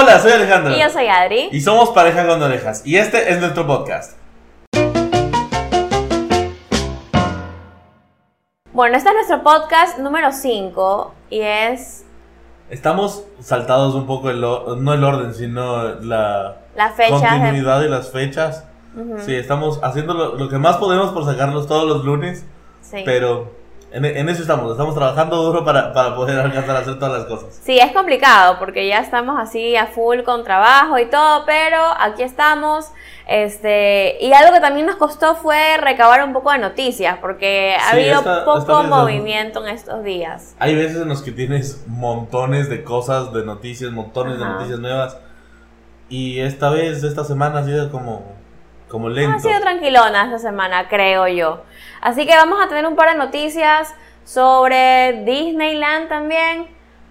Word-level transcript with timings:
Hola, 0.00 0.20
soy 0.20 0.30
Alejandro. 0.30 0.76
Y 0.76 0.78
yo 0.78 0.88
soy 0.90 1.08
Adri. 1.08 1.48
Y 1.50 1.60
somos 1.60 1.88
Pareja 1.88 2.24
con 2.24 2.40
Orejas. 2.40 2.86
Y 2.86 2.98
este 2.98 3.32
es 3.32 3.40
nuestro 3.40 3.66
podcast. 3.66 4.16
Bueno, 8.72 8.96
este 8.96 9.08
es 9.08 9.14
nuestro 9.16 9.42
podcast 9.42 9.98
número 9.98 10.30
5 10.30 11.14
y 11.30 11.40
es 11.40 12.04
Estamos 12.70 13.24
saltados 13.40 13.96
un 13.96 14.06
poco, 14.06 14.30
el 14.30 14.40
no 14.40 14.94
el 14.94 15.02
orden, 15.02 15.34
sino 15.34 15.82
la 15.96 16.58
la 16.76 16.90
fecha 16.92 17.16
de... 17.16 17.40
continuidad 17.40 17.82
y 17.82 17.88
las 17.88 18.12
fechas. 18.12 18.68
Ujú, 18.96 19.18
Sí, 19.18 19.34
estamos 19.34 19.80
haciendo 19.82 20.14
lo, 20.14 20.36
lo 20.36 20.48
que 20.48 20.58
más 20.58 20.76
podemos 20.76 21.10
por 21.10 21.24
sacarlos 21.24 21.66
todos 21.66 21.88
los 21.88 22.04
lunes, 22.04 22.46
sí. 22.82 23.02
pero 23.04 23.57
en, 23.92 24.04
en 24.04 24.28
eso 24.28 24.42
estamos. 24.42 24.70
Estamos 24.72 24.94
trabajando 24.94 25.36
duro 25.42 25.64
para, 25.64 25.92
para 25.92 26.14
poder 26.14 26.38
alcanzar 26.40 26.76
a 26.76 26.78
hacer 26.80 26.98
todas 26.98 27.18
las 27.20 27.26
cosas. 27.28 27.58
Sí, 27.62 27.78
es 27.78 27.92
complicado 27.92 28.58
porque 28.58 28.86
ya 28.86 28.98
estamos 28.98 29.38
así 29.40 29.76
a 29.76 29.86
full 29.86 30.22
con 30.22 30.44
trabajo 30.44 30.98
y 30.98 31.06
todo, 31.06 31.44
pero 31.46 31.78
aquí 31.98 32.22
estamos. 32.22 32.86
Este, 33.26 34.16
y 34.24 34.32
algo 34.32 34.54
que 34.54 34.60
también 34.60 34.86
nos 34.86 34.96
costó 34.96 35.34
fue 35.36 35.76
recabar 35.76 36.24
un 36.24 36.32
poco 36.32 36.50
de 36.50 36.58
noticias, 36.58 37.18
porque 37.20 37.76
ha 37.78 37.90
Sí, 37.90 37.96
habido 37.96 38.18
esta- 38.20 38.44
poco 38.44 38.58
esta 38.58 38.82
movimiento 38.84 39.66
en 39.66 39.74
estos 39.74 40.02
días. 40.02 40.56
Hay 40.58 40.74
veces 40.74 41.02
en 41.02 41.08
los 41.08 41.20
que 41.22 41.32
tienes 41.32 41.84
montones 41.86 42.70
de 42.70 42.82
cosas, 42.84 43.32
de 43.34 43.44
noticias, 43.44 43.92
montones 43.92 44.38
de 44.38 44.44
Ajá. 44.44 44.54
noticias 44.54 44.78
nuevas. 44.78 45.18
Y 46.08 46.40
esta 46.40 46.70
vez, 46.70 47.04
esta 47.04 47.22
semana 47.22 47.58
ha 47.58 47.64
sido 47.64 47.90
como, 47.92 48.32
como 48.88 49.10
lento. 49.10 49.36
Ha 49.36 49.40
sido 49.40 49.60
tranquilona 49.60 50.24
esta 50.24 50.38
semana, 50.38 50.88
creo 50.88 51.28
yo. 51.28 51.60
Así 52.00 52.26
que 52.26 52.34
vamos 52.36 52.58
a 52.62 52.68
tener 52.68 52.86
un 52.86 52.96
par 52.96 53.10
de 53.10 53.18
noticias 53.18 53.94
sobre 54.24 55.24
Disneyland 55.24 56.08
también, 56.08 56.66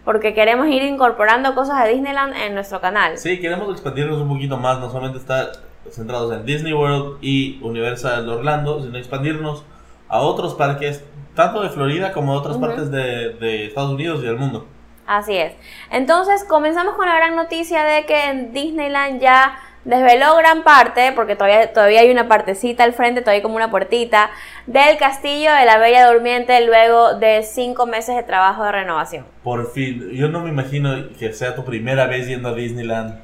porque 0.06 0.34
queremos 0.34 0.68
ir 0.68 0.84
incorporando 0.84 1.56
cosas 1.56 1.84
de 1.84 1.92
Disneyland 1.92 2.36
en 2.36 2.54
nuestro 2.54 2.80
canal. 2.80 3.18
Sí, 3.18 3.40
queremos 3.40 3.72
expandirnos 3.72 4.22
un 4.22 4.30
poquito 4.30 4.58
más, 4.58 4.80
no 4.80 4.90
solamente 4.90 5.18
estar 5.18 5.52
centrados 5.90 6.34
en 6.34 6.46
Disney 6.46 6.74
World 6.74 7.18
y 7.22 7.60
Universal 7.62 8.28
Orlando, 8.30 8.82
sino 8.82 8.98
expandirnos 8.98 9.64
a 10.10 10.22
otros 10.22 10.54
parques, 10.54 11.04
tanto 11.36 11.62
de 11.62 11.70
Florida 11.70 12.14
como 12.14 12.34
de 12.34 12.40
otras 12.40 12.58
partes 12.58 12.92
de, 12.92 13.34
de 13.34 13.66
Estados 13.66 13.92
Unidos 13.92 14.22
y 14.22 14.26
del 14.26 14.38
mundo. 14.38 14.68
Así 15.06 15.38
es. 15.38 15.54
Entonces, 15.90 16.44
comenzamos 16.44 16.96
con 16.96 17.08
la 17.08 17.16
gran 17.16 17.36
noticia 17.36 17.84
de 17.84 18.06
que 18.06 18.26
en 18.26 18.52
Disneyland 18.52 19.22
ya 19.22 19.58
desveló 19.88 20.36
gran 20.36 20.64
parte, 20.64 21.14
porque 21.16 21.36
todavía, 21.36 21.72
todavía 21.72 22.02
hay 22.02 22.12
una 22.12 22.28
partecita 22.28 22.84
al 22.84 22.94
frente, 22.94 23.22
todavía 23.22 23.38
hay 23.38 23.42
como 23.42 23.56
una 23.56 23.72
puertita, 23.72 24.30
del 24.68 24.98
castillo 24.98 25.52
de 25.54 25.66
la 25.66 25.78
Bella 25.78 26.12
Durmiente 26.12 26.64
luego 26.66 27.16
de 27.16 27.42
cinco 27.44 27.88
meses 27.88 28.16
de 28.16 28.24
trabajo 28.24 28.66
de 28.66 28.72
renovación. 28.74 29.26
Por 29.44 29.72
fin, 29.72 30.12
yo 30.12 30.28
no 30.28 30.42
me 30.42 30.50
imagino 30.50 30.94
que 31.18 31.32
sea 31.32 31.56
tu 31.56 31.64
primera 31.64 32.06
vez 32.06 32.28
yendo 32.28 32.50
a 32.50 32.54
Disneyland 32.54 33.20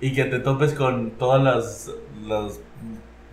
y 0.00 0.14
que 0.14 0.24
te 0.24 0.38
topes 0.38 0.72
con 0.72 1.10
todas 1.12 1.42
las, 1.42 1.90
las 2.24 2.60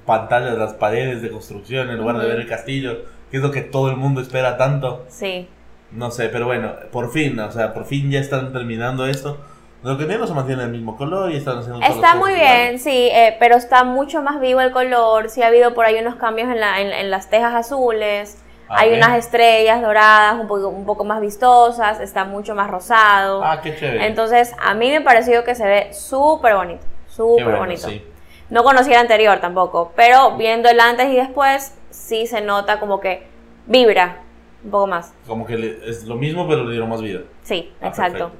pantallas, 0.07 0.57
las 0.57 0.73
paredes 0.73 1.21
de 1.21 1.29
construcción 1.29 1.89
en 1.91 1.97
lugar 1.97 2.15
de 2.17 2.21
Ujú. 2.23 2.29
ver 2.31 2.39
el 2.41 2.47
castillo, 2.47 3.03
que 3.29 3.37
es 3.37 3.43
lo 3.43 3.51
que 3.51 3.61
todo 3.61 3.89
el 3.91 3.95
mundo 3.95 4.21
espera 4.21 4.57
tanto. 4.57 5.05
Sí. 5.07 5.47
No 5.91 6.09
sé, 6.09 6.29
pero 6.29 6.47
bueno, 6.47 6.73
por 6.91 7.11
fin, 7.11 7.39
o 7.39 7.51
sea, 7.51 7.73
por 7.73 7.85
fin 7.85 8.09
ya 8.09 8.19
están 8.19 8.51
terminando 8.53 9.05
esto. 9.05 9.37
Lo 9.83 9.97
que 9.97 10.05
no 10.05 10.27
se 10.27 10.33
mantiene 10.33 10.63
el 10.63 10.69
mismo 10.69 10.95
color 10.95 11.31
y 11.31 11.37
están 11.37 11.57
haciendo 11.57 11.81
Está 11.83 12.15
muy 12.15 12.33
bien, 12.35 12.77
sí, 12.77 13.09
eh, 13.11 13.35
pero 13.39 13.55
está 13.55 13.83
mucho 13.83 14.21
más 14.21 14.39
vivo 14.39 14.61
el 14.61 14.71
color. 14.71 15.29
Sí 15.29 15.41
ha 15.41 15.47
habido 15.47 15.73
por 15.73 15.85
ahí 15.85 15.95
unos 15.99 16.15
cambios 16.15 16.49
en, 16.49 16.59
la- 16.59 16.79
en- 16.81 16.91
en 16.91 17.09
las 17.09 17.29
tejas 17.31 17.55
azules. 17.55 18.37
Ah, 18.69 18.75
hay 18.79 18.91
ok. 18.91 18.97
unas 18.97 19.17
estrellas 19.17 19.81
doradas 19.81 20.39
un 20.39 20.47
poco, 20.47 20.67
un 20.69 20.85
poco 20.85 21.03
más 21.03 21.19
vistosas. 21.19 21.99
Está 21.99 22.25
mucho 22.25 22.53
más 22.53 22.69
rosado. 22.69 23.43
Ah, 23.43 23.59
qué 23.61 23.75
chévere. 23.75 24.05
Entonces, 24.05 24.53
a 24.61 24.75
mí 24.75 24.89
me 24.91 25.01
pareció 25.01 25.43
que 25.43 25.55
se 25.55 25.65
ve 25.65 25.93
súper 25.93 26.55
bonito. 26.55 26.85
Súper 27.07 27.43
bueno, 27.45 27.59
bonito. 27.59 27.87
sí. 27.89 28.05
No 28.49 28.63
conocía 28.63 28.95
el 28.95 29.01
anterior 29.01 29.39
tampoco, 29.39 29.93
pero 29.95 30.37
viendo 30.37 30.69
el 30.69 30.79
antes 30.79 31.07
y 31.09 31.15
después, 31.15 31.75
sí 31.89 32.27
se 32.27 32.41
nota 32.41 32.79
como 32.79 32.99
que 32.99 33.23
vibra 33.65 34.19
un 34.63 34.71
poco 34.71 34.87
más. 34.87 35.13
Como 35.25 35.45
que 35.45 35.79
es 35.87 36.03
lo 36.03 36.15
mismo, 36.15 36.47
pero 36.47 36.65
le 36.65 36.71
dieron 36.71 36.89
más 36.89 37.01
vida. 37.01 37.21
Sí, 37.43 37.73
Ah, 37.81 37.87
exacto. 37.87 38.31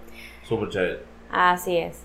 Súper 0.44 0.70
chévere. 0.70 1.11
Así 1.32 1.78
es. 1.78 2.04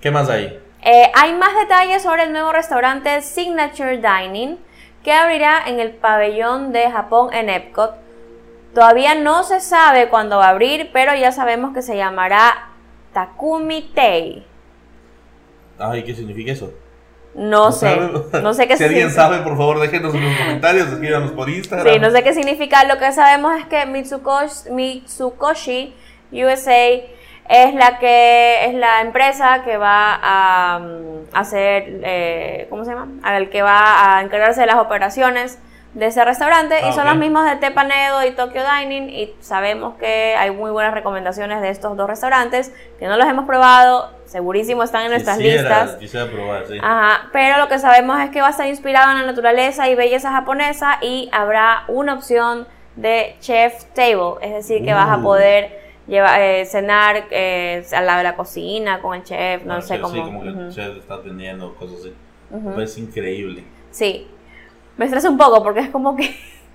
¿Qué 0.00 0.10
más 0.10 0.28
hay? 0.28 0.60
Eh, 0.82 1.10
hay 1.14 1.32
más 1.34 1.54
detalles 1.54 2.02
sobre 2.02 2.24
el 2.24 2.32
nuevo 2.32 2.52
restaurante 2.52 3.22
Signature 3.22 3.98
Dining 3.98 4.58
que 5.02 5.12
abrirá 5.12 5.62
en 5.66 5.80
el 5.80 5.92
pabellón 5.92 6.72
de 6.72 6.90
Japón 6.90 7.32
en 7.32 7.48
Epcot. 7.48 7.94
Todavía 8.74 9.14
no 9.14 9.44
se 9.44 9.60
sabe 9.60 10.08
cuándo 10.08 10.38
va 10.38 10.46
a 10.46 10.50
abrir, 10.50 10.90
pero 10.92 11.14
ya 11.14 11.30
sabemos 11.30 11.72
que 11.72 11.82
se 11.82 11.96
llamará 11.96 12.70
Takumi 13.12 13.82
Tei. 13.94 14.44
Ay, 15.78 16.02
¿qué 16.02 16.14
significa 16.14 16.52
eso? 16.52 16.72
No, 17.34 17.72
sé, 17.72 17.94
sabe? 17.94 18.42
no 18.42 18.54
sé 18.54 18.66
qué 18.66 18.76
Si 18.76 18.84
alguien 18.84 19.10
significa. 19.10 19.22
sabe, 19.22 19.42
por 19.42 19.56
favor, 19.56 19.80
déjenos 19.80 20.14
en 20.14 20.24
los 20.24 20.36
comentarios, 20.36 20.88
escríbanos 20.88 21.32
por 21.32 21.48
Instagram. 21.48 21.94
Sí, 21.94 22.00
no 22.00 22.10
sé 22.10 22.22
qué 22.22 22.32
significa. 22.34 22.84
Lo 22.84 22.98
que 22.98 23.12
sabemos 23.12 23.56
es 23.58 23.66
que 23.66 23.86
Mitsukoshi, 23.86 24.70
Mitsukoshi 24.70 25.94
USA 26.32 27.02
es 27.48 27.74
la 27.74 27.98
que 27.98 28.66
es 28.66 28.74
la 28.74 29.00
empresa 29.02 29.62
que 29.64 29.76
va 29.76 30.18
a 30.22 30.78
mm, 30.78 31.36
hacer, 31.36 32.00
eh, 32.02 32.66
¿cómo 32.70 32.84
se 32.84 32.92
llama? 32.92 33.08
Al 33.22 33.50
que 33.50 33.62
va 33.62 34.16
a 34.16 34.22
encargarse 34.22 34.60
de 34.62 34.66
las 34.66 34.76
operaciones 34.76 35.58
de 35.92 36.06
ese 36.06 36.24
restaurante 36.24 36.74
Ah, 36.82 36.88
y 36.88 36.92
son 36.92 37.02
ok. 37.02 37.10
los 37.10 37.16
mismos 37.18 37.44
de 37.48 37.54
Tepanedo 37.56 38.24
y 38.26 38.32
Tokyo 38.32 38.62
Dining 38.68 39.10
y 39.10 39.32
sabemos 39.40 39.94
que 39.96 40.34
hay 40.36 40.50
muy 40.50 40.72
buenas 40.72 40.92
recomendaciones 40.92 41.60
de 41.60 41.70
estos 41.70 41.96
dos 41.96 42.08
restaurantes 42.08 42.72
que 42.98 43.06
no 43.06 43.16
los 43.16 43.28
hemos 43.28 43.44
probado, 43.46 44.10
segurísimo 44.26 44.82
están 44.82 45.02
en 45.04 45.10
nuestras 45.12 45.36
Quisiera- 45.38 45.62
listas. 45.84 45.96
Quisiera 46.00 46.26
probar, 46.26 46.64
sí. 46.66 46.78
Ajá, 46.82 47.28
pero 47.32 47.58
lo 47.58 47.68
que 47.68 47.78
sabemos 47.78 48.18
es 48.20 48.30
que 48.30 48.40
va 48.40 48.48
a 48.48 48.50
estar 48.50 48.66
inspirado 48.66 49.12
en 49.12 49.18
la 49.20 49.26
naturaleza 49.26 49.88
y 49.88 49.94
belleza 49.94 50.32
japonesa 50.32 50.98
y 51.00 51.28
habrá 51.32 51.84
una 51.86 52.14
opción 52.14 52.66
de 52.96 53.36
chef 53.40 53.84
table, 53.94 54.34
es 54.40 54.52
decir, 54.52 54.84
que 54.84 54.92
vas 54.94 55.08
a 55.10 55.18
Uh. 55.18 55.22
poder 55.22 55.83
llevar, 56.06 56.40
eh, 56.40 56.64
cenar 56.66 57.24
eh, 57.30 57.84
al 57.92 58.06
lado 58.06 58.18
de 58.18 58.24
la 58.24 58.36
cocina 58.36 59.00
con 59.00 59.14
el 59.16 59.22
chef, 59.24 59.64
no 59.64 59.74
Ah, 59.74 59.80
sé 59.80 60.00
cómo. 60.00 60.14
Sí, 60.14 60.20
como 60.22 60.42
que 60.42 60.50
ujú, 60.50 60.60
el 60.60 60.70
chef 60.70 60.96
está 60.98 61.14
atendiendo, 61.14 61.74
cosas 61.74 62.00
así. 62.00 62.14
ujú. 62.50 62.80
Es 62.80 62.98
increíble. 62.98 63.64
Sí, 63.90 64.26
me 64.96 65.04
estresa 65.06 65.28
un 65.30 65.38
poco 65.38 65.62
porque 65.62 65.80
es 65.80 65.90
como 65.90 66.14
que 66.16 66.34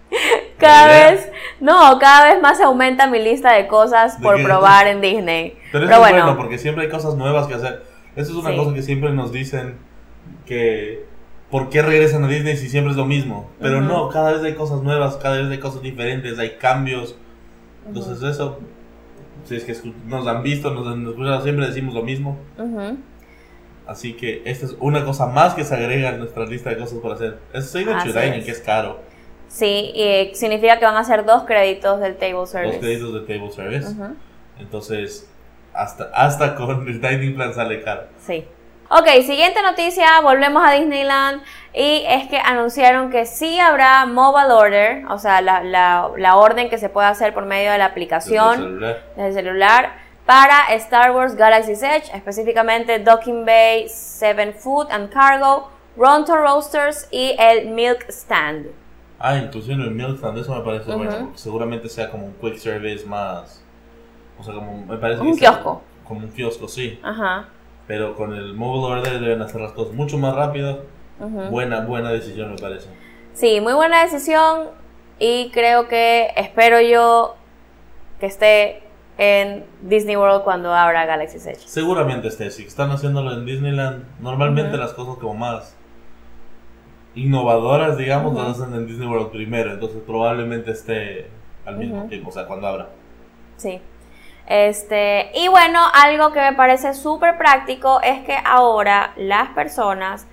cada 0.57 0.87
vez, 0.87 1.29
no, 1.59 1.97
cada 1.99 2.33
vez 2.33 2.41
más 2.41 2.59
aumenta 2.61 3.07
mi 3.07 3.19
lista 3.19 3.53
de 3.53 3.67
cosas 3.67 4.17
¿De 4.19 4.23
por 4.23 4.37
qué? 4.37 4.43
probar 4.43 4.87
en 4.87 5.01
Disney. 5.01 5.57
Pero 5.71 5.85
eso 5.85 5.91
Pero 5.91 5.93
es 5.93 5.99
bueno, 5.99 6.25
bueno, 6.25 6.37
porque 6.37 6.57
siempre 6.57 6.85
hay 6.85 6.89
cosas 6.89 7.15
nuevas 7.15 7.47
que 7.47 7.53
hacer. 7.53 7.83
Eso 8.15 8.31
es 8.31 8.37
una 8.37 8.49
Sí. 8.51 8.55
cosa 8.57 8.73
que 8.73 8.81
siempre 8.81 9.11
nos 9.11 9.31
dicen 9.31 9.77
que 10.45 11.05
¿por 11.51 11.69
qué 11.69 11.81
regresan 11.81 12.23
a 12.23 12.27
Disney 12.27 12.57
si 12.57 12.69
siempre 12.69 12.91
es 12.91 12.97
lo 12.97 13.05
mismo? 13.05 13.49
Pero 13.61 13.77
Ujú. 13.79 13.87
no, 13.87 14.09
cada 14.09 14.33
vez 14.33 14.43
hay 14.43 14.55
cosas 14.55 14.81
nuevas, 14.81 15.17
cada 15.17 15.37
vez 15.37 15.49
hay 15.49 15.59
cosas 15.59 15.81
diferentes, 15.81 16.37
hay 16.39 16.57
cambios. 16.57 17.15
Entonces 17.87 18.21
eso, 18.23 18.59
si 19.49 19.55
es 19.55 19.63
que 19.81 19.91
nos 20.05 20.27
han 20.27 20.43
visto, 20.43 20.71
nos 20.71 20.87
han 20.87 21.07
escuchado, 21.07 21.41
siempre 21.41 21.67
decimos 21.67 21.93
lo 21.93 22.03
mismo. 22.03 22.37
Así 23.87 24.13
que 24.13 24.43
esta 24.45 24.67
es 24.67 24.75
una 24.79 25.03
cosa 25.03 25.25
más 25.25 25.55
que 25.55 25.63
se 25.63 25.73
agrega 25.73 26.09
a 26.09 26.11
nuestra 26.11 26.45
lista 26.45 26.69
de 26.69 26.77
cosas 26.77 26.99
por 26.99 27.13
hacer. 27.13 27.39
Es 27.53 27.73
Dining, 27.73 27.89
es. 27.89 28.45
que 28.45 28.51
es 28.51 28.59
caro. 28.59 28.99
sí, 29.47 29.91
y 29.95 30.03
eh, 30.03 30.31
significa 30.35 30.77
que 30.77 30.85
van 30.85 30.95
a 30.95 31.03
ser 31.03 31.25
dos 31.25 31.43
créditos 31.43 31.99
del 31.99 32.15
table 32.15 32.45
service. 32.45 32.73
Los 32.73 32.81
créditos 32.83 33.13
de 33.15 33.19
table 33.21 33.51
service. 33.51 33.95
Entonces, 34.59 35.27
hasta, 35.73 36.11
hasta 36.13 36.55
con 36.55 36.87
el 36.87 37.01
dining 37.01 37.35
plan 37.35 37.53
sale 37.53 37.81
caro. 37.81 38.03
Sí. 38.19 38.45
Ok, 38.91 39.07
siguiente 39.23 39.61
noticia, 39.61 40.19
volvemos 40.21 40.63
a 40.65 40.71
Disneyland 40.71 41.43
y 41.73 42.03
es 42.07 42.27
que 42.27 42.39
anunciaron 42.39 43.11
que 43.11 43.27
sí 43.27 43.59
habrá 43.59 44.05
mobile 44.07 44.51
order, 44.51 45.05
o 45.09 45.19
sea, 45.19 45.41
la, 45.41 45.61
la- 45.63 46.09
la 46.17 46.35
orden 46.37 46.69
que 46.71 46.79
se 46.79 46.89
puede 46.89 47.07
hacer 47.07 47.33
por 47.35 47.45
medio 47.45 47.71
de 47.71 47.77
la 47.77 47.85
Desde 47.85 47.85
el 47.85 47.91
aplicación 47.91 48.55
celular. 48.55 49.03
desde 49.15 49.27
el 49.27 49.33
celular 49.35 49.93
para 50.25 50.73
Star 50.73 51.11
Wars 51.11 51.35
Galaxy's 51.35 51.83
Edge, 51.83 52.09
específicamente 52.15 52.97
Docking 52.97 53.45
Bay, 53.45 53.87
Seven 53.89 54.55
Food 54.55 54.87
and 54.89 55.11
Cargo, 55.11 55.69
Ronto 55.95 56.35
Roasters 56.35 57.07
y 57.11 57.35
el 57.37 57.67
Milk 57.69 58.05
Stand. 58.09 58.67
Ah, 59.19 59.35
inclusive 59.37 59.75
el 59.83 59.91
Milk 59.91 60.17
Stand, 60.17 60.39
eso 60.39 60.55
me 60.55 60.61
parece 60.63 60.91
bueno, 60.95 61.11
Ujú. 61.11 61.25
porque 61.25 61.37
seguramente 61.37 61.89
sea 61.89 62.09
como 62.09 62.25
un 62.25 62.33
quick 62.41 62.57
service 62.57 63.05
más. 63.05 63.63
O 64.39 64.43
sea, 64.43 64.55
como 64.55 64.83
me 64.87 64.97
parece 64.97 65.21
Un 65.21 65.33
que 65.33 65.39
sea 65.41 65.51
kiosco. 65.51 65.83
Como 66.07 66.21
un 66.21 66.31
kiosco, 66.31 66.67
sí. 66.67 66.99
Ajá. 67.03 67.45
Pero 67.89 68.15
con 68.15 68.35
el 68.35 68.53
mobile 68.53 68.99
order 68.99 69.19
deben 69.19 69.41
hacer 69.41 69.59
las 69.61 69.71
cosas 69.71 69.95
mucho 69.95 70.19
más 70.19 70.35
rápido. 70.35 70.83
Buena, 71.49 71.81
buena 71.81 72.11
decisión, 72.11 72.51
me 72.51 72.57
parece. 72.57 72.87
Sí, 73.33 73.61
muy 73.61 73.73
buena 73.73 74.03
decisión 74.03 74.67
y 75.17 75.49
creo 75.49 75.87
que 75.87 76.27
espero 76.35 76.79
yo 76.81 77.35
que 78.19 78.27
esté 78.27 78.83
en 79.17 79.65
Disney 79.81 80.15
World 80.15 80.43
cuando 80.43 80.71
abra 80.71 81.07
Galaxy's 81.07 81.47
Edge. 81.47 81.61
Seguramente 81.65 82.27
esté, 82.27 82.51
si 82.51 82.63
están 82.63 82.91
haciéndolo 82.91 83.33
en 83.33 83.47
Disneyland, 83.47 84.03
normalmente 84.19 84.77
las 84.77 84.93
cosas 84.93 85.15
como 85.17 85.33
más 85.33 85.75
innovadoras, 87.15 87.97
digamos, 87.97 88.35
las 88.35 88.59
hacen 88.59 88.75
en 88.75 88.85
Disney 88.85 89.07
World 89.07 89.31
primero, 89.31 89.73
entonces 89.73 89.99
probablemente 90.05 90.69
esté 90.69 91.25
al 91.65 91.77
mismo 91.77 92.03
tiempo, 92.03 92.29
o 92.29 92.31
sea, 92.31 92.45
cuando 92.45 92.67
abra. 92.67 92.89
Sí. 93.57 93.81
Este, 94.49 95.29
y 95.35 95.47
bueno, 95.47 95.79
algo 95.93 96.33
que 96.33 96.41
me 96.41 96.53
parece 96.53 96.95
súper 96.95 97.37
práctico 97.37 98.01
es 98.01 98.23
que 98.25 98.35
ahora 98.43 99.13
las 99.15 99.49
personas 99.49 100.25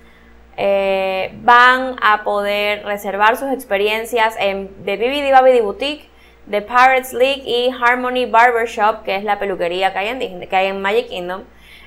eh, 0.57 1.37
van 1.43 1.97
a 2.01 2.23
poder 2.23 2.83
reservar 2.83 3.37
sus 3.37 3.51
experiencias 3.51 4.35
en 4.39 4.69
The 4.85 4.97
Bibidi 4.97 5.31
Babidi 5.31 5.61
Boutique, 5.61 6.09
The 6.49 6.63
Pirates 6.63 7.13
League 7.13 7.43
y 7.45 7.69
Harmony 7.69 8.25
Barbershop, 8.25 9.03
que 9.03 9.15
es 9.17 9.23
la 9.23 9.37
peluquería 9.37 9.93
que 9.93 9.99
hay 9.99 10.07
en, 10.07 10.17
Disney, 10.17 10.47
que 10.47 10.55
hay 10.55 10.67
en 10.67 10.81
Magic 10.81 11.09
Kingdom, 11.09 11.43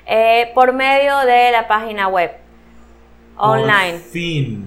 eh, 0.07 0.53
por 0.55 0.73
medio 0.73 1.19
de 1.19 1.51
la 1.51 1.67
página 1.67 2.07
web 2.07 2.31
online. 3.37 3.99
Por 3.99 4.11
fin. 4.11 4.67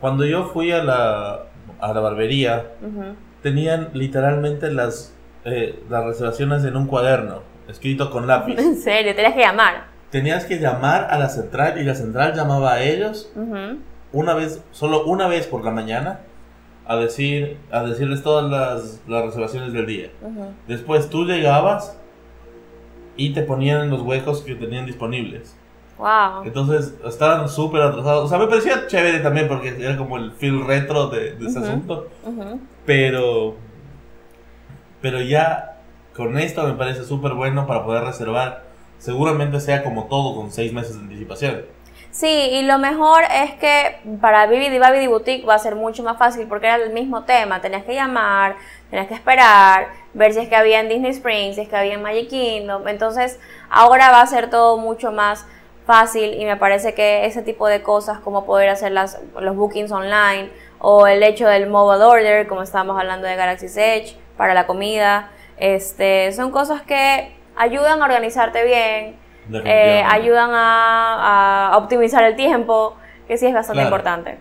Cuando 0.00 0.24
yo 0.24 0.44
fui 0.52 0.70
a 0.70 0.84
la, 0.84 1.46
a 1.80 1.92
la 1.92 2.00
barbería, 2.00 2.66
tenían 3.42 3.90
literalmente 3.94 4.70
las, 4.70 5.13
eh, 5.44 5.82
las 5.88 6.04
reservaciones 6.04 6.64
en 6.64 6.76
un 6.76 6.86
cuaderno, 6.86 7.42
escrito 7.68 8.10
con 8.10 8.26
lápiz. 8.26 8.54
En 8.58 8.76
serio, 8.76 9.14
tenías 9.14 9.34
que 9.34 9.40
llamar. 9.40 9.84
Tenías 10.10 10.44
que 10.44 10.58
llamar 10.58 11.08
a 11.10 11.18
la 11.18 11.28
central 11.28 11.80
y 11.80 11.84
la 11.84 11.94
central 11.94 12.34
llamaba 12.34 12.74
a 12.74 12.82
ellos 12.82 13.32
una 14.12 14.34
vez, 14.34 14.62
solo 14.70 15.04
una 15.06 15.26
vez 15.26 15.48
por 15.48 15.64
la 15.64 15.72
mañana, 15.72 16.20
a 16.86 16.96
decir, 16.96 17.56
a 17.72 17.82
decirles 17.82 18.22
todas 18.22 18.50
las, 18.50 19.00
las 19.08 19.24
reservaciones 19.24 19.72
del 19.72 19.86
día. 19.86 20.10
Después 20.68 21.10
tú 21.10 21.24
llegabas 21.24 21.98
y 23.16 23.32
te 23.32 23.42
ponían 23.42 23.82
en 23.82 23.90
los 23.90 24.02
huecos 24.02 24.42
que 24.42 24.54
tenían 24.54 24.86
disponibles. 24.86 25.56
Wow. 25.98 26.44
Entonces 26.44 26.94
estaban 27.06 27.48
súper 27.48 27.82
atrasados. 27.82 28.24
O 28.24 28.28
sea, 28.28 28.38
me 28.38 28.46
parecía 28.46 28.86
chévere 28.86 29.20
también 29.20 29.48
porque 29.48 29.76
era 29.78 29.96
como 29.96 30.16
el 30.16 30.32
feel 30.32 30.66
retro 30.66 31.08
de, 31.08 31.34
de 31.34 31.46
ese 31.46 31.60
asunto. 31.60 32.08
Pero, 32.84 33.56
pero 35.04 35.20
ya 35.20 35.76
con 36.16 36.38
esto 36.38 36.66
me 36.66 36.72
parece 36.72 37.04
súper 37.04 37.34
bueno 37.34 37.66
para 37.66 37.84
poder 37.84 38.04
reservar. 38.04 38.62
Seguramente 38.96 39.60
sea 39.60 39.84
como 39.84 40.04
todo 40.04 40.34
con 40.34 40.50
seis 40.50 40.72
meses 40.72 40.96
de 40.96 41.02
anticipación. 41.02 41.66
Sí, 42.10 42.26
y 42.26 42.62
lo 42.62 42.78
mejor 42.78 43.22
es 43.24 43.52
que 43.56 43.98
para 44.22 44.46
Bibidi 44.46 44.78
Babidi 44.78 45.06
Boutique 45.06 45.44
va 45.46 45.56
a 45.56 45.58
ser 45.58 45.74
mucho 45.74 46.02
más 46.02 46.16
fácil 46.16 46.46
porque 46.48 46.68
era 46.68 46.76
el 46.76 46.94
mismo 46.94 47.24
tema. 47.24 47.60
Tenías 47.60 47.84
que 47.84 47.92
llamar, 47.92 48.56
tenías 48.88 49.06
que 49.06 49.12
esperar, 49.12 49.88
ver 50.14 50.32
si 50.32 50.40
es 50.40 50.48
que 50.48 50.56
había 50.56 50.80
en 50.80 50.88
Disney 50.88 51.10
Springs, 51.10 51.56
si 51.56 51.60
es 51.60 51.68
que 51.68 51.76
había 51.76 51.92
en 51.92 52.02
Magic 52.02 52.30
Kingdom. 52.30 52.88
Entonces, 52.88 53.38
ahora 53.68 54.10
va 54.10 54.22
a 54.22 54.26
ser 54.26 54.48
todo 54.48 54.78
mucho 54.78 55.12
más 55.12 55.44
fácil 55.84 56.32
y 56.32 56.46
me 56.46 56.56
parece 56.56 56.94
que 56.94 57.26
ese 57.26 57.42
tipo 57.42 57.68
de 57.68 57.82
cosas 57.82 58.20
como 58.20 58.46
poder 58.46 58.70
hacer 58.70 58.92
las, 58.92 59.20
los 59.38 59.54
bookings 59.54 59.92
online 59.92 60.48
o 60.78 61.06
el 61.06 61.22
hecho 61.22 61.46
del 61.46 61.68
mobile 61.68 62.02
order, 62.02 62.48
como 62.48 62.62
estábamos 62.62 62.98
hablando 62.98 63.26
de 63.26 63.36
Galaxy's 63.36 63.76
Edge, 63.76 64.23
para 64.36 64.54
la 64.54 64.66
comida, 64.66 65.30
este, 65.58 66.32
son 66.32 66.50
cosas 66.50 66.82
que 66.82 67.32
ayudan 67.56 68.00
a 68.02 68.04
organizarte 68.04 68.64
bien, 68.64 69.16
eh, 69.64 70.02
ayudan 70.06 70.50
a, 70.52 71.68
a 71.72 71.76
optimizar 71.78 72.24
el 72.24 72.34
tiempo, 72.36 72.96
que 73.28 73.36
sí 73.38 73.46
es 73.46 73.54
bastante 73.54 73.82
Claro. 73.82 73.88
importante. 73.96 74.38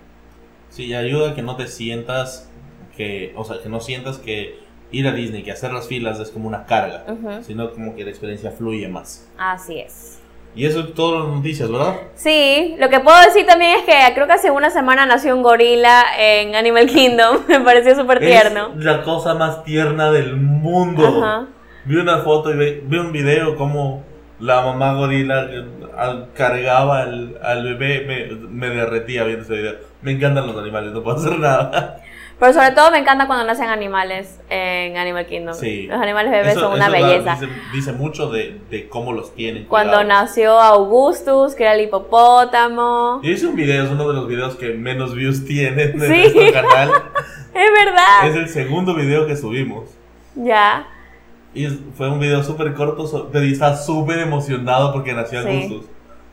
Sí, 0.70 0.94
ayuda 0.96 1.32
a 1.32 1.36
que 1.36 1.42
no 1.44 1.56
te 1.56 1.68
sientas 1.68 2.50
que, 2.98 3.34
o 3.36 3.44
sea, 3.44 3.62
que 3.62 3.70
no 3.70 3.80
sientas 3.80 4.18
que 4.18 4.60
ir 4.92 5.08
a 5.08 5.12
Disney, 5.12 5.44
que 5.44 5.52
hacer 5.52 5.72
las 5.74 5.88
filas 5.88 6.20
es 6.20 6.30
como 6.32 6.48
una 6.48 6.66
carga, 6.66 7.04
sino 7.42 7.72
como 7.72 7.96
que 7.96 8.04
la 8.04 8.10
experiencia 8.10 8.52
fluye 8.52 8.88
más. 8.88 9.28
Así 9.38 9.80
es. 9.80 10.20
Y 10.56 10.66
eso 10.68 10.82
es 10.82 10.94
todas 10.94 11.26
las 11.26 11.36
noticias, 11.36 11.72
¿verdad? 11.72 11.96
Sí, 12.16 12.76
lo 12.78 12.90
que 12.90 13.00
puedo 13.00 13.20
decir 13.22 13.46
también 13.46 13.78
es 13.80 13.84
que 13.86 14.14
creo 14.14 14.28
que 14.28 14.34
hace 14.34 14.52
una 14.52 14.70
semana 14.70 15.06
nació 15.06 15.36
un 15.36 15.42
gorila 15.42 16.04
en 16.18 16.56
Animal 16.56 16.86
Kingdom. 16.88 17.40
Me 17.48 17.60
pareció 17.62 17.96
súper 17.96 18.20
tierno. 18.20 18.72
Es 18.78 18.84
la 18.86 19.02
cosa 19.02 19.34
más 19.34 19.64
tierna 19.64 20.12
del 20.12 20.36
mundo. 20.36 21.24
Ajá. 21.24 21.48
Vi 21.86 21.96
una 21.96 22.20
foto 22.20 22.52
y 22.52 22.82
vi 22.82 22.98
un 22.98 23.12
video 23.12 23.56
como 23.56 24.04
la 24.40 24.62
mamá 24.62 24.94
gorila 24.94 25.48
eh, 25.50 25.66
cargaba 26.36 27.02
al, 27.02 27.38
al 27.42 27.64
bebé. 27.76 28.06
Me, 28.06 28.36
me 28.48 28.70
derretía 28.70 29.24
viendo 29.24 29.44
ese 29.44 29.56
video. 29.56 29.76
Me 30.02 30.12
encantan 30.12 30.46
los 30.46 30.58
animales, 30.58 30.92
no 30.92 31.02
puedo 31.02 31.18
hacer 31.18 31.40
nada. 31.40 31.98
Pero 32.40 32.52
sobre 32.54 32.72
todo 32.72 32.92
me 32.92 32.98
encanta 33.00 33.26
cuando 33.28 33.46
nacen 33.46 33.70
animales 33.70 34.40
en 34.50 34.98
Animal 34.98 35.26
Kingdom. 35.28 35.54
Sí. 35.56 35.84
Los 35.88 36.02
animales 36.02 36.32
bebés 36.32 36.52
Eso- 36.54 36.60
son 36.62 36.74
una 36.74 36.90
da- 36.90 36.92
belleza. 36.92 37.34
Dice, 37.40 37.48
dice 37.74 37.92
mucho 37.94 38.30
de, 38.30 38.60
de 38.70 38.90
cómo 38.90 39.14
los 39.14 39.34
tienen. 39.34 39.66
Cuando 39.66 39.94
cuidados. 39.98 40.08
nació 40.30 40.60
Augustus, 40.60 41.56
que 41.56 41.64
era 41.64 41.74
el 41.76 41.82
hipopótamo. 41.82 43.22
Yo 43.24 43.32
hice 43.32 43.48
un 43.48 43.56
video, 43.56 43.84
es 43.84 43.92
uno 43.92 44.08
de 44.08 44.14
los 44.16 44.28
videos 44.28 44.56
que 44.56 44.74
menos 44.74 45.14
views 45.16 45.46
tiene 45.46 45.84
en 45.84 45.92
Sí. 46.02 46.08
nuestro 46.08 46.52
canal. 46.54 46.92
Es 47.54 47.70
verdad. 47.86 48.28
Es 48.28 48.36
el 48.36 48.50
segundo 48.50 48.96
video 48.96 49.28
que 49.28 49.36
subimos. 49.38 49.84
Ya. 50.36 50.88
Y 51.54 51.68
fue 51.96 52.10
un 52.10 52.20
video 52.20 52.42
súper 52.44 52.74
corto, 52.74 53.30
pero 53.32 53.46
estaba 53.46 53.76
súper 53.76 54.18
emocionado 54.18 54.92
porque 54.92 55.14
nació 55.14 55.44
Sí. 55.44 55.48
Augustus. 55.50 55.86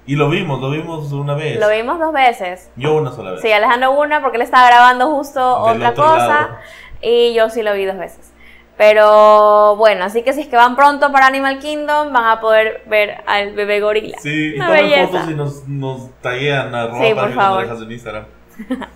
Y 0.07 0.17
lo 0.17 0.29
vimos, 0.29 0.61
lo 0.61 0.71
vimos 0.71 1.13
una 1.13 1.35
vez. 1.35 1.59
Lo 1.61 1.69
vimos 1.69 1.99
dos 1.99 2.13
veces. 2.13 2.71
Yo 2.77 2.97
una 2.97 3.13
sola 3.13 3.33
vez. 3.33 3.43
Sí, 3.43 3.53
Alejandro 3.53 3.93
una 3.93 4.21
porque 4.21 4.37
él 4.39 4.43
estaba 4.43 4.67
grabando 4.67 5.09
justo 5.09 5.67
Del 5.67 5.77
otra 5.77 5.95
cosa 5.95 6.27
lado. 6.27 6.57
y 7.03 7.33
yo 7.35 7.49
sí 7.51 7.63
lo 7.63 7.75
vi 7.75 7.85
dos 7.85 7.99
veces. 7.99 8.33
Pero 8.77 9.77
bueno, 9.77 10.07
así 10.07 10.23
que 10.23 10.33
si 10.33 10.41
es 10.41 10.47
que 10.49 10.57
van 10.57 10.75
pronto 10.75 11.13
para 11.13 11.27
Animal 11.27 11.59
Kingdom 11.59 12.13
van 12.15 12.25
a 12.25 12.41
poder 12.41 12.83
ver 12.87 13.23
al 13.27 13.53
bebé 13.53 13.79
gorila. 13.81 14.17
Sí, 14.21 14.55
y 14.55 14.59
tomen 14.59 14.73
belleza. 14.73 15.07
fotos 15.09 15.31
y 15.31 15.35
nos, 15.35 15.69
nos 15.69 16.11
taguean 16.23 16.75
a 16.75 16.87
Sí, 16.99 17.13
por 17.15 17.33
favor. 17.35 17.65
en 17.67 17.93
Instagram. 17.93 18.25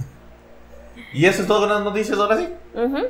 y 1.12 1.26
eso 1.26 1.42
es 1.42 1.48
todo 1.48 1.60
con 1.60 1.68
las 1.68 1.82
noticias 1.82 2.18
ahora 2.18 2.38
sí. 2.38 2.48
Ujú. 2.74 3.06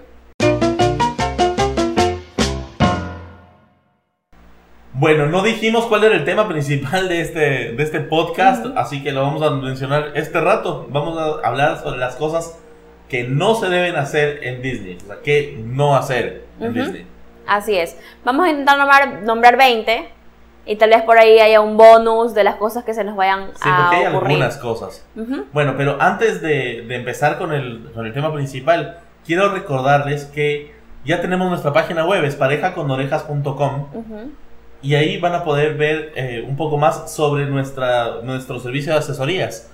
Bueno, 5.04 5.26
no 5.26 5.42
dijimos 5.42 5.84
cuál 5.84 6.02
era 6.04 6.14
el 6.16 6.24
tema 6.24 6.48
principal 6.48 7.10
de 7.10 7.20
este, 7.20 7.72
de 7.72 7.82
este 7.82 8.00
podcast, 8.00 8.64
así 8.74 9.02
que 9.02 9.12
lo 9.12 9.20
vamos 9.20 9.42
a 9.42 9.50
mencionar 9.50 10.12
este 10.14 10.40
rato. 10.40 10.86
Vamos 10.88 11.18
a 11.18 11.46
hablar 11.46 11.78
sobre 11.82 11.98
las 11.98 12.16
cosas 12.16 12.58
que 13.10 13.24
no 13.24 13.54
se 13.54 13.68
deben 13.68 13.96
hacer 13.96 14.42
en 14.44 14.62
Disney, 14.62 14.96
o 14.96 15.06
sea, 15.06 15.16
qué 15.22 15.60
no 15.62 15.94
hacer 15.94 16.46
en. 16.58 16.72
Disney. 16.72 17.06
Así 17.46 17.76
es. 17.76 17.98
Vamos 18.24 18.46
a 18.46 18.48
intentar 18.48 18.78
nombrar, 18.78 19.22
nombrar 19.24 19.58
20 19.58 20.08
y 20.64 20.76
tal 20.76 20.88
vez 20.88 21.02
por 21.02 21.18
ahí 21.18 21.38
haya 21.38 21.60
un 21.60 21.76
bonus 21.76 22.32
de 22.32 22.42
las 22.42 22.54
cosas 22.56 22.82
que 22.84 22.94
se 22.94 23.04
nos 23.04 23.14
vayan 23.14 23.50
Sí, 23.56 23.68
a 23.70 23.76
porque 23.90 23.96
hay 23.96 24.06
ocurrir. 24.06 24.30
algunas 24.38 24.56
cosas. 24.56 25.06
Bueno, 25.52 25.74
pero 25.76 25.98
antes 26.00 26.40
de, 26.40 26.86
de 26.88 26.94
empezar 26.96 27.36
con 27.36 27.52
el, 27.52 27.90
con 27.92 28.06
el 28.06 28.14
tema 28.14 28.32
principal, 28.32 29.00
quiero 29.26 29.50
recordarles 29.52 30.24
que 30.24 30.72
ya 31.04 31.20
tenemos 31.20 31.50
nuestra 31.50 31.74
página 31.74 32.06
web, 32.06 32.24
es 32.24 32.36
parejaconorejas.com, 32.36 33.88
Ujú. 33.92 34.30
Y 34.84 34.94
ahí 34.96 35.16
van 35.18 35.34
a 35.34 35.44
poder 35.44 35.76
ver 35.76 36.12
eh, 36.14 36.44
un 36.46 36.56
poco 36.56 36.76
más 36.76 37.10
sobre 37.10 37.46
nuestra, 37.46 38.20
nuestro 38.22 38.60
servicio 38.60 38.92
de 38.92 38.98
asesorías. 38.98 39.70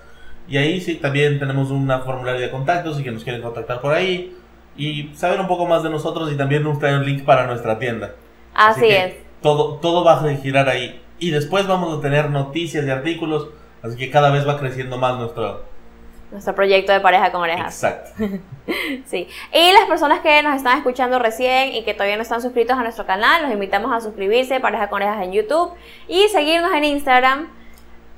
Y 0.46 0.56
ahí 0.56 0.80
sí 0.80 0.94
también 0.94 1.40
tenemos 1.40 1.72
una 1.72 1.98
formulario 1.98 2.40
de 2.40 2.50
contactos 2.50 3.00
y 3.00 3.02
que 3.02 3.10
nos 3.10 3.24
quieren 3.24 3.42
contactar 3.42 3.80
por 3.80 3.92
ahí 3.92 4.36
y 4.76 5.10
saber 5.14 5.40
un 5.40 5.48
poco 5.48 5.66
más 5.66 5.82
de 5.82 5.90
nosotros 5.90 6.30
y 6.32 6.36
también 6.36 6.62
nos 6.62 6.78
trae 6.78 6.96
un 6.96 7.04
link 7.04 7.24
para 7.24 7.48
nuestra 7.48 7.76
tienda. 7.76 8.12
Así, 8.54 8.82
que 8.82 9.04
es. 9.04 9.14
Todo, 9.42 9.78
todo 9.78 10.04
va 10.04 10.20
a 10.20 10.36
girar 10.36 10.68
ahí. 10.68 11.02
Y 11.18 11.30
después 11.30 11.66
vamos 11.66 11.98
a 11.98 12.00
tener 12.00 12.30
noticias 12.30 12.86
y 12.86 12.90
artículos, 12.90 13.48
así 13.82 13.96
que 13.96 14.10
cada 14.10 14.30
vez 14.30 14.46
va 14.46 14.58
creciendo 14.58 14.96
más 14.96 15.18
nuestro... 15.18 15.64
Nuestro 16.30 16.54
proyecto 16.54 16.92
de 16.92 17.00
pareja 17.00 17.32
con 17.32 17.42
orejas. 17.42 17.82
Exacto. 17.82 18.10
Sí. 19.06 19.26
Y 19.52 19.72
las 19.72 19.86
personas 19.88 20.20
que 20.20 20.44
nos 20.44 20.54
están 20.54 20.78
escuchando 20.78 21.18
recién 21.18 21.74
y 21.74 21.82
que 21.82 21.92
todavía 21.92 22.14
no 22.14 22.22
están 22.22 22.40
suscritos 22.40 22.78
a 22.78 22.82
nuestro 22.82 23.04
canal, 23.04 23.42
los 23.42 23.50
invitamos 23.50 23.92
a 23.92 24.00
suscribirse, 24.00 24.60
Pareja 24.60 24.88
con 24.88 25.02
Orejas 25.02 25.24
en 25.24 25.32
YouTube 25.32 25.72
y 26.06 26.28
seguirnos 26.28 26.72
en 26.72 26.84
Instagram, 26.84 27.48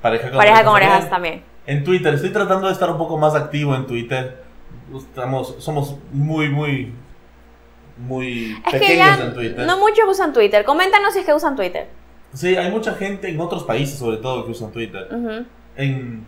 Pareja 0.02 0.28
con, 0.28 0.36
Pareja 0.36 0.62
con 0.62 0.74
Orejas 0.74 1.08
también. 1.08 1.42
En 1.66 1.84
Twitter, 1.84 2.12
estoy 2.12 2.30
tratando 2.30 2.66
de 2.66 2.74
estar 2.74 2.90
un 2.90 2.98
poco 2.98 3.16
más 3.16 3.34
activo 3.34 3.74
en 3.74 3.86
Twitter. 3.86 4.42
Estamos, 4.94 5.56
somos 5.58 5.96
muy, 6.12 6.50
muy, 6.50 6.92
muy 7.96 8.60
Es 8.66 8.72
que 8.72 8.78
pequeños 8.78 9.18
ya 9.18 9.24
en 9.24 9.34
Twitter. 9.34 9.66
no 9.66 9.78
muchos 9.78 10.04
usan 10.06 10.34
Twitter. 10.34 10.64
Coméntanos 10.66 11.14
si 11.14 11.20
es 11.20 11.24
que 11.24 11.32
usan 11.32 11.56
Twitter. 11.56 11.86
Sí, 12.34 12.56
hay 12.56 12.70
mucha 12.70 12.92
gente 12.94 13.30
en 13.30 13.40
otros 13.40 13.64
países, 13.64 13.98
sobre 13.98 14.18
todo, 14.18 14.44
que 14.44 14.50
usan 14.50 14.70
Twitter. 14.70 15.08
Ujú. 15.10 15.46
En 15.76 16.26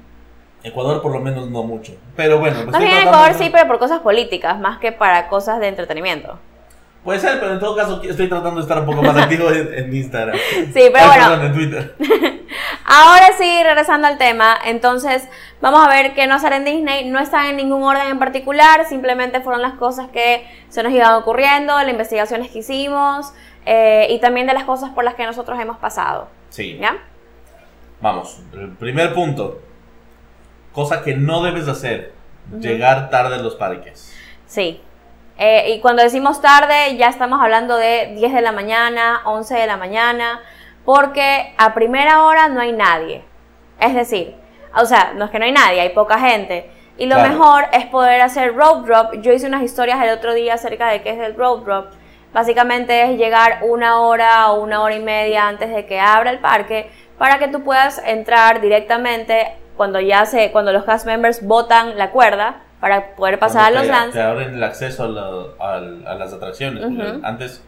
Ecuador, 0.65 1.01
por 1.03 1.13
lo 1.13 1.21
menos, 1.21 1.49
no 1.51 1.63
mucho. 1.63 1.93
Pero 2.17 2.39
bueno, 2.39 2.57
pues 2.65 2.73
Más 2.73 2.81
bien 2.81 2.97
en 2.97 3.09
Ecuador 3.09 3.33
de- 3.33 3.39
sí, 3.39 3.51
pero 3.53 3.67
por 3.69 3.79
cosas 3.79 4.01
políticas, 4.01 4.59
más 4.59 4.79
que 4.79 4.91
para 4.93 5.29
cosas 5.29 5.61
de 5.61 5.69
entretenimiento. 5.69 6.39
Puede 7.05 7.19
ser, 7.21 7.39
pero 7.39 7.53
en 7.53 7.61
todo 7.61 7.77
caso, 7.77 8.01
estoy 8.03 8.29
tratando 8.31 8.57
de 8.57 8.63
estar 8.63 8.81
un 8.81 8.87
poco 8.87 9.03
más 9.03 9.15
activo 9.15 9.51
en, 9.51 9.75
en 9.75 9.95
Instagram. 9.95 10.37
Sí, 10.73 10.89
pero 10.91 10.97
Ay, 10.97 11.07
bueno, 11.07 11.29
perdón, 11.29 11.47
en 11.47 11.53
Twitter. 11.53 11.95
Ahora 12.87 13.27
sí, 13.37 13.63
regresando 13.63 14.09
al 14.09 14.17
tema, 14.17 14.57
entonces 14.65 15.29
vamos 15.61 15.87
a 15.87 15.89
ver 15.91 16.15
qué 16.15 16.27
no 16.27 16.35
hacer 16.35 16.55
en 16.55 16.65
Disney. 16.65 17.11
No 17.11 17.19
están 17.19 17.47
en 17.47 17.57
ningún 17.57 17.83
orden 17.83 18.09
en 18.09 18.19
particular, 18.19 18.87
simplemente 18.87 19.41
fueron 19.43 19.61
las 19.61 19.75
cosas 19.75 20.09
que 20.09 20.47
se 20.71 20.83
nos 20.83 20.93
iban 20.93 21.13
ocurriendo, 21.15 21.77
las 21.79 21.89
investigaciones 21.91 22.51
que 22.51 22.61
hicimos 22.61 23.33
eh, 23.67 24.07
y 24.09 24.19
también 24.21 24.47
de 24.47 24.55
las 24.55 24.65
cosas 24.65 24.91
por 24.91 25.05
las 25.05 25.15
que 25.15 25.27
nosotros 25.27 25.61
hemos 25.61 25.77
pasado. 25.77 26.29
Sí. 26.49 26.79
¿Ya? 26.81 26.97
Vamos, 28.01 28.41
el 28.55 28.71
primer 28.77 29.13
punto. 29.13 29.61
Cosa 30.75 31.03
que 31.03 31.15
no 31.15 31.43
debes 31.43 31.69
hacer. 31.69 32.13
Llegar 32.59 33.09
tarde 33.11 33.37
a 33.37 33.39
los 33.39 33.55
parques. 33.55 34.13
Sí. 34.47 34.81
Eh, 35.39 35.75
y 35.75 35.81
cuando 35.81 36.03
decimos 36.03 36.41
tarde, 36.41 36.97
ya 36.97 37.09
estamos 37.09 37.41
hablando 37.41 37.77
de 37.77 38.13
10 38.17 38.33
de 38.35 38.41
la 38.43 38.53
mañana, 38.53 39.23
11 39.25 39.55
de 39.55 39.67
la 39.67 39.77
mañana, 39.77 40.41
porque 40.85 41.55
a 41.59 41.75
primera 41.75 42.25
hora 42.25 42.49
no 42.49 42.61
hay 42.61 42.73
nadie. 42.73 43.25
Es 43.81 43.95
decir, 43.95 44.35
o 44.77 44.85
sea, 44.85 45.13
no 45.15 45.25
es 45.25 45.31
que 45.31 45.39
no 45.39 45.45
hay 45.45 45.53
nadie, 45.53 45.81
hay 45.81 45.89
poca 45.91 46.19
gente. 46.19 46.71
Y 46.97 47.07
lo 47.07 47.17
Claro. 47.17 47.31
mejor 47.31 47.65
es 47.73 47.87
poder 47.87 48.21
hacer 48.21 48.55
road 48.55 48.85
drop. 48.85 49.15
Yo 49.23 49.33
hice 49.33 49.47
unas 49.47 49.63
historias 49.63 50.01
el 50.03 50.11
otro 50.11 50.35
día 50.35 50.55
acerca 50.55 50.89
de 50.89 51.03
qué 51.03 51.11
es 51.11 51.19
el 51.19 51.35
road 51.35 51.61
drop. 51.63 51.87
Básicamente 52.33 53.03
es 53.03 53.19
llegar 53.19 53.61
una 53.63 54.01
hora 54.01 54.51
o 54.53 54.61
una 54.61 54.83
hora 54.83 54.95
y 54.95 55.01
media 55.01 55.49
antes 55.49 55.71
de 55.75 55.87
que 55.87 55.99
abra 55.99 56.31
el 56.31 56.39
parque 56.41 56.91
para 57.19 57.39
que 57.39 57.49
tú 57.49 57.63
puedas 57.65 58.01
entrar 58.05 58.61
directamente 58.61 59.55
cuando 59.77 60.01
ya 60.01 60.25
se, 60.27 60.53
cuando 60.53 60.73
los 60.73 60.85
cast 60.85 61.07
members 61.07 61.45
botan 61.47 61.97
la 61.99 62.11
cuerda 62.11 62.61
para 62.81 63.15
poder 63.17 63.39
pasar 63.39 63.63
a 63.63 63.65
Cuando 63.65 63.79
los 63.81 63.87
te, 63.87 63.93
lands. 63.93 64.15
Te 64.15 64.23
abren 64.23 64.55
el 64.55 64.63
acceso 64.63 65.05
a, 65.59 65.75
al- 65.75 66.07
a 66.07 66.15
las 66.15 66.33
atracciones. 66.33 66.85
porque 66.85 67.03
Ujú. 67.17 67.21
Antes 67.27 67.63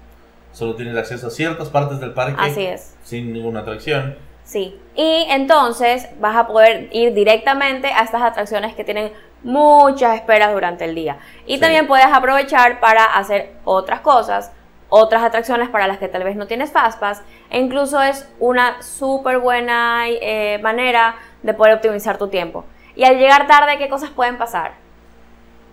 solo 0.53 0.75
tienes 0.75 0.97
acceso 0.97 1.27
a 1.27 1.31
ciertas 1.31 1.69
partes 1.69 2.01
del 2.01 2.13
parque 2.13 2.37
Así 2.39 2.65
es. 2.65 2.97
sin 3.03 3.33
ninguna 3.33 3.61
atracción. 3.61 4.17
Sí. 4.45 4.79
Y 4.95 5.27
entonces 5.31 6.09
vas 6.21 6.37
a 6.37 6.47
poder 6.47 6.89
ir 6.93 7.13
directamente 7.15 7.89
a 7.89 8.03
estas 8.05 8.23
atracciones 8.23 8.75
que 8.75 8.85
tienen 8.85 9.13
muchas 9.43 10.15
esperas 10.17 10.53
durante 10.53 10.85
el 10.85 10.95
día. 10.95 11.19
Y 11.47 11.55
Sí. 11.55 11.61
también 11.61 11.87
puedes 11.87 12.07
aprovechar 12.07 12.81
para 12.81 13.05
hacer 13.05 13.55
otras 13.65 14.01
cosas, 14.01 14.53
otras 14.89 15.23
atracciones 15.25 15.69
para 15.69 15.87
las 15.89 15.99
que 15.99 16.09
tal 16.09 16.23
vez 16.25 16.37
no 16.37 16.47
tienes 16.47 16.71
Fastpass. 16.73 17.23
E 17.51 17.59
incluso 17.59 18.01
es 18.03 18.29
una 18.39 18.83
súper 18.83 19.39
buena 19.39 20.05
eh, 20.09 20.59
manera 20.63 21.17
de 21.43 21.55
poder 21.55 21.75
optimizar 21.75 22.19
tu 22.19 22.29
tiempo. 22.29 22.65
Y 22.95 23.05
al 23.05 23.19
llegar 23.19 23.47
tarde, 23.47 23.79
¿qué 23.79 23.89
cosas 23.89 24.11
pueden 24.11 24.39
pasar? 24.39 24.73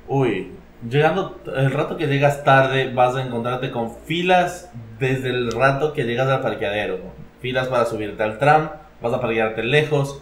Uy, 0.07 0.51
llegando, 0.87 1.39
el 1.55 1.71
rato 1.71 1.97
que 1.97 2.07
llegas 2.07 2.43
tarde 2.43 2.91
vas 2.93 3.15
a 3.15 3.21
encontrarte 3.21 3.71
con 3.71 3.95
filas 3.95 4.69
desde 4.99 5.29
el 5.29 5.51
rato 5.51 5.93
que 5.93 6.03
llegas 6.03 6.27
al 6.27 6.41
parqueadero. 6.41 6.99
Filas 7.39 7.67
para 7.67 7.85
subirte 7.85 8.23
al 8.23 8.37
tram, 8.37 8.71
vas 9.01 9.13
a 9.13 9.21
parquearte 9.21 9.63
lejos, 9.63 10.21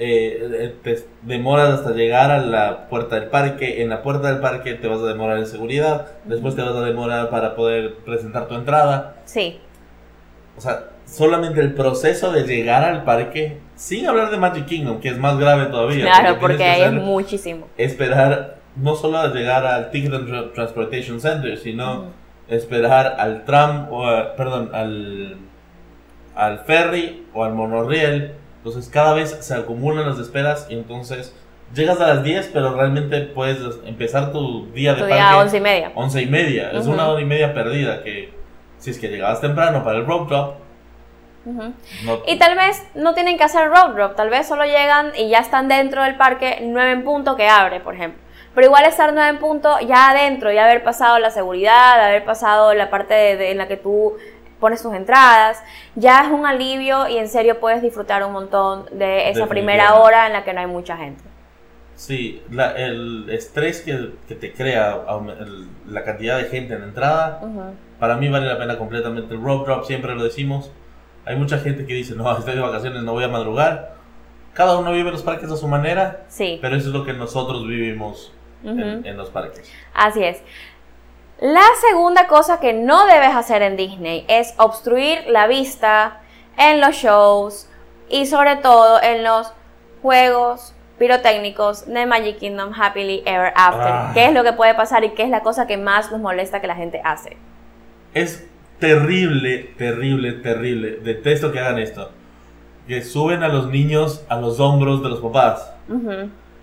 eh, 0.00 0.48
eh, 0.60 0.76
te 0.82 1.04
demoras 1.22 1.70
hasta 1.70 1.90
llegar 1.90 2.30
a 2.30 2.38
la 2.38 2.88
puerta 2.88 3.16
del 3.16 3.30
parque, 3.30 3.82
en 3.82 3.88
la 3.88 4.02
puerta 4.02 4.28
del 4.28 4.40
parque 4.40 4.74
te 4.74 4.86
vas 4.86 5.00
a 5.00 5.06
demorar 5.06 5.38
en 5.38 5.46
seguridad, 5.46 6.06
después 6.24 6.54
te 6.54 6.62
vas 6.62 6.76
a 6.76 6.82
demorar 6.82 7.30
para 7.30 7.56
poder 7.56 7.96
presentar 8.04 8.46
tu 8.46 8.54
entrada. 8.54 9.16
Sí, 9.24 9.60
O 10.56 10.60
sea, 10.60 10.90
solamente 11.08 11.60
el 11.60 11.74
proceso 11.74 12.32
de 12.32 12.42
llegar 12.44 12.84
al 12.84 13.04
parque, 13.04 13.58
sin 13.74 14.06
hablar 14.06 14.30
de 14.30 14.36
Magic 14.36 14.66
Kingdom, 14.66 15.00
que 15.00 15.08
es 15.08 15.18
más 15.18 15.38
grave 15.38 15.66
todavía. 15.66 16.04
claro, 16.04 16.38
porque 16.38 16.56
tienes 16.58 16.76
que 16.76 16.82
ahí 16.82 16.88
es 16.88 16.88
hacer- 16.88 17.00
muchísimo. 17.00 17.66
esperar 17.76 18.58
no 18.76 18.94
solo 18.94 19.18
a 19.18 19.28
llegar 19.28 19.66
al 19.66 19.90
Ticket 19.90 20.12
and 20.14 20.52
Transportation 20.52 21.20
Center, 21.20 21.56
sino 21.56 22.06
esperar 22.48 23.16
al 23.18 23.44
tram 23.44 23.88
o 23.90 24.06
a- 24.06 24.34
perdón, 24.36 24.70
al 24.74 25.36
al 26.34 26.60
ferry 26.60 27.26
o 27.34 27.42
al 27.44 27.52
monorriel. 27.54 28.32
Entonces 28.58 28.88
cada 28.88 29.12
vez 29.14 29.30
se 29.40 29.54
acumulan 29.54 30.08
las 30.08 30.18
esperas 30.20 30.68
y 30.70 30.74
entonces 30.74 31.34
llegas 31.74 32.00
a 32.00 32.06
las 32.14 32.22
10, 32.22 32.50
pero 32.52 32.74
realmente 32.76 33.20
puedes 33.22 33.58
empezar 33.84 34.30
tu 34.30 34.66
día 34.72 34.94
de 34.94 35.02
Tu 35.02 35.08
parque 35.08 35.20
a 35.20 35.36
once 35.38 35.56
y 35.56 35.60
media. 35.60 35.90
11 35.96 36.22
y 36.22 36.26
media. 36.26 36.70
Es 36.70 36.86
una 36.86 37.08
hora 37.08 37.20
y 37.20 37.24
media 37.24 37.54
perdida 37.54 38.02
que 38.04 38.32
si 38.78 38.90
es 38.90 38.98
que 38.98 39.08
llegabas 39.08 39.40
temprano 39.40 39.82
para 39.82 39.98
el 39.98 40.06
rope 40.06 40.32
drop, 40.32 40.54
Ujú. 41.48 41.72
no, 42.04 42.18
Y 42.26 42.38
tal 42.38 42.56
vez 42.56 42.82
no 42.94 43.14
tienen 43.14 43.38
que 43.38 43.44
hacer 43.44 43.68
road 43.68 43.94
drop, 43.94 44.16
tal 44.16 44.30
vez 44.30 44.46
solo 44.46 44.64
llegan 44.64 45.12
y 45.16 45.28
ya 45.28 45.38
están 45.38 45.68
dentro 45.68 46.02
del 46.02 46.16
parque 46.16 46.58
9 46.62 46.90
en 46.92 47.04
punto 47.04 47.36
que 47.36 47.48
abre, 47.48 47.80
por 47.80 47.94
ejemplo. 47.94 48.20
Pero 48.54 48.66
igual 48.66 48.84
estar 48.84 49.12
9 49.12 49.28
en 49.28 49.38
punto 49.38 49.78
ya 49.80 50.10
adentro, 50.10 50.52
ya 50.52 50.64
haber 50.64 50.82
pasado 50.82 51.18
la 51.18 51.30
seguridad, 51.30 52.00
haber 52.04 52.24
pasado 52.24 52.74
la 52.74 52.90
parte 52.90 53.14
de- 53.14 53.36
de- 53.36 53.50
en 53.52 53.58
la 53.58 53.68
que 53.68 53.76
tú 53.76 54.14
pones 54.58 54.82
tus 54.82 54.92
entradas, 54.94 55.62
ya 55.94 56.22
es 56.24 56.28
un 56.30 56.44
alivio 56.44 57.06
y 57.08 57.16
en 57.18 57.28
serio 57.28 57.60
puedes 57.60 57.80
disfrutar 57.80 58.24
un 58.24 58.32
montón 58.32 58.86
de 58.90 59.30
esa 59.30 59.46
primera 59.46 59.94
hora 59.94 60.26
en 60.26 60.32
la 60.32 60.42
que 60.44 60.52
no 60.52 60.60
hay 60.60 60.66
mucha 60.66 60.96
gente. 60.96 61.22
Sí, 61.94 62.42
la- 62.50 62.72
el 62.76 63.28
estrés 63.30 63.80
que, 63.82 64.10
que 64.28 64.34
te 64.34 64.52
crea 64.52 64.98
el- 65.40 65.68
la 65.92 66.04
cantidad 66.04 66.36
de 66.38 66.44
gente 66.44 66.74
en 66.74 66.80
la 66.80 66.86
entrada, 66.86 67.38
Ujú. 67.42 67.62
para 67.98 68.16
mí 68.16 68.28
vale 68.28 68.46
la 68.46 68.58
pena 68.58 68.78
completamente. 68.78 69.34
El 69.34 69.42
rope 69.42 69.70
drop 69.70 69.84
siempre 69.84 70.14
lo 70.14 70.22
decimos. 70.24 70.70
Hay 71.28 71.36
mucha 71.36 71.58
gente 71.58 71.84
que 71.86 71.94
dice, 71.94 72.14
no, 72.16 72.30
estoy 72.38 72.54
de 72.54 72.60
vacaciones, 72.60 73.02
no 73.02 73.12
voy 73.12 73.24
a 73.24 73.28
madrugar. 73.28 73.94
Cada 74.54 74.78
uno 74.78 74.90
vive 74.92 75.10
los 75.12 75.22
parques 75.22 75.50
a 75.52 75.56
su 75.56 75.68
manera, 75.68 76.24
Sí, 76.28 76.58
pero 76.60 76.74
eso 76.74 76.88
es 76.88 76.94
lo 76.94 77.04
que 77.04 77.12
nosotros 77.12 77.66
vivimos 77.68 78.32
en, 78.64 78.78
Ujú. 78.80 79.06
en 79.08 79.16
los 79.16 79.28
parques. 79.30 79.70
así 79.94 80.24
es. 80.24 80.42
La 81.40 81.62
segunda 81.88 82.26
cosa 82.26 82.58
que 82.58 82.72
no 82.72 83.06
debes 83.06 83.32
hacer 83.36 83.62
en 83.62 83.76
Disney 83.76 84.24
es 84.26 84.54
obstruir 84.56 85.20
la 85.28 85.46
vista 85.46 86.20
en 86.56 86.80
los 86.80 86.96
shows 86.96 87.68
y 88.08 88.26
sobre 88.26 88.56
todo 88.56 89.00
en 89.00 89.22
los 89.22 89.52
juegos 90.02 90.74
pirotécnicos 90.98 91.86
de 91.86 92.06
Magic 92.06 92.38
Kingdom 92.38 92.72
Happily 92.74 93.22
Ever 93.24 93.52
After. 93.54 93.86
Ah. 93.92 94.10
¿Qué 94.14 94.24
es 94.26 94.32
lo 94.32 94.42
que 94.42 94.52
puede 94.54 94.74
pasar 94.74 95.04
y 95.04 95.10
qué 95.10 95.22
es 95.22 95.30
la 95.30 95.42
cosa 95.44 95.68
que 95.68 95.76
más 95.76 96.10
nos 96.10 96.20
molesta 96.20 96.60
que 96.60 96.66
la 96.66 96.74
gente 96.74 97.00
hace? 97.04 97.36
Es 98.14 98.44
terrible, 98.78 99.74
terrible, 99.76 100.32
terrible. 100.32 100.98
Detesto 101.02 101.52
que 101.52 101.60
hagan 101.60 101.78
esto. 101.78 102.10
Que 102.86 103.02
suben 103.02 103.42
a 103.42 103.48
los 103.48 103.68
niños 103.68 104.24
a 104.28 104.36
los 104.36 104.60
hombros 104.60 105.02
de 105.02 105.08
los 105.10 105.20
papás. 105.20 105.72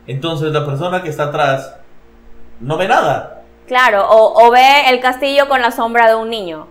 Entonces 0.08 0.52
la 0.52 0.66
persona 0.66 1.02
que 1.02 1.10
está 1.10 1.26
atrás 1.26 1.78
no 2.60 2.78
ve 2.78 2.88
nada. 2.88 3.44
Claro, 3.68 4.08
o, 4.10 4.46
o 4.46 4.52
ve 4.52 4.90
el 4.90 5.00
castillo 5.00 5.48
con 5.48 5.62
la 5.62 5.72
sombra 5.72 6.08
de 6.08 6.16
un 6.16 6.30
niño. 6.30 6.68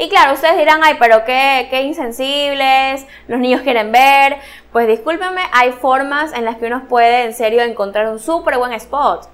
Y 0.00 0.08
claro, 0.08 0.34
ustedes 0.34 0.56
dirán, 0.56 0.80
ay, 0.84 0.94
pero 0.98 1.24
qué, 1.24 1.66
qué 1.70 1.82
insensibles, 1.82 3.04
los 3.26 3.40
niños 3.40 3.62
quieren 3.62 3.90
ver. 3.90 4.36
Pues 4.72 4.86
discúlpenme, 4.86 5.42
hay 5.52 5.72
formas 5.72 6.32
en 6.34 6.44
las 6.44 6.56
que 6.56 6.66
uno 6.66 6.86
puede 6.88 7.24
en 7.24 7.34
serio 7.34 7.62
encontrar 7.62 8.08
un 8.08 8.20
súper 8.20 8.58
buen 8.58 8.72
spot. 8.74 9.28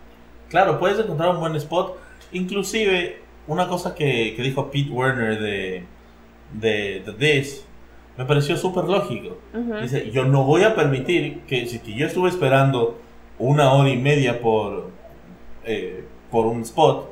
Claro, 0.49 0.79
puedes 0.79 0.99
encontrar 0.99 1.31
un 1.31 1.41
buen 1.41 1.55
spot. 1.57 1.99
Inclusive, 2.33 3.23
una 3.47 3.69
cosa 3.69 3.95
que, 3.95 4.35
que 4.37 4.43
dijo 4.43 4.71
Pete 4.71 4.91
Werner 4.91 5.41
de, 5.41 5.85
de, 6.53 7.03
de 7.05 7.13
This 7.13 7.67
me 8.17 8.25
pareció 8.25 8.57
súper 8.57 8.85
lógico. 8.85 9.39
Dice, 9.83 10.11
yo 10.11 10.25
no 10.25 10.45
voy 10.45 10.63
a 10.63 10.75
permitir 10.75 11.41
que 11.49 11.67
si 11.67 11.81
que 11.81 11.95
yo 11.95 12.07
estuve 12.07 12.29
esperando 12.29 12.99
una 13.39 13.73
hora 13.73 13.91
y 13.91 13.97
media 13.97 14.41
por, 14.41 14.91
eh, 15.65 16.05
por 16.31 16.47
un 16.47 16.63
spot, 16.63 17.11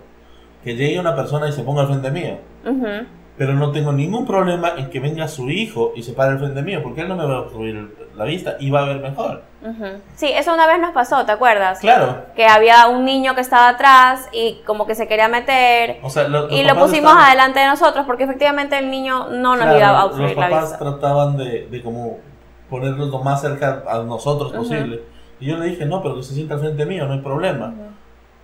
que 0.63 0.77
llegue 0.77 1.01
una 1.01 1.17
persona 1.17 1.49
y 1.49 1.53
se 1.53 1.65
ponga 1.65 1.83
al 1.83 1.89
frente 1.89 2.11
mío. 2.13 2.39
Pero 3.37 3.55
no 3.55 3.73
tengo 3.73 3.93
ningún 3.93 4.27
problema 4.27 4.75
en 4.77 4.91
que 4.91 5.01
venga 5.01 5.27
su 5.27 5.51
hijo 5.51 5.93
y 5.97 6.05
se 6.05 6.13
pare 6.13 6.33
al 6.33 6.39
frente 6.39 6.63
mío, 6.63 6.81
porque 6.83 7.01
él 7.01 7.09
no 7.09 7.17
me 7.17 7.25
va 7.25 7.37
a 7.37 7.41
obstruir 7.41 7.93
la 8.17 8.25
vista 8.25 8.57
y 8.61 8.71
va 8.71 8.83
a 8.83 8.85
ver 8.87 9.01
mejor. 9.01 9.43
Sí, 10.17 10.29
eso 10.35 10.53
una 10.53 10.67
vez 10.67 10.81
nos 10.81 10.93
pasó, 10.93 11.25
¿te 11.25 11.33
acuerdas? 11.33 11.79
Claro. 11.81 12.25
Que 12.35 12.47
había 12.47 12.89
un 12.89 13.05
niño 13.05 13.35
que 13.35 13.41
estaba 13.41 13.69
atrás 13.69 14.29
y 14.33 14.61
como 14.67 14.87
que 14.87 14.95
se 14.95 15.07
quería 15.07 15.29
meter 15.29 15.99
O 16.03 16.11
sea, 16.11 16.27
lo- 16.29 16.43
los 16.43 16.53
y 16.53 16.63
lo 16.63 16.71
papás 16.71 16.83
pusimos 16.85 17.11
estaban- 17.13 17.27
adelante 17.29 17.61
de 17.61 17.67
nosotros 17.67 18.05
porque 18.07 18.25
efectivamente 18.25 18.77
el 18.79 18.91
niño 18.91 19.29
no 19.31 19.55
nos 19.57 19.65
Claro, 19.65 19.79
iba 19.79 19.89
a 19.89 19.93
los 19.93 20.05
obstruir 20.07 20.37
la 20.37 20.49
papás 20.51 20.63
vista. 20.71 20.79
trataban 20.79 21.37
de, 21.37 21.69
de 21.71 21.83
como 21.83 22.19
ponerlos 22.69 23.09
lo 23.11 23.19
más 23.21 23.41
cerca 23.41 23.85
a 23.89 23.99
nosotros 23.99 24.53
posible. 24.53 25.03
Y 25.41 25.47
yo 25.47 25.57
le 25.59 25.67
dije, 25.67 25.85
no, 25.87 26.03
pero 26.03 26.17
que 26.17 26.23
se 26.23 26.35
sienta 26.35 26.55
al 26.55 26.61
frente 26.61 26.85
mío, 26.87 27.07
no 27.07 27.13
hay 27.15 27.21
problema. 27.21 27.73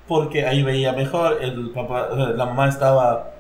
Porque 0.06 0.46
ahí 0.46 0.62
veía 0.62 0.92
mejor, 0.92 1.38
el 1.42 1.70
papá, 1.70 2.08
la 2.14 2.46
mamá 2.46 2.68
estaba 2.68 3.30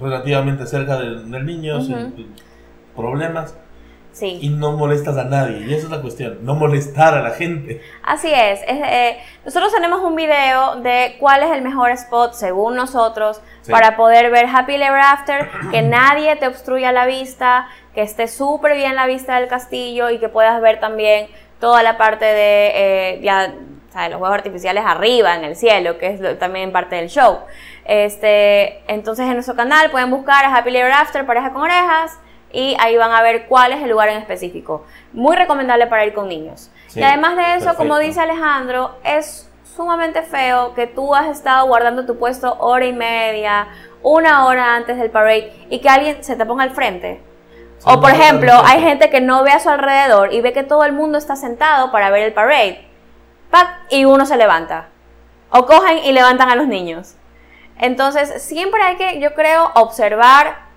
relativamente 0.00 0.66
cerca 0.66 0.96
del, 0.98 1.30
del 1.30 1.46
niño, 1.46 1.80
sin 1.80 2.34
problemas, 2.96 3.56
Sí. 4.18 4.38
y 4.42 4.48
no 4.48 4.72
molestas 4.72 5.16
a 5.16 5.24
nadie. 5.24 5.58
Y 5.66 5.74
esa 5.74 5.84
es 5.86 5.90
la 5.90 6.00
cuestión, 6.02 6.38
no 6.42 6.54
molestar 6.54 7.14
a 7.14 7.22
la 7.22 7.30
gente. 7.30 7.80
Así 8.02 8.28
es. 8.32 8.60
es, 8.66 8.80
eh, 8.84 9.18
nosotros 9.44 9.72
tenemos 9.72 10.00
un 10.02 10.16
video 10.16 10.76
de 10.76 11.16
cuál 11.20 11.42
es 11.42 11.50
el 11.52 11.62
mejor 11.62 11.90
spot 11.92 12.32
según 12.32 12.74
nosotros 12.74 13.40
Sí. 13.62 13.70
para 13.72 13.96
poder 13.96 14.30
ver 14.30 14.46
Happy 14.46 14.74
Ever 14.74 15.00
After, 15.00 15.48
que 15.70 15.82
nadie 15.82 16.34
te 16.36 16.46
obstruya 16.48 16.90
la 16.92 17.06
vista, 17.06 17.68
que 17.94 18.02
esté 18.02 18.26
súper 18.28 18.74
bien 18.76 18.96
la 18.96 19.06
vista 19.06 19.38
del 19.38 19.48
castillo 19.48 20.10
y 20.10 20.18
que 20.18 20.28
puedas 20.28 20.60
ver 20.60 20.80
también 20.80 21.26
toda 21.60 21.82
la 21.82 21.96
parte 21.98 22.24
de 22.24 22.70
eh, 22.74 23.20
ya, 23.22 23.48
de 23.48 24.08
los 24.10 24.18
juegos 24.18 24.36
artificiales 24.36 24.84
arriba 24.86 25.34
en 25.36 25.44
el 25.44 25.56
cielo, 25.56 25.98
que 25.98 26.06
es 26.08 26.20
lo- 26.20 26.36
también 26.38 26.70
parte 26.72 26.96
del 26.96 27.08
show. 27.08 27.40
Este, 27.84 28.80
entonces 28.92 29.26
en 29.26 29.34
nuestro 29.34 29.56
canal 29.56 29.90
pueden 29.90 30.10
buscar 30.10 30.44
a 30.44 30.54
Happy 30.54 30.76
Ever 30.76 30.92
After 30.92 31.26
Pareja 31.26 31.52
con 31.52 31.62
Orejas 31.62 32.18
y 32.52 32.76
ahí 32.80 32.96
van 32.96 33.12
a 33.12 33.22
ver 33.22 33.46
cuál 33.46 33.72
es 33.72 33.82
el 33.82 33.90
lugar 33.90 34.08
en 34.08 34.18
específico. 34.18 34.84
Muy 35.12 35.36
recomendable 35.36 35.86
para 35.86 36.04
ir 36.06 36.14
con 36.14 36.28
niños. 36.28 36.70
Sí, 36.86 37.00
y 37.00 37.02
además 37.02 37.36
de 37.36 37.56
eso, 37.56 37.74
como 37.76 37.98
dice 37.98 38.20
Alejandro, 38.20 38.96
es 39.04 39.50
sumamente 39.76 40.22
feo 40.22 40.74
que 40.74 40.86
tú 40.86 41.14
has 41.14 41.28
estado 41.28 41.66
guardando 41.66 42.06
tu 42.06 42.18
puesto 42.18 42.56
hora 42.58 42.84
y 42.86 42.92
media, 42.92 43.68
una 44.02 44.46
hora 44.46 44.74
antes 44.74 44.98
del 44.98 45.10
parade 45.10 45.52
y 45.70 45.80
que 45.80 45.88
alguien 45.88 46.24
se 46.24 46.36
te 46.36 46.46
ponga 46.46 46.64
al 46.64 46.70
frente. 46.70 47.20
Sí, 47.78 47.84
o 47.86 48.00
por 48.00 48.10
ejemplo, 48.10 48.52
hay 48.64 48.80
gente 48.80 49.08
que 49.08 49.20
no 49.20 49.44
ve 49.44 49.52
a 49.52 49.60
su 49.60 49.68
alrededor 49.68 50.32
y 50.32 50.40
ve 50.40 50.52
que 50.52 50.64
todo 50.64 50.84
el 50.84 50.92
mundo 50.92 51.16
está 51.16 51.36
sentado 51.36 51.92
para 51.92 52.10
ver 52.10 52.22
el 52.22 52.32
parade. 52.32 52.88
¡Pac! 53.50 53.68
Y 53.90 54.04
uno 54.04 54.26
se 54.26 54.36
levanta. 54.36 54.88
O 55.50 55.64
cogen 55.64 55.98
y 55.98 56.12
levantan 56.12 56.50
a 56.50 56.56
los 56.56 56.66
niños. 56.66 57.14
Entonces, 57.78 58.42
siempre 58.42 58.82
hay 58.82 58.96
que, 58.96 59.20
yo 59.20 59.34
creo, 59.34 59.70
observar 59.74 60.67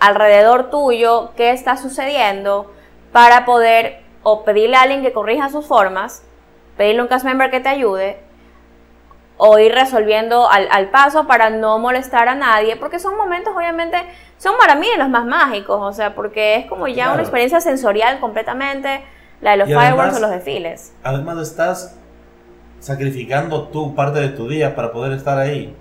alrededor 0.00 0.70
tuyo 0.70 1.32
qué 1.36 1.50
está 1.50 1.76
sucediendo 1.76 2.72
para 3.12 3.44
poder 3.44 4.02
o 4.22 4.44
pedirle 4.44 4.76
a 4.76 4.82
alguien 4.82 5.02
que 5.02 5.12
corrija 5.12 5.48
sus 5.48 5.66
formas, 5.66 6.22
pedirle 6.76 7.00
a 7.00 7.02
un 7.04 7.08
cast 7.08 7.24
member 7.24 7.50
que 7.50 7.60
te 7.60 7.68
ayude 7.68 8.18
o 9.38 9.58
ir 9.58 9.72
resolviendo 9.72 10.48
al, 10.50 10.90
paso 10.90 11.26
para 11.26 11.50
no 11.50 11.78
molestar 11.78 12.28
a 12.28 12.34
nadie, 12.34 12.76
porque 12.76 12.98
son 12.98 13.16
momentos 13.16 13.54
obviamente, 13.54 13.98
son 14.38 14.56
para 14.58 14.74
mí 14.74 14.88
los 14.96 15.08
más 15.08 15.26
mágicos, 15.26 15.78
o 15.80 15.92
sea, 15.92 16.14
porque 16.14 16.56
es 16.56 16.66
como 16.66 16.88
ya 16.88 17.12
una 17.12 17.22
experiencia 17.22 17.60
sensorial 17.60 18.18
completamente, 18.18 19.04
la 19.42 19.52
de 19.52 19.56
los 19.58 19.68
fireworks 19.68 20.16
o 20.16 20.20
los 20.20 20.30
desfiles. 20.30 20.94
Además 21.02 21.38
estás 21.38 21.98
sacrificando 22.86 23.64
tu 23.64 23.96
parte 23.96 24.20
de 24.20 24.28
tu 24.28 24.48
día 24.48 24.76
para 24.76 24.92
poder 24.92 25.12
estar 25.12 25.36
ahí. 25.38 25.74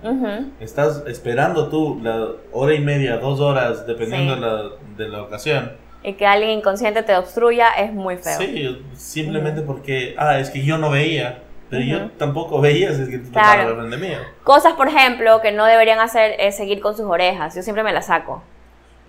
Estás 0.59 1.03
esperando 1.05 1.69
tú 1.69 1.99
la 2.01 2.29
hora 2.51 2.73
y 2.73 2.79
media, 2.79 3.17
dos 3.17 3.39
horas, 3.39 3.85
dependiendo 3.85 4.33
de, 4.33 4.41
la, 4.41 4.63
de, 4.97 5.07
la, 5.09 5.21
ocasión. 5.21 5.73
Y 6.01 6.13
que 6.13 6.25
alguien 6.25 6.49
inconsciente 6.49 7.03
te 7.03 7.15
obstruya 7.15 7.69
es 7.77 7.93
muy 7.93 8.17
feo. 8.17 8.39
Sí, 8.39 8.83
simplemente 8.95 9.61
porque, 9.61 10.15
ah, 10.17 10.39
es 10.39 10.49
que 10.49 10.63
yo 10.63 10.79
no 10.79 10.89
veía. 10.89 11.43
Pero 11.69 11.83
yo 11.83 12.09
tampoco 12.11 12.59
veía, 12.59 12.89
es 12.89 13.07
que 13.07 13.19
tú 13.19 13.31
claro. 13.31 13.87
de 13.87 13.97
mí. 13.97 14.09
Cosas, 14.43 14.73
por 14.73 14.87
ejemplo, 14.87 15.41
que 15.41 15.51
no 15.51 15.65
deberían 15.65 15.99
hacer 15.99 16.35
es 16.39 16.57
seguir 16.57 16.79
con 16.79 16.97
sus 16.97 17.05
orejas. 17.05 17.55
Yo 17.55 17.61
siempre 17.61 17.83
me 17.83 17.93
las 17.93 18.07
saco. 18.07 18.41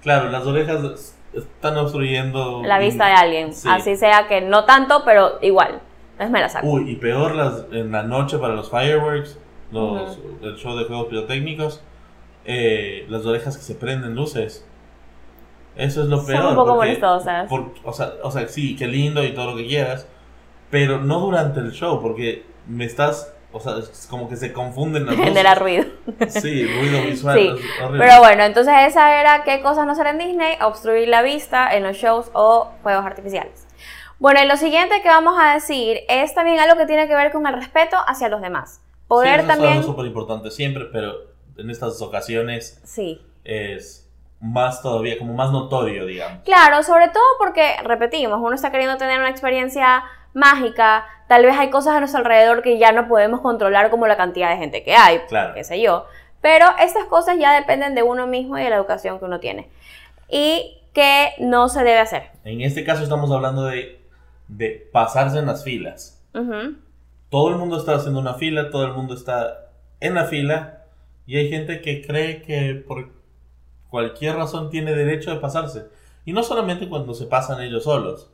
Claro, 0.02 0.28
las 0.28 0.44
orejas 0.44 1.14
están 1.34 1.78
obstruyendo... 1.78 2.62
La 2.62 2.78
vista 2.78 3.06
de 3.06 3.12
alguien. 3.12 3.50
Así 3.68 3.96
sea 3.96 4.26
que 4.26 4.42
no 4.42 4.64
tanto, 4.64 5.02
pero 5.04 5.38
igual. 5.40 5.80
Entonces 6.16 6.32
me 6.32 6.40
la 6.40 6.49
saco. 6.49 6.66
Uy, 6.66 6.90
y 6.90 6.96
peor 6.96 7.35
las, 7.35 7.66
en 7.73 7.92
la 7.92 8.02
noche 8.02 8.38
para 8.38 8.54
los 8.54 8.70
fireworks, 8.70 9.38
los, 9.70 10.18
el 10.40 10.56
show 10.56 10.75
de 10.76 10.85
juegos 10.85 11.08
pirotécnicos, 11.08 11.82
eh, 12.46 13.04
las 13.11 13.26
orejas 13.26 13.58
que 13.58 13.62
se 13.62 13.75
prenden 13.75 14.14
luces. 14.14 14.66
Eso 15.76 16.02
es 16.02 16.08
lo 16.08 16.25
peor. 16.25 16.40
Son 16.40 16.50
un 16.50 16.56
poco 16.56 16.76
molestosas. 16.76 17.50
o, 17.85 17.92
sea, 17.92 18.14
o 18.23 18.30
sea, 18.30 18.49
sí, 18.49 18.76
qué 18.76 18.87
lindo 18.87 19.23
y 19.23 19.35
todo 19.35 19.50
lo 19.50 19.56
que 19.58 19.66
quieras, 19.66 20.08
pero 20.70 20.99
no 20.99 21.20
durante 21.20 21.61
el 21.61 21.73
show, 21.73 22.00
porque 22.00 22.46
me 22.66 22.87
estás 22.87 23.37
o 23.52 23.61
sea, 23.61 23.78
es 23.78 24.06
como 24.11 24.28
que 24.28 24.37
se 24.37 24.52
confunden 24.52 25.06
las. 25.06 25.16
Genera 25.16 25.54
ruido. 25.54 25.87
Sí, 26.28 26.66
ruido 26.66 27.02
visual. 27.02 27.38
Sí. 27.38 27.64
Pero 27.96 28.18
bueno, 28.18 28.44
entonces 28.44 28.75
esa 28.87 29.18
era 29.20 29.44
qué 29.44 29.62
cosas 29.62 29.87
no 29.87 29.92
hacer 29.92 30.08
en 30.08 30.18
Disney, 30.18 30.56
obstruir 30.61 31.08
la 31.08 31.23
vista 31.23 31.75
en 31.75 31.82
los 31.82 31.96
shows 31.96 32.30
o 32.35 32.73
juegos 32.82 33.06
artificiales. 33.06 33.65
Bueno, 34.18 34.42
y 34.42 34.46
lo 34.46 34.56
siguiente 34.56 35.02
que 35.02 35.08
vamos 35.08 35.37
a 35.38 35.54
decir 35.54 36.00
es 36.08 36.35
también 36.35 36.58
algo 36.58 36.76
que 36.76 36.87
tiene 36.87 37.06
que 37.06 37.14
ver 37.14 37.32
con 37.32 37.46
el 37.46 37.54
respeto 37.54 37.96
hacia 38.06 38.28
los 38.28 38.40
demás. 38.40 38.80
Poder 39.08 39.42
sí, 39.42 39.46
también. 39.46 39.78
Es 39.78 39.87
súper 39.87 40.06
importante 40.06 40.50
siempre, 40.50 40.87
pero 40.90 41.14
en 41.56 41.70
estas 41.70 42.00
ocasiones. 42.00 42.80
Sí. 42.85 43.20
Es 43.44 44.08
más 44.40 44.82
todavía, 44.82 45.18
como 45.18 45.35
más 45.35 45.50
notorio, 45.50 46.06
digamos. 46.06 46.42
Claro, 46.44 46.82
sobre 46.82 47.08
todo 47.08 47.23
porque, 47.38 47.76
repetimos, 47.85 48.38
uno 48.40 48.54
está 48.54 48.70
queriendo 48.70 48.96
tener 48.96 49.18
una 49.18 49.30
experiencia 49.30 50.04
mágica, 50.35 51.06
tal 51.28 51.44
vez 51.44 51.56
hay 51.56 51.70
cosas 51.70 51.94
a 51.94 52.00
nuestro 52.00 52.18
alrededor 52.18 52.62
que 52.62 52.78
ya 52.78 52.92
no 52.92 53.08
podemos 53.08 53.40
controlar, 53.40 53.90
como 53.90 54.06
la 54.06 54.16
cantidad 54.16 54.50
de 54.50 54.56
gente 54.56 54.82
que 54.82 54.94
hay, 54.94 55.20
claro. 55.28 55.54
qué 55.54 55.64
sé 55.64 55.80
yo. 55.80 56.06
Pero 56.40 56.66
estas 56.78 57.04
cosas 57.06 57.38
ya 57.38 57.52
dependen 57.52 57.94
de 57.94 58.02
uno 58.02 58.26
mismo 58.26 58.58
y 58.58 58.62
de 58.62 58.70
la 58.70 58.76
educación 58.76 59.18
que 59.18 59.25
uno 59.25 59.40
tiene. 59.40 59.68
Y 60.28 60.78
que 60.92 61.32
no 61.38 61.68
se 61.68 61.80
debe 61.80 61.99
hacer. 61.99 62.30
En 62.44 62.61
este 62.61 62.85
caso 62.85 63.02
estamos 63.02 63.30
hablando 63.30 63.64
de 63.64 64.00
de 64.48 64.88
pasarse 64.92 65.38
en 65.38 65.46
las 65.46 65.64
filas. 65.64 66.24
Todo 67.30 67.50
el 67.50 67.56
mundo 67.56 67.78
está 67.78 67.94
haciendo 67.96 68.20
una 68.20 68.34
fila, 68.34 68.70
todo 68.70 68.84
el 68.84 68.92
mundo 68.92 69.14
está 69.14 69.70
en 70.00 70.14
la 70.14 70.24
fila 70.26 70.84
y 71.26 71.36
hay 71.36 71.48
gente 71.48 71.80
que 71.80 72.06
cree 72.06 72.42
que 72.42 72.74
por 72.86 73.10
cualquier 73.88 74.36
razón 74.36 74.70
tiene 74.70 74.94
derecho 74.94 75.30
de 75.30 75.40
pasarse. 75.40 75.86
Y 76.24 76.32
no 76.32 76.42
solamente 76.42 76.88
cuando 76.88 77.14
se 77.14 77.26
pasan 77.26 77.60
ellos 77.62 77.84
solos, 77.84 78.30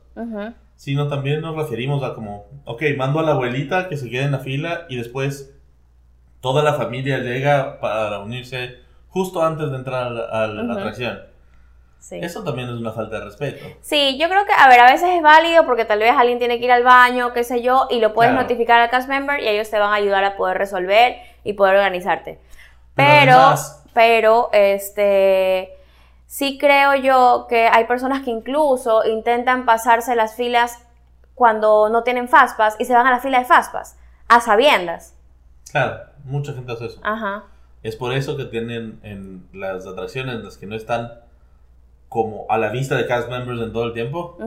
sino 0.75 1.07
también 1.07 1.41
nos 1.41 1.55
referimos 1.55 2.03
a 2.03 2.13
como, 2.13 2.45
ok, 2.65 2.83
mando 2.97 3.19
a 3.19 3.23
la 3.23 3.31
abuelita 3.31 3.87
que 3.89 3.97
se 3.97 4.09
quede 4.09 4.23
en 4.23 4.31
la 4.31 4.39
fila 4.39 4.85
y 4.89 4.95
después 4.97 5.55
toda 6.41 6.61
la 6.63 6.73
familia 6.73 7.19
llega 7.19 7.79
para 7.79 8.19
unirse 8.19 8.77
justo 9.07 9.43
antes 9.43 9.69
de 9.71 9.77
entrar 9.77 10.07
a 10.07 10.47
la 10.47 10.73
atracción. 10.73 11.19
Eso 12.11 12.43
también 12.43 12.69
es 12.69 12.75
una 12.75 12.91
falta 12.91 13.19
de 13.19 13.25
respeto. 13.25 13.65
Sí, 13.81 14.17
yo 14.19 14.27
creo 14.27 14.45
que, 14.45 14.51
a 14.51 14.67
ver, 14.67 14.79
a 14.81 14.91
veces 14.91 15.09
es 15.09 15.21
válido 15.21 15.65
porque 15.65 15.85
tal 15.85 15.99
vez 15.99 16.11
alguien 16.11 16.37
tiene 16.37 16.59
que 16.59 16.65
ir 16.65 16.71
al 16.71 16.83
baño, 16.83 17.33
qué 17.33 17.43
sé 17.43 17.61
yo, 17.61 17.87
y 17.89 17.99
lo 17.99 18.13
puedes 18.13 18.33
notificar 18.33 18.81
al 18.81 18.89
cast 18.89 19.07
member 19.07 19.39
y 19.39 19.47
ellos 19.47 19.69
te 19.69 19.79
van 19.79 19.91
a 19.91 19.95
ayudar 19.95 20.23
a 20.23 20.35
poder 20.35 20.57
resolver 20.57 21.15
y 21.43 21.53
poder 21.53 21.77
organizarte. 21.77 22.39
Pero, 22.95 23.55
pero, 23.93 24.49
este, 24.51 25.73
sí 26.27 26.57
creo 26.59 26.93
yo 26.95 27.47
que 27.47 27.67
hay 27.67 27.85
personas 27.85 28.23
que 28.23 28.31
incluso 28.31 29.05
intentan 29.05 29.65
pasarse 29.65 30.15
las 30.15 30.35
filas 30.35 30.79
cuando 31.35 31.89
no 31.89 32.03
tienen 32.03 32.27
Fastpass 32.27 32.75
y 32.79 32.85
se 32.85 32.93
van 32.93 33.07
a 33.07 33.11
la 33.11 33.19
fila 33.19 33.39
de 33.39 33.45
Fastpass, 33.45 33.97
a 34.27 34.41
sabiendas. 34.41 35.15
Claro, 35.71 36.01
mucha 36.25 36.53
gente 36.53 36.71
hace 36.73 36.85
eso. 36.85 36.99
Ajá. 37.01 37.45
Es 37.81 37.95
por 37.95 38.13
eso 38.13 38.37
que 38.37 38.45
tienen 38.45 38.99
en 39.03 39.47
las 39.53 39.87
atracciones 39.87 40.35
en 40.35 40.45
las 40.45 40.57
que 40.57 40.67
no 40.67 40.75
están 40.75 41.23
como 42.13 42.45
a 42.47 42.59
la 42.59 42.69
vista 42.69 42.95
de 42.95 43.07
cast 43.07 43.27
members 43.27 43.59
en 43.59 43.73
todo 43.73 43.85
el 43.85 43.93
tiempo, 43.93 44.37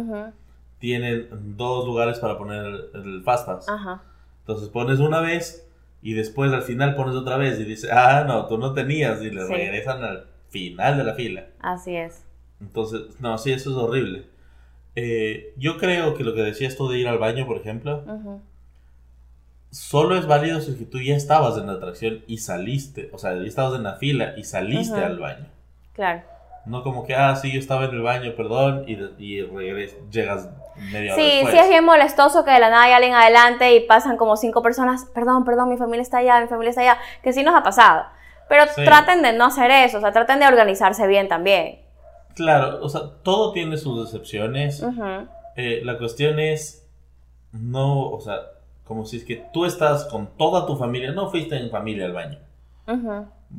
tienen 0.79 1.57
dos 1.57 1.85
lugares 1.85 2.21
para 2.21 2.39
poner 2.39 2.65
el, 2.95 3.23
Fastpass. 3.25 3.67
Entonces 4.43 4.69
pones 4.69 5.01
una 5.01 5.21
vez 5.21 5.69
y 6.01 6.13
después 6.13 6.53
al 6.53 6.63
final 6.63 6.95
pones 6.95 7.17
otra 7.17 7.37
vez 7.37 7.59
y 7.59 7.65
dices, 7.65 7.91
ah, 7.93 8.25
no, 8.25 8.47
tú 8.47 8.57
no 8.57 8.73
tenías 8.73 9.21
y 9.21 9.31
le 9.31 9.45
regresan 9.45 10.05
al 10.05 10.27
final 10.49 10.97
de 10.97 11.03
la 11.03 11.15
fila. 11.15 11.47
Así 11.59 11.97
es. 11.97 12.25
Entonces, 12.61 13.21
no, 13.21 13.37
sí, 13.37 13.51
eso 13.51 13.71
es 13.71 13.77
horrible. 13.77 14.27
Eh, 14.95 15.53
yo 15.57 15.77
creo 15.77 16.15
que 16.15 16.23
lo 16.23 16.35
que 16.35 16.43
decías 16.43 16.77
tú 16.77 16.89
de 16.89 16.99
ir 17.01 17.09
al 17.09 17.19
baño, 17.19 17.49
por 17.49 17.57
ejemplo, 17.57 18.05
solo 19.71 20.17
es 20.17 20.29
válido 20.29 20.61
si 20.61 20.73
tú 20.85 21.01
ya 21.01 21.17
estabas 21.17 21.59
en 21.59 21.67
la 21.67 21.73
atracción 21.73 22.23
y 22.29 22.39
saliste, 22.39 23.11
o 23.13 23.19
sea, 23.19 23.35
ya 23.35 23.43
estabas 23.43 23.75
en 23.77 23.83
la 23.83 23.97
fila 23.97 24.35
y 24.37 24.45
saliste 24.45 25.03
al 25.03 25.19
baño. 25.19 25.47
Claro. 25.95 26.36
No 26.67 26.83
como 26.83 27.07
que, 27.07 27.15
ah, 27.15 27.37
sí, 27.37 27.53
yo 27.53 27.61
estaba 27.61 27.85
en 27.85 27.93
el 27.93 28.03
baño, 28.03 28.35
perdón, 28.37 28.85
y, 28.89 28.95
y 29.19 29.43
llegas 30.11 30.49
media 30.91 31.15
hora 31.15 31.23
Sí, 31.23 31.43
sí 31.49 31.57
es 31.57 31.69
bien 31.69 31.85
molestoso 31.85 32.45
que 32.45 32.51
de 32.51 32.59
la 32.59 32.71
nada 32.71 32.85
hay 32.85 32.93
alguien 32.93 33.15
adelante 33.15 33.75
y 33.75 33.81
pasan 33.87 34.17
como 34.17 34.37
cinco 34.37 34.63
personas, 34.63 35.07
perdón, 35.15 35.45
perdón, 35.45 35.69
mi 35.69 35.77
familia 35.77 36.03
está 36.03 36.19
allá, 36.19 36.41
mi 36.41 36.49
familia 36.49 36.71
está 36.71 36.83
allá, 36.83 36.99
que 37.23 37.33
sí 37.33 37.45
nos 37.45 37.55
ha 37.55 37.63
pasado. 37.63 38.05
Pero 38.49 38.65
traten 38.75 39.23
de 39.23 39.33
no 39.33 39.47
hacer 39.47 39.71
eso, 39.71 39.99
o 39.99 40.01
sea, 40.01 40.13
traten 40.13 40.41
de 40.41 40.47
organizarse 40.47 41.07
bien 41.07 41.29
también. 41.29 41.81
Claro, 42.35 42.81
o 42.83 42.89
sea, 42.89 43.03
todo 43.23 43.53
tiene 43.53 43.77
sus 43.77 44.05
excepciones. 44.05 44.85
Eh, 45.57 45.81
la 45.85 45.99
cuestión 45.99 46.39
es, 46.39 46.87
no, 47.53 48.11
o 48.11 48.21
sea, 48.21 48.41
como 48.85 49.05
si 49.07 49.17
es 49.17 49.25
que 49.25 49.45
tú 49.53 49.65
estás 49.65 50.05
con 50.05 50.27
toda 50.37 50.67
tu 50.67 50.77
familia, 50.77 51.13
no 51.13 51.31
fuiste 51.31 51.57
en 51.57 51.71
familia 51.71 52.07
al 52.07 52.13
baño. 52.13 52.39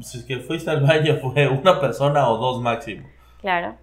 Si 0.01 0.19
es 0.19 0.23
que 0.25 0.39
fuiste 0.39 0.69
al 0.69 0.81
baño 0.81 1.17
fue 1.21 1.47
una 1.47 1.79
persona 1.79 2.29
o 2.29 2.37
dos 2.37 2.61
máximo. 2.61 3.07
Claro. 3.41 3.75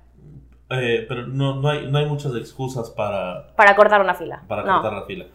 Eh, 0.70 1.04
pero 1.08 1.26
no, 1.26 1.60
no, 1.60 1.68
hay, 1.68 1.86
no 1.90 1.98
hay 1.98 2.06
muchas 2.06 2.34
excusas 2.34 2.90
para... 2.90 3.54
Para 3.54 3.76
cortar 3.76 4.00
una 4.00 4.14
fila. 4.14 4.42
Para 4.48 4.62
cortar 4.62 4.92
la 4.92 5.04
fila. 5.04 5.26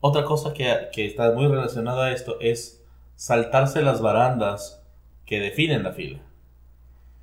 Otra 0.00 0.24
cosa 0.24 0.52
que, 0.54 0.88
que 0.92 1.06
está 1.06 1.32
muy 1.32 1.46
relacionada 1.46 2.06
a 2.06 2.12
esto 2.12 2.38
es 2.40 2.84
saltarse 3.14 3.82
las 3.82 4.00
barandas 4.00 4.82
que 5.26 5.40
definen 5.40 5.82
la 5.82 5.92
fila. 5.92 6.20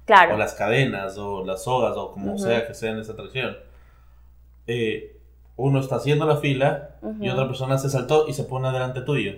Claro. 0.05 0.35
O 0.35 0.37
las 0.37 0.53
cadenas, 0.53 1.17
o 1.17 1.43
las 1.43 1.63
sogas, 1.63 1.97
o 1.97 2.11
como 2.11 2.37
sea 2.37 2.65
que 2.65 2.73
sea 2.73 2.91
en 2.91 2.99
esa 2.99 3.13
atracción. 3.13 3.57
Eh, 4.67 5.19
uno 5.57 5.79
está 5.79 5.95
haciendo 5.95 6.25
la 6.25 6.37
fila 6.37 6.97
y 7.19 7.29
otra 7.29 7.47
persona 7.47 7.77
se 7.77 7.89
saltó 7.89 8.27
y 8.27 8.33
se 8.33 8.43
pone 8.43 8.71
delante 8.71 9.01
tuyo 9.01 9.33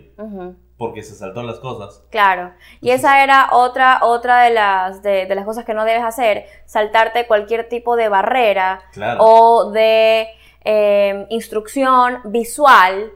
porque 0.79 1.03
se 1.03 1.13
saltó 1.13 1.43
las 1.43 1.59
cosas. 1.59 2.01
Claro, 2.09 2.53
y 2.79 2.91
esa 2.91 3.21
era 3.21 3.49
otra, 3.51 3.99
otra 4.01 4.43
de, 4.43 4.51
las, 4.51 5.03
de, 5.03 5.27
las 5.35 5.43
cosas 5.43 5.65
que 5.65 5.73
no 5.73 5.83
debes 5.83 6.03
hacer, 6.03 6.45
saltarte 6.65 7.27
cualquier 7.27 7.67
tipo 7.67 7.97
de 7.97 8.07
barrera 8.07 8.81
o 9.19 9.71
de 9.71 10.29
em, 10.63 11.25
instrucción 11.29 12.21
visual, 12.23 13.11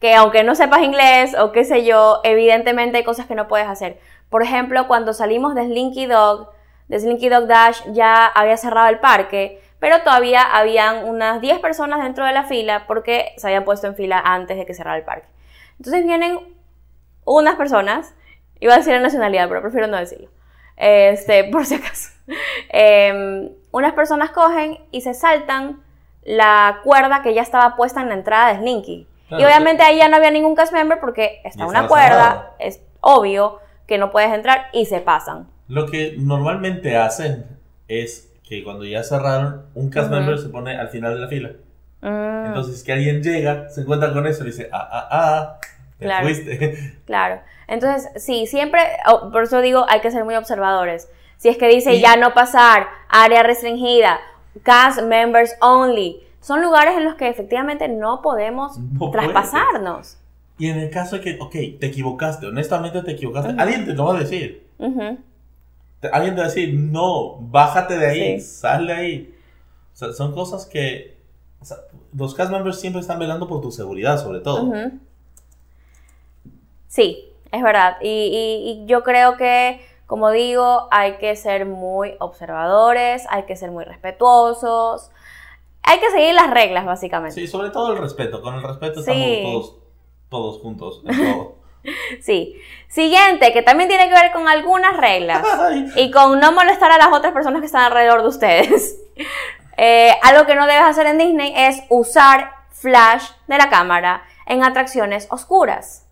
que 0.00 0.16
aunque 0.16 0.42
no 0.42 0.56
sepas 0.56 0.82
inglés 0.82 1.36
o 1.38 1.52
qué 1.52 1.64
sé 1.64 1.84
yo, 1.84 2.20
evidentemente 2.24 2.98
hay 2.98 3.04
cosas 3.04 3.26
que 3.26 3.36
no 3.36 3.46
puedes 3.46 3.68
hacer. 3.68 4.00
Por 4.28 4.42
ejemplo, 4.42 4.88
cuando 4.88 5.12
salimos 5.12 5.54
de 5.54 5.66
Slinky 5.66 6.06
Dog, 6.06 6.50
de 6.88 6.98
Slinky 6.98 7.28
Dog 7.28 7.46
Dash 7.46 7.80
ya 7.92 8.26
había 8.26 8.56
cerrado 8.56 8.88
el 8.88 8.98
parque, 8.98 9.62
pero 9.78 10.02
todavía 10.02 10.42
habían 10.42 11.04
unas 11.04 11.40
10 11.40 11.60
personas 11.60 12.02
dentro 12.02 12.26
de 12.26 12.32
la 12.32 12.42
fila 12.42 12.88
porque 12.88 13.34
se 13.36 13.46
habían 13.46 13.64
puesto 13.64 13.86
en 13.86 13.94
fila 13.94 14.20
antes 14.24 14.56
de 14.56 14.66
que 14.66 14.74
cerrara 14.74 14.96
el 14.96 15.04
parque. 15.04 15.28
Entonces 15.78 16.04
vienen 16.04 16.53
unas 17.24 17.56
personas, 17.56 18.14
iba 18.60 18.74
a 18.74 18.78
decir 18.78 18.92
la 18.92 19.00
nacionalidad, 19.00 19.48
pero 19.48 19.62
prefiero 19.62 19.86
no 19.86 19.96
decirlo, 19.96 20.28
este, 20.76 21.44
por 21.52 21.66
si 21.66 21.74
acaso. 21.76 22.10
Em, 22.70 23.50
unas 23.70 23.92
personas 23.92 24.30
cogen 24.30 24.78
y 24.90 25.00
se 25.02 25.14
saltan 25.14 25.80
la 26.22 26.80
cuerda 26.82 27.22
que 27.22 27.34
ya 27.34 27.42
estaba 27.42 27.76
puesta 27.76 28.00
en 28.00 28.08
la 28.08 28.14
entrada 28.14 28.52
de 28.52 28.58
Slinky. 28.60 29.06
y 29.30 29.44
obviamente 29.44 29.82
ahí 29.82 29.98
ya 29.98 30.08
no 30.08 30.16
había 30.16 30.30
ningún 30.30 30.54
cast 30.54 30.72
member 30.72 30.98
porque 31.00 31.40
está 31.44 31.66
una 31.66 31.86
cuerda, 31.86 32.52
es 32.58 32.80
obvio 33.00 33.60
que 33.86 33.98
no 33.98 34.10
puedes 34.10 34.32
entrar 34.32 34.66
y 34.72 34.86
se 34.86 35.00
pasan. 35.00 35.48
Lo 35.68 35.86
que 35.86 36.14
normalmente 36.18 36.96
hacen 36.96 37.46
es 37.88 38.30
que 38.48 38.62
cuando 38.64 38.84
ya 38.84 39.02
cerraron, 39.02 39.66
un 39.74 39.90
cast 39.90 40.10
Ujú. 40.10 40.16
member 40.20 40.38
se 40.38 40.48
pone 40.48 40.78
al 40.78 40.88
final 40.88 41.14
de 41.14 41.20
la 41.20 41.28
fila. 41.28 41.50
Mm, 42.00 42.46
Entonces, 42.46 42.82
que 42.84 42.92
alguien 42.92 43.22
llega, 43.22 43.68
se 43.70 43.80
encuentra 43.82 44.12
con 44.12 44.26
eso 44.26 44.42
y 44.44 44.46
dice, 44.48 44.68
ah, 44.72 44.88
ah, 44.92 45.08
ah, 45.10 45.58
te 45.98 46.04
Claro. 46.06 46.24
fuiste. 46.24 46.98
claro. 47.06 47.40
Entonces, 47.66 48.10
sí, 48.22 48.46
siempre, 48.46 48.80
oh, 49.10 49.30
por 49.32 49.44
eso 49.44 49.60
digo, 49.60 49.86
hay 49.88 50.00
que 50.00 50.10
ser 50.10 50.24
muy 50.24 50.34
observadores. 50.34 51.08
Si 51.36 51.48
es 51.48 51.56
que 51.56 51.68
dice 51.68 51.94
Y- 51.94 52.00
ya 52.00 52.16
no 52.16 52.34
pasar, 52.34 52.86
área 53.08 53.42
restringida, 53.42 54.18
cast 54.62 55.02
members 55.02 55.54
only, 55.60 56.20
son 56.40 56.60
lugares 56.62 56.96
en 56.96 57.04
los 57.04 57.14
que 57.14 57.28
efectivamente 57.28 57.88
no 57.88 58.20
podemos 58.22 58.78
No 58.78 59.10
traspasarnos. 59.10 60.18
Y 60.58 60.68
en 60.68 60.78
el 60.78 60.90
caso 60.90 61.16
de 61.16 61.22
que, 61.22 61.38
ok, 61.40 61.52
te 61.80 61.86
equivocaste, 61.86 62.46
honestamente 62.46 63.02
te 63.02 63.12
equivocaste, 63.12 63.52
Ujú. 63.52 63.60
alguien 63.60 63.84
te 63.86 63.92
lo 63.94 64.04
va 64.06 64.16
a 64.16 64.20
decir. 64.20 64.66
Ujú. 64.78 65.18
Te- 66.00 66.08
Alguien 66.08 66.34
te 66.34 66.40
va 66.42 66.46
a 66.46 66.50
decir, 66.50 66.74
no, 66.74 67.36
bájate 67.40 67.96
de 67.98 68.06
ahí, 68.06 68.40
Sí. 68.40 68.46
sal 68.60 68.86
de 68.86 68.92
ahí. 68.92 69.34
O 69.92 69.96
sea, 69.96 70.12
son 70.12 70.32
cosas 70.32 70.66
que... 70.66 71.16
o 71.60 71.64
sea, 71.64 71.78
los 72.16 72.34
cast 72.34 72.52
members 72.52 72.78
siempre 72.78 73.00
están 73.00 73.18
velando 73.18 73.48
por 73.48 73.60
tu 73.62 73.72
seguridad, 73.72 74.22
sobre 74.22 74.40
todo. 74.40 74.64
Ujú. 74.64 74.98
Sí, 76.94 77.28
es 77.50 77.60
verdad. 77.60 77.96
Y, 78.00 78.06
y- 78.08 78.70
y 78.70 78.86
yo 78.86 79.02
creo 79.02 79.36
que, 79.36 79.84
como 80.06 80.30
digo, 80.30 80.86
hay 80.92 81.14
que 81.16 81.34
ser 81.34 81.66
muy 81.66 82.14
observadores, 82.20 83.26
hay 83.30 83.42
que 83.44 83.56
ser 83.56 83.72
muy 83.72 83.84
respetuosos, 83.84 85.10
hay 85.82 85.98
que 85.98 86.10
seguir 86.12 86.34
las 86.34 86.50
reglas, 86.50 86.84
básicamente. 86.86 87.34
Sí, 87.34 87.48
sobre 87.48 87.70
todo 87.70 87.90
el 87.92 87.98
respeto. 87.98 88.40
Con 88.42 88.54
el 88.54 88.62
respeto 88.62 89.02
Sí. 89.02 89.10
estamos 89.10 89.42
todos, 89.70 89.76
todos 90.28 90.62
juntos 90.62 91.02
en 91.06 91.16
todo. 91.34 91.54
Sí. 92.22 92.54
Siguiente, 92.88 93.52
que 93.52 93.60
también 93.62 93.88
tiene 93.90 94.08
que 94.08 94.14
ver 94.14 94.32
con 94.32 94.48
algunas 94.48 94.96
reglas 94.96 95.44
Ay, 95.58 95.86
y 95.96 96.10
con 96.12 96.38
no 96.40 96.52
molestar 96.52 96.90
a 96.92 96.96
las 96.96 97.08
otras 97.12 97.32
personas 97.34 97.60
que 97.60 97.66
están 97.66 97.82
alrededor 97.82 98.22
de 98.22 98.28
ustedes. 98.28 99.00
Eh, 99.76 100.12
algo 100.22 100.46
que 100.46 100.54
no 100.54 100.68
debes 100.68 100.84
hacer 100.84 101.04
en 101.06 101.18
Disney 101.18 101.52
es 101.56 101.82
usar 101.88 102.52
flash 102.70 103.24
de 103.48 103.58
la 103.58 103.70
cámara 103.70 104.22
en 104.46 104.62
atracciones 104.62 105.26
oscuras. 105.32 106.03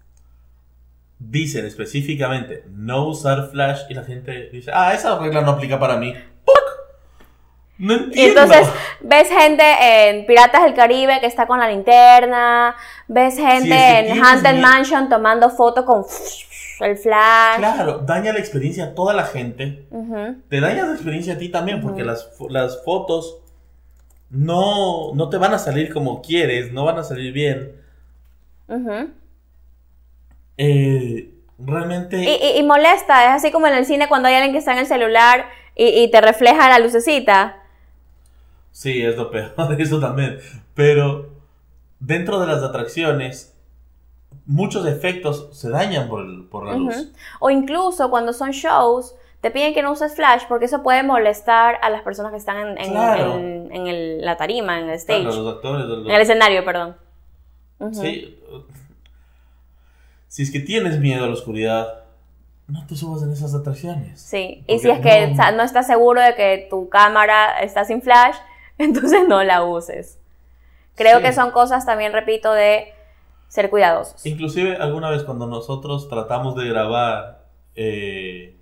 Dicen 1.24 1.64
específicamente 1.66 2.64
no 2.74 3.06
usar 3.06 3.48
flash 3.50 3.82
y 3.88 3.94
la 3.94 4.02
gente 4.04 4.48
dice, 4.50 4.70
ah, 4.74 4.92
esa 4.92 5.18
regla 5.18 5.40
no 5.42 5.52
aplica 5.52 5.78
para 5.78 5.96
mí. 5.96 6.12
¡Puc! 6.44 6.54
No 7.78 7.94
entiendo. 7.94 8.40
entonces 8.42 8.68
ves 9.00 9.28
gente 9.28 9.62
en 10.08 10.26
Piratas 10.26 10.64
del 10.64 10.74
Caribe 10.74 11.20
que 11.20 11.26
está 11.26 11.46
con 11.46 11.58
la 11.58 11.68
linterna, 11.68 12.74
ves 13.08 13.36
gente 13.36 13.68
Sí, 13.68 14.10
en 14.12 14.22
Haunted. 14.22 14.56
Mansion 14.60 15.08
tomando 15.08 15.48
foto 15.50 15.84
con 15.84 16.04
el 16.80 16.96
flash. 16.98 17.58
Claro, 17.58 17.98
daña 17.98 18.32
la 18.32 18.38
experiencia 18.40 18.84
a 18.86 18.94
toda 18.94 19.14
la 19.14 19.24
gente. 19.24 19.84
Ujú, 19.90 20.36
Te 20.48 20.60
daña 20.60 20.86
la 20.86 20.92
experiencia 20.94 21.34
a 21.34 21.38
ti 21.38 21.48
también 21.48 21.80
porque 21.80 22.02
Ujú. 22.02 22.10
las, 22.10 22.36
fo- 22.38 22.50
las 22.50 22.82
fotos 22.84 23.38
no, 24.30 25.14
no 25.14 25.28
te 25.28 25.36
van 25.38 25.54
a 25.54 25.58
salir 25.58 25.92
como 25.92 26.20
quieres, 26.22 26.72
no 26.72 26.84
van 26.84 26.98
a 26.98 27.04
salir 27.04 27.32
bien. 27.32 27.72
ujú. 28.68 29.10
Eh, 30.58 31.30
realmente... 31.58 32.16
Y, 32.22 32.28
y- 32.28 32.58
y 32.58 32.62
molesta, 32.62 33.24
es 33.24 33.30
así 33.42 33.50
como 33.52 33.66
en 33.66 33.74
el 33.74 33.86
cine 33.86 34.08
cuando 34.08 34.28
hay 34.28 34.34
alguien 34.34 34.52
que 34.52 34.58
está 34.58 34.72
en 34.72 34.78
el 34.78 34.86
celular 34.86 35.46
y, 35.74 35.86
y 35.88 36.10
te 36.10 36.20
refleja 36.20 36.68
la 36.68 36.78
lucecita. 36.78 37.58
Sí, 38.70 39.02
es 39.02 39.16
lo 39.16 39.30
peor 39.30 39.54
de 39.76 39.82
eso 39.82 40.00
también. 40.00 40.38
Pero 40.74 41.30
dentro 42.00 42.40
de 42.40 42.46
las 42.46 42.62
atracciones, 42.62 43.54
muchos 44.46 44.86
efectos 44.86 45.48
se 45.52 45.68
dañan 45.70 46.08
por, 46.08 46.48
por 46.48 46.66
la 46.66 46.74
luz. 46.74 47.12
O 47.40 47.50
incluso 47.50 48.10
cuando 48.10 48.32
son 48.32 48.50
shows, 48.50 49.14
te 49.40 49.50
piden 49.50 49.74
que 49.74 49.82
no 49.82 49.92
uses 49.92 50.14
flash 50.14 50.42
porque 50.48 50.66
eso 50.66 50.82
puede 50.82 51.02
molestar 51.02 51.78
a 51.82 51.90
las 51.90 52.02
personas 52.02 52.30
que 52.32 52.38
están 52.38 52.56
en, 52.58 52.78
en- 52.78 52.90
Claro. 52.92 53.34
en- 53.38 53.68
en 53.72 53.86
el- 53.86 54.20
la 54.24 54.36
tarima, 54.36 54.78
en 54.78 54.88
el 54.88 54.94
stage, 54.96 55.22
Claro, 55.22 55.36
los 55.42 55.54
actores, 55.56 55.86
los- 55.86 56.06
en 56.06 56.12
el 56.12 56.20
escenario, 56.22 56.64
perdón. 56.64 56.96
Ujú. 57.78 57.94
Sí. 58.00 58.38
Si 60.32 60.42
es 60.44 60.50
que 60.50 60.60
tienes 60.60 60.98
miedo 60.98 61.24
a 61.24 61.26
la 61.26 61.34
oscuridad, 61.34 62.04
no 62.66 62.86
te 62.86 62.96
subas 62.96 63.22
en 63.22 63.30
esas 63.32 63.52
atracciones. 63.54 64.18
Sí, 64.18 64.64
y 64.66 64.78
si 64.78 64.88
es 64.88 64.98
que 65.00 65.26
no- 65.26 65.52
no 65.52 65.62
estás 65.62 65.86
seguro 65.86 66.22
de 66.22 66.34
que 66.34 66.66
tu 66.70 66.88
cámara 66.88 67.60
está 67.60 67.84
sin 67.84 68.00
flash, 68.00 68.34
entonces 68.78 69.28
no 69.28 69.42
la 69.44 69.62
uses. 69.62 70.18
Creo 70.94 71.18
Sí. 71.18 71.24
que 71.24 71.32
son 71.34 71.50
cosas 71.50 71.84
también, 71.84 72.14
repito, 72.14 72.50
de 72.50 72.94
ser 73.48 73.68
cuidadosos. 73.68 74.24
Inclusive 74.24 74.76
alguna 74.76 75.10
vez 75.10 75.22
cuando 75.22 75.46
nosotros 75.46 76.08
tratamos 76.08 76.56
de 76.56 76.66
grabar 76.66 77.44
eh, 77.74 78.56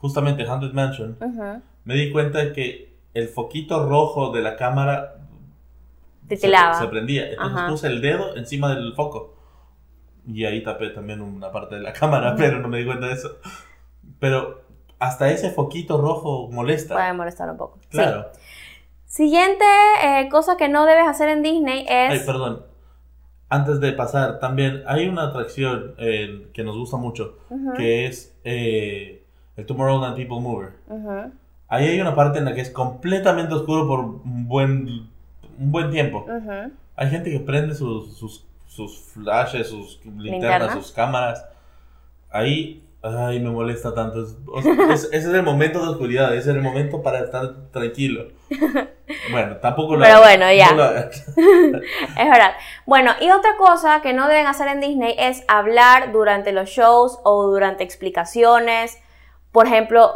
justamente 0.00 0.44
Haunted 0.48 0.72
Mansion, 0.72 1.16
Ujú. 1.20 1.62
me 1.84 1.94
di 1.94 2.10
cuenta 2.10 2.38
de 2.38 2.52
que 2.52 2.92
el 3.14 3.28
foquito 3.28 3.88
rojo 3.88 4.32
de 4.32 4.42
la 4.42 4.56
cámara 4.56 5.14
se, 6.28 6.38
se 6.38 6.86
prendía. 6.90 7.30
Entonces 7.30 7.56
Ajá. 7.56 7.68
puse 7.68 7.86
el 7.86 8.00
dedo 8.00 8.34
encima 8.36 8.74
del 8.74 8.94
foco. 8.94 9.37
Y 10.28 10.44
ahí 10.44 10.62
tapé 10.62 10.90
también 10.90 11.20
una 11.22 11.50
parte 11.50 11.76
de 11.76 11.80
la 11.80 11.92
cámara, 12.00 12.36
pero 12.36 12.60
no 12.60 12.68
me 12.68 12.78
di 12.78 12.84
cuenta 12.86 13.06
de 13.06 13.14
eso. 13.14 13.38
Pero 14.20 14.60
hasta 14.98 15.30
ese 15.30 15.50
foquito 15.50 16.00
rojo 16.00 16.48
molesta. 16.52 16.94
Puede 16.94 17.12
molestar 17.14 17.50
un 17.50 17.56
poco. 17.56 17.78
Sí. 17.82 17.88
claro. 17.90 18.26
Siguiente 19.06 19.64
eh, 20.04 20.28
cosa 20.30 20.56
que 20.58 20.68
no 20.68 20.84
debes 20.84 21.06
hacer 21.08 21.30
en 21.30 21.42
Disney 21.42 21.86
es... 21.88 22.10
Ay, 22.12 22.20
perdón. 22.26 22.62
Antes 23.48 23.80
de 23.80 23.92
pasar, 23.92 24.38
también 24.40 24.82
hay 24.86 25.08
una 25.08 25.28
atracción 25.28 25.94
eh, 25.96 26.48
que 26.52 26.62
nos 26.62 26.76
gusta 26.76 26.98
mucho, 26.98 27.38
Ujú, 27.48 27.72
que 27.74 28.04
es 28.04 28.36
eh, 28.44 29.22
el 29.56 29.64
Tomorrowland 29.64 30.14
People 30.14 30.40
Mover. 30.40 30.72
ujú, 30.88 31.32
Ahí 31.68 31.86
hay 31.86 32.00
una 32.00 32.14
parte 32.14 32.38
en 32.38 32.44
la 32.44 32.54
que 32.54 32.60
es 32.60 32.70
completamente 32.70 33.54
oscuro 33.54 33.88
por 33.88 34.00
un 34.00 34.46
buen, 34.46 35.08
un 35.58 35.72
buen 35.72 35.90
tiempo. 35.90 36.26
ujú. 36.28 36.72
Hay 36.96 37.08
gente 37.08 37.30
que 37.30 37.40
prende 37.40 37.74
sus, 37.74 38.14
sus, 38.18 38.44
sus 38.78 38.98
flashes, 39.12 39.68
sus 39.68 39.98
linternas, 40.04 40.22
Linterna. 40.32 40.72
sus 40.72 40.92
cámaras. 40.92 41.44
Ahí, 42.30 42.84
ay, 43.02 43.40
me 43.40 43.50
molesta 43.50 43.92
tanto. 43.94 44.22
Es- 44.22 44.36
es- 44.66 45.04
ese 45.04 45.16
es 45.16 45.24
el 45.26 45.42
momento 45.42 45.82
de 45.82 45.88
oscuridad, 45.88 46.30
ese 46.36 46.50
es 46.50 46.56
el 46.56 46.62
momento 46.62 47.02
para 47.02 47.18
estar 47.20 47.54
tranquilo. 47.72 48.28
Bueno, 49.30 49.56
tampoco 49.56 49.96
lo 49.96 50.02
Pero 50.02 50.18
hagan, 50.18 50.38
bueno, 50.40 50.52
ya. 50.52 50.72
no. 50.72 50.84
Es 52.22 52.28
verdad. 52.30 52.52
Bueno, 52.86 53.12
y 53.20 53.30
otra 53.30 53.56
cosa 53.56 54.00
que 54.02 54.12
no 54.12 54.28
deben 54.28 54.46
hacer 54.46 54.68
en 54.68 54.80
Disney 54.80 55.14
es 55.18 55.42
hablar 55.48 56.12
durante 56.12 56.52
los 56.52 56.68
shows 56.68 57.18
o 57.24 57.44
durante 57.46 57.82
explicaciones. 57.84 58.98
Por 59.52 59.66
ejemplo, 59.66 60.12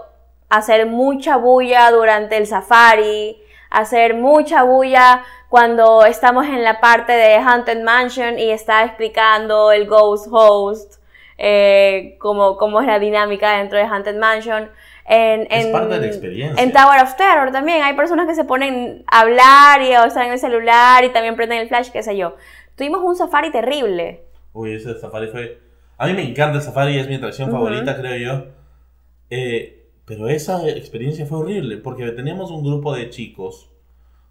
hacer 0.50 0.86
mucha 0.86 1.36
bulla 1.38 1.90
durante 1.90 2.36
el 2.36 2.46
safari, 2.46 3.41
hacer 3.72 4.14
mucha 4.14 4.62
bulla 4.62 5.22
cuando 5.48 6.04
estamos 6.04 6.46
en 6.46 6.62
la 6.64 6.80
parte 6.80 7.12
de 7.12 7.36
Haunted 7.36 7.82
Mansion 7.82 8.38
y 8.38 8.50
está 8.50 8.84
explicando 8.84 9.70
el 9.72 9.86
Ghost 9.86 10.28
Host 10.30 10.94
eh, 11.38 12.16
cómo, 12.18 12.56
cómo 12.56 12.80
es 12.80 12.86
la 12.86 12.98
dinámica 12.98 13.56
dentro 13.58 13.76
de 13.78 13.84
Haunted 13.84 14.16
Mansion. 14.18 14.70
En, 15.04 15.48
Es 15.50 15.66
en- 15.66 15.72
parte 15.72 15.94
de 15.94 16.00
la 16.00 16.06
experiencia. 16.06 16.62
En 16.62 16.72
Tower 16.72 17.02
of 17.02 17.16
Terror 17.16 17.50
también 17.50 17.82
hay 17.82 17.94
personas 17.94 18.26
que 18.28 18.34
se 18.34 18.44
ponen 18.44 19.04
a 19.10 19.20
hablar 19.20 19.82
y 19.82 19.94
o 19.96 20.04
están 20.04 20.26
en 20.26 20.32
el 20.32 20.38
celular 20.38 21.02
y 21.04 21.08
también 21.10 21.34
prenden 21.34 21.58
el 21.58 21.68
flash, 21.68 21.90
qué 21.90 22.02
sé 22.02 22.16
yo. 22.16 22.36
Tuvimos 22.76 23.02
un 23.02 23.16
safari 23.16 23.50
terrible. 23.50 24.22
Uy, 24.52 24.74
ese 24.76 24.98
safari 24.98 25.26
fue... 25.28 25.58
A 25.98 26.06
mí 26.06 26.14
me 26.14 26.22
encanta 26.22 26.56
el 26.58 26.62
safari, 26.62 26.98
es 26.98 27.08
mi 27.08 27.16
atracción 27.16 27.50
favorita, 27.50 27.96
creo 27.96 28.16
yo. 28.16 28.44
Eh, 29.30 29.81
pero 30.04 30.28
esa 30.28 30.66
experiencia 30.68 31.26
fue 31.26 31.38
horrible, 31.38 31.76
porque 31.78 32.10
teníamos 32.12 32.50
un 32.50 32.62
grupo 32.64 32.94
de 32.94 33.10
chicos, 33.10 33.70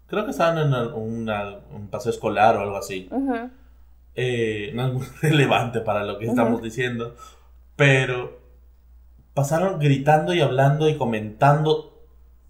creo 0.06 0.24
que 0.24 0.30
estaban 0.32 0.58
en 0.58 0.66
una- 0.68 0.94
una- 0.94 1.58
un 1.74 1.88
paseo 1.88 2.10
escolar 2.12 2.56
o 2.56 2.60
algo 2.60 2.76
así. 2.76 3.08
Eh, 4.14 4.70
no 4.74 4.86
es 4.88 4.92
muy 4.92 5.06
relevante 5.22 5.80
para 5.80 6.04
lo 6.04 6.18
que 6.18 6.26
estamos 6.26 6.60
diciendo, 6.62 7.14
pero 7.76 8.38
pasaron 9.34 9.78
gritando 9.78 10.34
y 10.34 10.40
hablando 10.42 10.88
y 10.88 10.96
comentando 10.98 11.92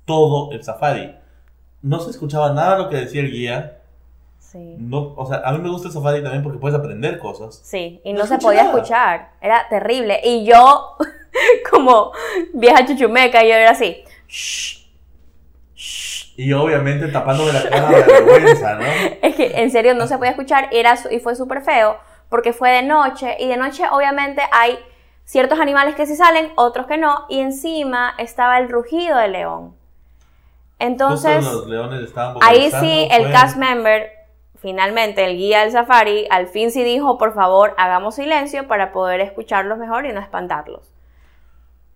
todo 0.04 0.50
el 0.52 0.64
safari. 0.64 1.14
No 1.82 2.00
se 2.00 2.10
escuchaba 2.10 2.52
nada 2.52 2.76
de 2.76 2.82
lo 2.82 2.88
que 2.88 2.96
decía 2.96 3.20
el 3.20 3.30
guía. 3.30 3.78
Sí. 4.38 4.74
No, 4.78 5.14
o 5.16 5.24
sea, 5.26 5.42
a 5.44 5.52
mí 5.52 5.58
me 5.60 5.70
gusta 5.70 5.88
el 5.88 5.94
safari 5.94 6.22
también 6.22 6.42
porque 6.42 6.58
puedes 6.58 6.76
aprender 6.76 7.18
cosas. 7.18 7.60
Sí, 7.62 8.00
y 8.04 8.12
No 8.12 8.20
no, 8.20 8.26
se 8.26 8.38
podía 8.38 8.64
nada. 8.64 8.74
escuchar. 8.76 9.30
Era 9.40 9.68
terrible. 9.70 10.20
Y 10.24 10.44
yo, 10.44 10.96
como 11.70 12.12
vieja 12.52 12.84
chuchumeca, 12.86 13.42
yo 13.42 13.54
era 13.54 13.70
así. 13.70 14.04
"Shh, 14.28 14.86
shh". 15.74 16.32
Y 16.36 16.52
obviamente 16.52 17.08
tapándome 17.08 17.52
la 17.52 17.68
cara 17.68 17.90
de 17.90 18.02
vergüenza, 18.02 18.74
¿no? 18.74 18.84
Es 19.22 19.34
que 19.34 19.52
en 19.60 19.70
serio 19.70 19.94
no 19.94 20.06
se 20.06 20.16
podía 20.16 20.30
escuchar 20.30 20.68
y, 20.72 20.78
era, 20.78 20.98
y 21.10 21.18
fue 21.20 21.34
súper 21.34 21.62
feo 21.62 21.98
porque 22.28 22.54
fue 22.54 22.70
de 22.70 22.82
noche 22.82 23.36
y 23.38 23.46
de 23.46 23.58
noche 23.58 23.84
obviamente 23.90 24.40
hay 24.52 24.78
ciertos 25.24 25.60
animales 25.60 25.94
que 25.94 26.06
sí 26.06 26.16
salen, 26.16 26.50
otros 26.56 26.86
que 26.86 26.96
no, 26.96 27.26
y 27.28 27.40
encima 27.40 28.14
estaba 28.16 28.58
el 28.58 28.70
rugido 28.70 29.18
del 29.18 29.32
león. 29.32 29.76
Entonces, 30.78 31.44
los 31.44 31.66
leones 31.66 32.00
estaban 32.02 32.36
ahí 32.40 32.70
sí 32.80 33.06
el 33.10 33.30
cast 33.30 33.56
member, 33.56 34.10
finalmente 34.58 35.24
el 35.24 35.36
guía 35.36 35.60
del 35.60 35.72
safari, 35.72 36.26
al 36.30 36.48
fin 36.48 36.70
sí 36.70 36.82
dijo, 36.82 37.18
por 37.18 37.34
favor, 37.34 37.74
hagamos 37.76 38.14
silencio 38.14 38.66
para 38.66 38.92
poder 38.92 39.20
escucharlos 39.20 39.78
mejor 39.78 40.06
y 40.06 40.12
no 40.12 40.20
espantarlos. 40.20 40.90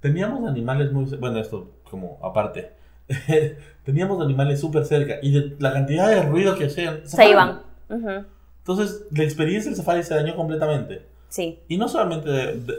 Teníamos 0.06 0.48
animales 0.48 0.92
muy... 0.92 1.04
Bueno, 1.16 1.40
esto 1.40 1.68
como 1.90 2.18
aparte. 2.22 2.70
Teníamos 3.84 4.22
animales 4.24 4.60
súper 4.60 4.84
cerca 4.84 5.16
y 5.20 5.32
de 5.32 5.56
la 5.58 5.72
cantidad 5.72 6.08
de 6.08 6.22
ruido 6.22 6.54
que 6.56 6.66
hacían... 6.66 7.00
Se 7.08 7.28
iban. 7.28 7.62
Ujú. 7.88 8.24
Entonces, 8.58 9.04
la 9.10 9.24
experiencia 9.24 9.68
del 9.70 9.76
safari 9.76 10.04
se 10.04 10.14
dañó 10.14 10.36
completamente. 10.36 11.02
Sí, 11.28 11.58
Y 11.66 11.76
no 11.76 11.88
solamente... 11.88 12.30
de- 12.30 12.54
de- 12.60 12.74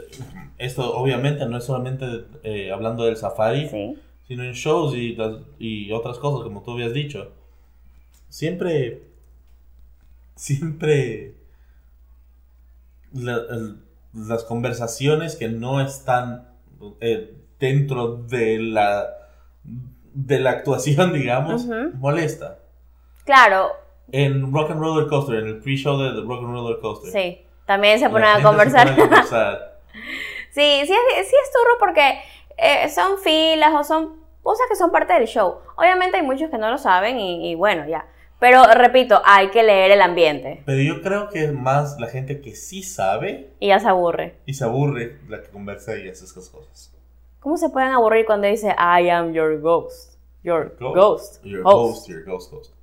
esto 0.56 0.92
obviamente 0.96 1.44
no 1.46 1.58
es 1.58 1.64
solamente 1.64 2.24
eh, 2.42 2.72
hablando 2.72 3.04
del 3.04 3.16
safari, 3.16 3.68
sí. 3.68 3.96
sino 4.26 4.42
en 4.42 4.52
shows 4.54 4.94
y, 4.96 5.14
las- 5.14 5.36
y 5.58 5.92
otras 5.92 6.18
cosas, 6.18 6.42
como 6.44 6.62
tú 6.62 6.72
habías 6.72 6.92
dicho. 6.94 7.30
Siempre, 8.30 9.02
siempre 10.34 11.34
la- 13.12 13.42
el- 13.50 13.76
las 14.14 14.44
conversaciones 14.44 15.36
que 15.36 15.48
no 15.48 15.80
están 15.80 16.47
eh, 17.00 17.34
dentro 17.58 18.16
de 18.16 18.58
la, 18.58 19.06
de 19.62 20.38
la 20.40 20.50
actuación, 20.50 21.12
digamos, 21.18 21.66
molesta. 21.94 22.58
Claro, 23.24 23.72
En 24.10 24.52
Rock 24.52 24.70
and 24.70 24.80
Roller 24.80 25.06
Coaster, 25.08 25.36
en 25.36 25.46
el 25.48 25.58
pre-show 25.60 25.98
de 25.98 26.10
The 26.10 26.26
Rock 26.26 26.42
and 26.44 26.52
Roller 26.52 26.78
Coaster. 26.80 27.10
sí. 27.12 27.44
También 27.66 27.98
se 27.98 28.08
ponen 28.08 28.24
a 28.28 28.36
gente 28.36 28.42
se 28.42 28.48
conversar. 28.48 28.88
pone 28.88 29.02
a 29.02 29.04
conversar. 29.08 29.80
Sí, 30.50 30.80
sí, 30.86 30.92
es, 31.18 31.28
sí 31.28 31.34
es 31.44 31.52
turro 31.52 31.76
porque 31.78 32.18
eh, 32.56 32.88
son 32.88 33.18
filas 33.18 33.74
o 33.74 33.84
son 33.84 34.16
cosas 34.42 34.66
que 34.70 34.74
son 34.76 34.90
parte 34.90 35.12
del 35.12 35.26
show. 35.26 35.58
Obviamente 35.76 36.16
hay 36.16 36.22
muchos 36.22 36.48
que 36.50 36.56
no 36.56 36.70
lo 36.70 36.78
saben 36.78 37.20
y, 37.20 37.50
y 37.50 37.54
bueno, 37.56 37.86
ya. 37.86 38.06
Pero 38.40 38.62
repito, 38.72 39.20
hay 39.24 39.48
que 39.48 39.64
leer 39.64 39.90
el 39.90 40.00
ambiente 40.00 40.62
Pero 40.64 40.80
yo 40.80 41.02
creo 41.02 41.28
que 41.28 41.44
es 41.46 41.52
más 41.52 41.98
la 41.98 42.06
gente 42.06 42.40
que 42.40 42.54
sí 42.54 42.82
sabe 42.84 43.50
y 43.58 43.68
ya 43.68 43.80
se 43.80 43.88
aburre. 43.88 44.36
y 44.46 44.54
se 44.54 44.64
aburre 44.64 45.18
la 45.28 45.42
que 45.42 45.48
conversa 45.48 45.96
y 45.96 46.08
hace 46.08 46.24
esas 46.24 46.48
cosas. 46.48 46.94
¿Cómo 47.40 47.56
se 47.56 47.68
pueden 47.68 47.90
aburrir 47.90 48.26
cuando 48.26 48.46
dice 48.46 48.68
I 48.78 49.08
am 49.10 49.32
your 49.32 49.60
ghost? 49.60 50.14
Your 50.44 50.76
ghost. 50.78 51.44
Your 51.44 51.62
host. 51.64 52.06
ghost, 52.06 52.08
your 52.08 52.24
ghost 52.24 52.52
host. 52.52 52.74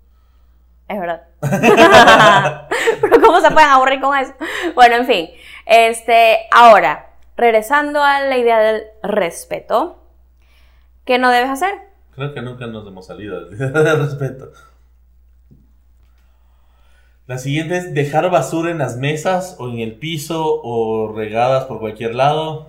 Es 0.88 1.00
verdad. 1.00 1.24
Pero 3.02 3.22
¿cómo 3.22 3.40
se 3.42 3.50
pueden 3.52 3.70
aburrir 3.70 4.02
con 4.02 4.18
eso? 4.18 4.34
Bueno, 4.76 4.96
en 4.96 5.06
fin. 5.06 5.30
Este, 5.66 6.48
ahora, 6.52 7.12
regresando 7.38 8.04
a 8.04 8.22
la 8.22 8.38
idea 8.38 8.60
del 8.60 8.84
respeto, 9.04 10.00
¿qué 11.06 11.18
no 11.18 11.32
debes 11.32 11.50
hacer? 11.50 11.74
Creo 12.14 12.34
que 12.34 12.42
nunca 12.42 12.68
nos 12.68 12.86
hemos 12.88 13.08
salido 13.08 13.46
del 13.46 13.58
del 13.58 14.00
respeto. 14.06 14.52
La 17.28 17.40
siguiente 17.40 17.78
es 17.78 17.94
dejar 17.96 18.30
basura 18.30 18.70
en 18.70 18.78
las 18.78 18.98
mesas 18.98 19.56
o 19.60 19.68
en 19.68 19.80
el 19.80 19.96
piso 19.96 20.62
o 20.64 21.12
regadas 21.12 21.66
por 21.66 21.80
cualquier 21.80 22.14
lado. 22.14 22.68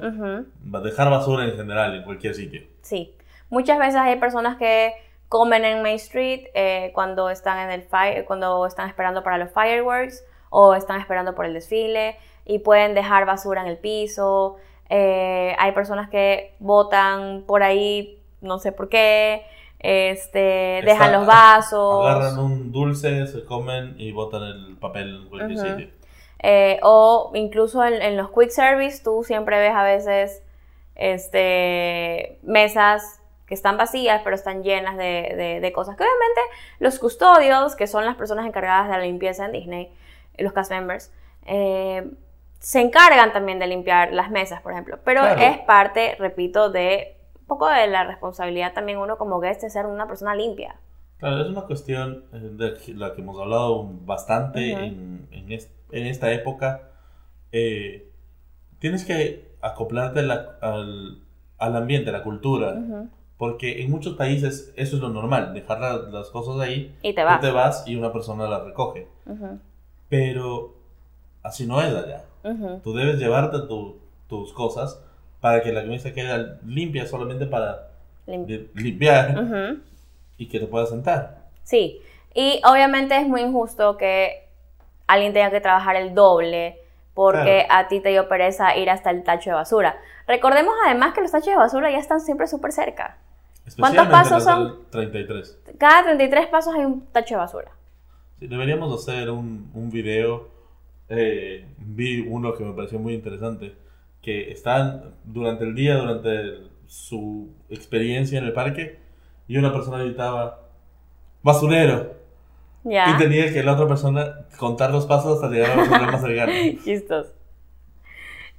Dejar 0.82 1.10
basura 1.10 1.44
en 1.44 1.56
general 1.56 1.94
en 1.94 2.02
cualquier 2.04 2.34
sitio. 2.34 2.62
Sí. 2.80 3.14
Muchas 3.50 3.78
veces 3.78 3.96
hay 3.96 4.16
personas 4.16 4.56
que 4.56 4.94
comen 5.28 5.64
en 5.66 5.82
Main 5.82 5.96
Street 5.96 6.46
eh, 6.54 6.90
cuando 6.94 7.28
están 7.28 7.58
en 7.58 7.70
el 7.70 7.82
fire, 7.82 8.24
cuando 8.24 8.66
están 8.66 8.88
esperando 8.88 9.22
para 9.22 9.36
los 9.36 9.50
fireworks 9.52 10.24
o 10.48 10.74
están 10.74 11.00
esperando 11.00 11.34
por 11.34 11.44
el 11.44 11.52
desfile 11.52 12.16
y 12.46 12.60
pueden 12.60 12.94
dejar 12.94 13.26
basura 13.26 13.60
en 13.60 13.68
el 13.68 13.76
piso. 13.76 14.56
Eh, 14.88 15.54
hay 15.58 15.72
personas 15.72 16.08
que 16.08 16.54
botan 16.60 17.44
por 17.46 17.62
ahí, 17.62 18.22
no 18.40 18.58
sé 18.58 18.72
por 18.72 18.88
qué, 18.88 19.42
este, 19.88 20.82
dejan 20.84 21.12
los 21.12 21.26
vasos. 21.26 22.06
Agarran 22.06 22.38
un 22.40 22.72
dulce, 22.72 23.26
se 23.28 23.44
comen 23.44 23.94
y 23.98 24.10
botan 24.10 24.42
el 24.42 24.76
papel 24.80 25.14
en 25.22 25.28
cualquier 25.28 25.58
Ujú. 25.58 25.68
sitio. 25.68 25.94
Eh, 26.40 26.80
o 26.82 27.30
incluso 27.34 27.84
en, 27.84 27.94
en 28.02 28.16
los 28.16 28.30
quick 28.30 28.50
service, 28.50 29.02
tú 29.04 29.22
siempre 29.24 29.58
ves 29.60 29.72
a 29.74 29.84
veces 29.84 30.42
este, 30.96 32.38
mesas 32.42 33.20
que 33.46 33.54
están 33.54 33.76
vacías, 33.76 34.22
pero 34.24 34.34
están 34.34 34.62
llenas 34.64 34.96
de, 34.96 35.34
de- 35.36 35.60
de 35.60 35.72
cosas. 35.72 35.96
Que 35.96 36.02
obviamente 36.02 36.40
los 36.80 36.98
custodios, 36.98 37.76
que 37.76 37.86
son 37.86 38.04
las 38.04 38.16
personas 38.16 38.44
encargadas 38.46 38.88
de 38.88 38.96
la 38.96 39.04
limpieza 39.04 39.46
en 39.46 39.52
Disney, 39.52 39.92
los 40.38 40.52
cast 40.52 40.70
members, 40.70 41.12
eh, 41.46 42.10
se 42.58 42.80
encargan 42.80 43.32
también 43.32 43.58
de 43.60 43.68
limpiar 43.68 44.12
las 44.12 44.30
mesas, 44.30 44.60
por 44.62 44.72
ejemplo. 44.72 44.98
Pero 45.04 45.20
Claro. 45.20 45.40
es 45.40 45.58
parte, 45.58 46.16
repito, 46.18 46.70
de 46.70 47.15
un 47.46 47.48
poco 47.48 47.68
de 47.68 47.86
la 47.86 48.02
responsabilidad 48.02 48.74
también 48.74 48.98
uno 48.98 49.16
como 49.18 49.38
guest 49.38 49.62
de 49.62 49.70
ser 49.70 49.86
una 49.86 50.08
persona 50.08 50.34
limpia. 50.34 50.80
Claro, 51.18 51.42
es 51.42 51.48
una 51.48 51.62
cuestión 51.62 52.24
eh, 52.32 52.38
de 52.52 52.94
la 52.94 53.14
que 53.14 53.20
hemos 53.22 53.38
hablado 53.40 53.84
bastante 54.04 54.74
Ujú. 54.74 54.82
en, 54.82 55.28
en 55.30 55.52
es- 55.52 55.72
en 55.92 56.06
esta 56.06 56.32
época. 56.32 56.90
Eh, 57.52 58.10
tienes 58.80 59.04
que 59.04 59.54
acoplarte 59.62 60.22
la- 60.22 60.58
al, 60.60 61.22
al 61.58 61.76
ambiente, 61.76 62.10
a 62.10 62.12
la 62.12 62.24
cultura, 62.24 62.72
Ujú. 62.72 63.08
porque 63.38 63.80
en 63.82 63.92
muchos 63.92 64.14
países 64.16 64.72
eso 64.76 64.96
es 64.96 65.02
lo 65.02 65.08
normal, 65.10 65.54
dejar 65.54 65.80
la- 65.80 65.98
las 65.98 66.30
cosas 66.30 66.58
ahí, 66.60 66.96
Y 67.02 67.14
te 67.14 67.20
tú 67.22 67.26
vas. 67.26 67.40
te 67.40 67.50
vas 67.52 67.88
y 67.88 67.94
una 67.94 68.12
persona 68.12 68.48
las 68.48 68.64
recoge. 68.64 69.06
Ujú, 69.24 69.60
Pero 70.08 70.74
así 71.44 71.64
no 71.66 71.80
es 71.80 71.94
allá. 71.94 72.24
Tú 72.82 72.92
debes 72.92 73.18
llevarte 73.18 73.58
tu- 73.68 73.98
tus 74.28 74.52
cosas 74.52 75.02
para 75.40 75.62
que 75.62 75.72
la 75.72 75.82
mesa 75.82 76.12
quede 76.12 76.56
limpia 76.66 77.06
solamente 77.06 77.46
para 77.46 77.88
Lim- 78.26 78.46
li- 78.46 78.70
limpiar 78.74 79.76
y 80.38 80.48
que 80.48 80.58
te 80.60 80.66
puedas 80.66 80.88
sentar. 80.90 81.38
Sí, 81.62 82.00
y 82.34 82.60
obviamente 82.64 83.16
es 83.16 83.26
muy 83.28 83.40
injusto 83.42 83.96
que 83.96 84.44
alguien 85.06 85.32
tenga 85.32 85.50
que 85.50 85.60
trabajar 85.60 85.96
el 85.96 86.14
doble 86.14 86.78
porque 87.14 87.64
Claro. 87.66 87.86
a 87.86 87.88
ti 87.88 88.00
te 88.00 88.10
dio 88.10 88.28
pereza 88.28 88.76
ir 88.76 88.90
hasta 88.90 89.10
el 89.10 89.22
tacho 89.24 89.50
de 89.50 89.54
basura. 89.56 89.96
Recordemos 90.26 90.74
además 90.84 91.14
que 91.14 91.22
los 91.22 91.30
tachos 91.30 91.46
de 91.48 91.56
basura 91.56 91.90
ya 91.90 91.98
están 91.98 92.20
siempre 92.20 92.46
súper 92.46 92.72
cerca. 92.72 93.16
Especialmente 93.66 94.10
pasos 94.12 94.44
son? 94.44 94.64
del 94.64 94.86
33. 94.90 95.58
Cada 95.78 96.02
33 96.04 96.46
pasos 96.48 96.74
hay 96.74 96.84
un 96.84 97.06
tacho 97.06 97.34
de 97.34 97.38
basura. 97.38 97.70
Sí, 98.38 98.46
deberíamos 98.48 98.92
hacer 99.02 99.30
un, 99.30 99.70
un 99.74 99.90
video. 99.90 100.48
eh, 101.08 101.64
vi 101.78 102.20
uno 102.20 102.52
que 102.54 102.64
me 102.64 102.72
pareció 102.74 102.98
muy 102.98 103.14
interesante. 103.14 103.74
Que 104.26 104.50
están 104.50 105.14
durante 105.24 105.64
el 105.64 105.74
día, 105.74 105.94
durante 105.94 106.28
el- 106.28 106.70
su 106.86 107.48
experiencia 107.70 108.38
en 108.38 108.44
el 108.44 108.52
parque, 108.52 108.98
y 109.48 109.56
una 109.56 109.72
persona 109.72 109.98
gritaba: 110.02 110.60
¡Basurero! 111.42 112.14
Ya. 112.84 113.10
Y 113.10 113.16
tenía 113.18 113.52
que 113.52 113.62
la 113.62 113.72
otra 113.72 113.88
persona 113.88 114.46
contar 114.58 114.90
los 114.90 115.06
pasos 115.06 115.34
hasta 115.36 115.48
llegar 115.48 115.70
a 115.70 115.76
la 115.76 115.82
basura 115.82 116.10
más 116.12 116.20
cercana. 116.20 116.52
Chistos. 116.84 117.28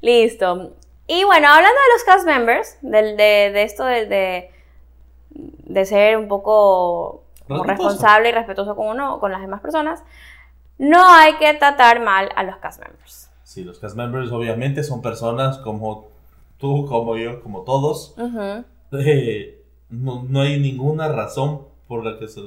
Listo. 0.01 0.73
Y 1.07 1.23
bueno, 1.23 1.47
hablando 1.47 1.79
de 1.79 1.93
los 1.93 2.03
cast 2.05 2.25
members, 2.25 2.77
del, 2.81 3.15
de, 3.17 3.51
de 3.53 3.63
esto 3.63 3.85
de, 3.85 4.05
de, 4.05 4.51
de 5.29 5.85
ser 5.85 6.17
un 6.17 6.27
poco 6.27 7.23
responsable 7.47 8.29
y 8.29 8.31
respetuoso 8.33 8.75
con 8.75 8.87
uno, 8.87 9.19
con 9.19 9.31
las 9.31 9.39
demás 9.41 9.61
personas, 9.61 10.03
no 10.77 11.01
hay 11.09 11.35
que 11.37 11.53
tratar 11.53 12.01
mal 12.01 12.29
a 12.35 12.43
los 12.43 12.57
cast 12.57 12.81
members. 12.81 13.26
Sí, 13.47 13.63
los 13.63 13.79
cast 13.79 13.95
members 13.95 14.29
obviamente 14.33 14.83
son 14.83 15.01
personas 15.01 15.57
como 15.59 16.09
tú, 16.57 16.85
como 16.85 17.15
yo, 17.15 17.41
como 17.41 17.61
todos. 17.61 18.13
Eh, 18.91 19.63
no, 19.89 20.25
no 20.27 20.41
hay 20.41 20.59
ninguna 20.59 21.07
razón 21.07 21.61
por 21.87 22.03
la 22.05 22.19
que 22.19 22.27
se 22.27 22.41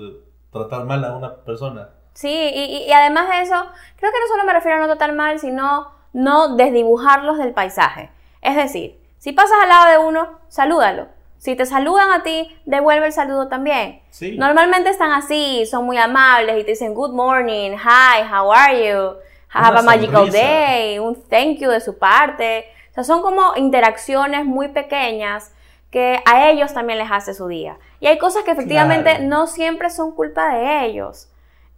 tratar 0.52 0.84
mal 0.84 1.02
a 1.06 1.16
una 1.16 1.36
persona. 1.36 1.88
Sí, 2.12 2.28
y, 2.28 2.60
y- 2.64 2.84
y 2.86 2.92
además 2.92 3.30
de 3.30 3.40
eso, 3.40 3.54
creo 3.96 4.12
que 4.12 4.18
no 4.20 4.26
solo 4.28 4.44
me 4.44 4.52
refiero 4.52 4.76
a 4.76 4.80
no 4.80 4.86
tratar 4.88 5.14
mal, 5.14 5.38
sino 5.38 5.86
no 6.12 6.56
desdibujarlos 6.56 7.38
del 7.38 7.54
paisaje. 7.54 8.10
Es 8.42 8.56
decir, 8.56 9.00
si 9.16 9.32
pasas 9.32 9.56
al 9.62 9.70
lado 9.70 9.90
de 9.90 10.06
uno, 10.06 10.38
salúdalo. 10.48 11.06
Si 11.38 11.56
te 11.56 11.64
saludan 11.64 12.10
a 12.12 12.22
ti, 12.22 12.54
devuelve 12.66 13.06
el 13.06 13.12
saludo 13.14 13.48
también. 13.48 14.02
Sí. 14.10 14.36
Normalmente 14.36 14.90
están 14.90 15.12
así, 15.12 15.64
son 15.64 15.86
muy 15.86 15.96
amables 15.96 16.60
y 16.60 16.64
te 16.64 16.72
dicen 16.72 16.92
good 16.92 17.12
morning, 17.14 17.70
hi, 17.70 18.22
how 18.30 18.52
are 18.52 18.86
you, 18.86 19.12
have 19.52 19.78
a 19.78 19.82
magical 19.82 20.26
sonrisa. 20.26 20.38
day, 20.38 20.98
un 20.98 21.14
thank 21.28 21.58
you 21.58 21.70
de 21.70 21.80
su 21.80 21.98
parte. 21.98 22.66
O 22.90 22.94
sea, 22.94 23.04
son 23.04 23.22
como 23.22 23.54
interacciones 23.56 24.44
muy 24.44 24.68
pequeñas 24.68 25.52
que 25.90 26.20
a 26.24 26.48
ellos 26.50 26.72
también 26.72 26.98
les 26.98 27.10
hace 27.10 27.34
su 27.34 27.48
día. 27.48 27.76
Y 28.00 28.06
hay 28.06 28.18
cosas 28.18 28.44
que 28.44 28.52
efectivamente 28.52 29.10
Claro. 29.10 29.24
no 29.26 29.46
siempre 29.46 29.90
son 29.90 30.12
culpa 30.14 30.54
de 30.54 30.84
ellos. 30.86 31.28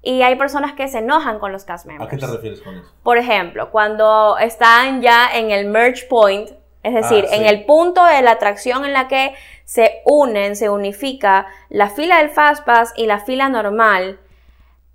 Y 0.03 0.23
hay 0.23 0.35
personas 0.37 0.73
que 0.73 0.89
se 0.89 0.99
enojan 0.99 1.39
con 1.39 1.53
los 1.53 1.65
cast 1.65 1.87
members. 1.87 2.09
¿A 2.09 2.11
qué 2.11 2.17
te 2.19 2.27
refieres 2.27 2.61
con 2.61 2.77
eso? 2.77 2.91
Por 3.03 3.19
ejemplo, 3.19 3.71
cuando 3.71 4.37
están 4.39 5.01
ya 5.01 5.29
en 5.35 5.51
el 5.51 5.67
merge 5.67 6.07
point, 6.09 6.51
es 6.83 6.93
decir, 6.95 7.25
Ah, 7.27 7.31
sí. 7.31 7.37
en 7.41 7.47
el 7.47 7.65
punto 7.65 8.05
de 8.05 8.21
la 8.23 8.33
atracción 8.33 8.85
en 8.85 8.93
la 8.93 9.07
que 9.07 9.33
se 9.65 10.03
unen, 10.05 10.57
se 10.57 10.69
unifica 10.69 11.47
la 11.69 11.89
fila 11.89 12.19
del 12.19 12.31
Fastpass 12.31 12.93
y 12.97 13.07
la 13.07 13.21
fila 13.21 13.49
normal, 13.49 14.19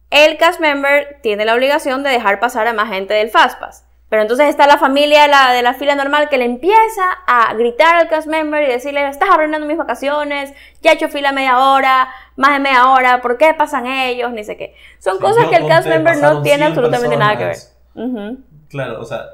el 0.09 0.37
cast 0.37 0.59
member 0.59 1.19
tiene 1.21 1.45
la 1.45 1.53
obligación 1.55 2.03
de 2.03 2.09
dejar 2.11 2.39
pasar 2.39 2.67
a 2.67 2.73
más 2.73 2.89
gente 2.89 3.13
del 3.13 3.29
Fastpass. 3.29 3.83
Pero 4.09 4.21
entonces 4.21 4.47
está 4.47 4.67
la 4.67 4.77
familia 4.77 5.23
de 5.23 5.27
la, 5.27 5.51
de 5.51 5.61
la 5.61 5.73
fila 5.73 5.93
normal 5.93 6.29
que 6.29 6.37
le 6.37 6.45
empieza 6.45 7.03
a 7.27 7.53
gritar 7.55 7.93
al 7.95 8.07
cast 8.07 8.25
member 8.27 8.63
y 8.63 8.67
decirle, 8.71 9.05
estás 9.05 9.29
arruinando 9.29 9.67
mis 9.67 9.75
vacaciones, 9.77 10.53
ya 10.81 10.91
he 10.91 10.93
hecho 10.93 11.09
fila 11.09 11.33
media 11.33 11.59
hora, 11.59 12.07
más 12.37 12.53
de 12.53 12.59
media 12.59 12.89
hora, 12.89 13.21
¿por 13.21 13.37
qué 13.37 13.53
pasan 13.53 13.85
ellos? 13.85 14.31
Ni 14.31 14.45
sé 14.45 14.55
qué. 14.55 14.75
Son 14.99 15.17
Sí, 15.17 15.21
cosas 15.21 15.47
que 15.49 15.57
el 15.57 15.67
cast 15.67 15.87
member 15.89 16.15
no 16.19 16.41
tiene 16.41 16.59
100 16.59 16.67
absolutamente 16.69 17.17
nada 17.17 17.37
que 17.37 17.43
ver. 17.45 17.57
personas. 17.93 18.37
Claro, 18.69 19.01
o 19.01 19.03
sea, 19.03 19.25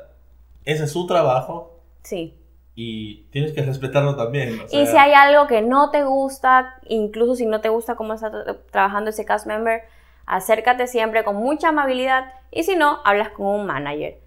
ese 0.66 0.86
es 0.86 0.92
su 0.92 1.06
trabajo 1.06 1.80
Sí. 2.02 2.36
y 2.74 3.26
tienes 3.26 3.52
que 3.54 3.62
respetarlo 3.62 4.16
también. 4.16 4.60
o 4.60 4.64
y 4.72 4.88
si 4.88 4.98
hay 4.98 5.14
algo 5.14 5.46
que 5.46 5.62
no 5.62 5.92
te 5.92 6.04
gusta, 6.04 6.80
incluso 6.88 7.36
si 7.36 7.46
no 7.46 7.62
te 7.62 7.70
gusta 7.70 7.94
cómo 7.94 8.16
está 8.16 8.32
tra- 8.32 8.58
trabajando 8.72 9.12
ese 9.12 9.24
cast 9.24 9.46
member, 9.46 9.84
acércate 10.26 10.88
siempre 10.88 11.24
con 11.24 11.36
mucha 11.36 11.70
amabilidad 11.70 12.34
y 12.52 12.64
si 12.64 12.76
no, 12.76 13.00
hablas 13.04 13.30
con 13.30 13.48
un 13.48 13.66
manager. 13.66 14.20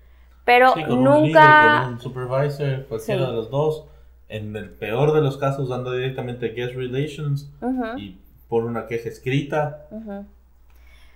Pero 0.45 0.75
sí, 0.75 0.85
con 0.85 0.99
un 0.99 1.05
nunca... 1.05 1.21
líder, 1.23 1.83
con 1.83 1.93
un 1.95 2.01
supervisor, 2.01 2.87
cualquiera 2.87 3.21
Sí. 3.25 3.31
de 3.31 3.37
los 3.37 3.51
dos. 3.51 3.85
En 4.29 4.55
el 4.57 4.71
peor 4.71 5.13
de 5.13 5.21
los 5.21 5.37
casos, 5.39 5.69
dando 5.69 5.93
directamente 5.93 6.49
guest 6.49 6.75
relations 6.75 7.49
y 7.97 8.19
por 8.49 8.65
una 8.65 8.87
queja 8.87 9.09
escrita 9.09 9.87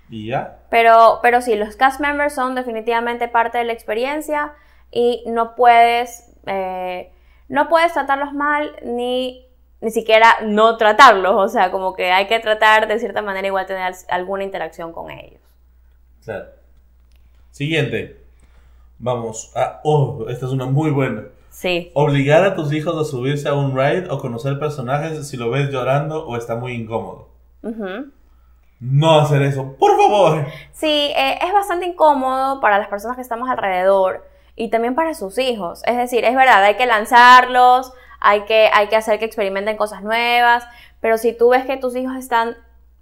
y 0.08 0.26
ya. 0.28 0.58
Pero, 0.70 1.18
pero 1.22 1.40
sí, 1.40 1.54
los 1.56 1.76
cast 1.76 2.00
members 2.00 2.34
son 2.34 2.54
definitivamente 2.54 3.28
parte 3.28 3.58
de 3.58 3.64
la 3.64 3.72
experiencia 3.72 4.52
y 4.92 5.22
no 5.26 5.54
puedes, 5.54 6.32
eh, 6.46 7.10
no 7.48 7.68
puedes 7.68 7.92
tratarlos 7.92 8.32
mal 8.32 8.76
ni, 8.84 9.44
ni 9.80 9.90
siquiera 9.90 10.38
no 10.42 10.76
tratarlos. 10.76 11.34
O 11.36 11.48
sea, 11.48 11.70
como 11.70 11.94
que 11.94 12.12
hay 12.12 12.26
que 12.26 12.38
tratar 12.40 12.88
de 12.88 12.98
cierta 12.98 13.22
manera 13.22 13.46
igual 13.46 13.66
tener 13.66 13.92
alguna 14.08 14.44
interacción 14.44 14.92
con 14.92 15.10
ellos. 15.10 15.40
Claro. 16.24 16.46
Siguiente. 17.50 18.20
Vamos. 18.98 19.52
a 19.56 19.80
oh, 19.84 20.26
esta 20.28 20.46
es 20.46 20.52
una 20.52 20.66
muy 20.66 20.90
buena. 20.90 21.24
Sí, 21.50 21.90
Obligar 21.94 22.44
a 22.44 22.54
tus 22.54 22.72
hijos 22.72 22.96
a 22.96 23.10
subirse 23.10 23.48
a 23.48 23.54
un 23.54 23.76
ride 23.76 24.08
o 24.08 24.18
conocer 24.18 24.58
personajes 24.58 25.26
si 25.26 25.36
lo 25.36 25.50
ves 25.50 25.70
llorando 25.70 26.26
o 26.26 26.36
está 26.36 26.54
muy 26.54 26.72
incómodo. 26.72 27.28
Ujú. 27.62 28.10
No 28.78 29.20
hacer 29.20 29.42
eso, 29.42 29.74
por 29.78 29.96
favor. 29.96 30.46
sí, 30.72 31.12
eh, 31.16 31.38
es 31.42 31.52
bastante 31.52 31.86
incómodo 31.86 32.60
para 32.60 32.78
las 32.78 32.88
personas 32.88 33.16
que 33.16 33.22
estamos 33.22 33.48
alrededor 33.50 34.24
y 34.54 34.70
también 34.70 34.94
para 34.94 35.12
sus 35.14 35.38
hijos. 35.38 35.82
Es 35.86 35.96
decir, 35.96 36.24
es 36.24 36.34
verdad, 36.34 36.62
hay 36.64 36.76
que 36.76 36.86
lanzarlos, 36.86 37.92
hay 38.20 38.42
que, 38.42 38.68
hay 38.72 38.88
que 38.88 38.96
hacer 38.96 39.18
que 39.18 39.24
experimenten 39.24 39.76
cosas 39.76 40.02
nuevas, 40.02 40.64
pero 41.00 41.18
si 41.18 41.32
tú 41.32 41.50
ves 41.50 41.64
que 41.64 41.76
tus 41.76 41.96
hijos 41.96 42.16
están, 42.16 42.56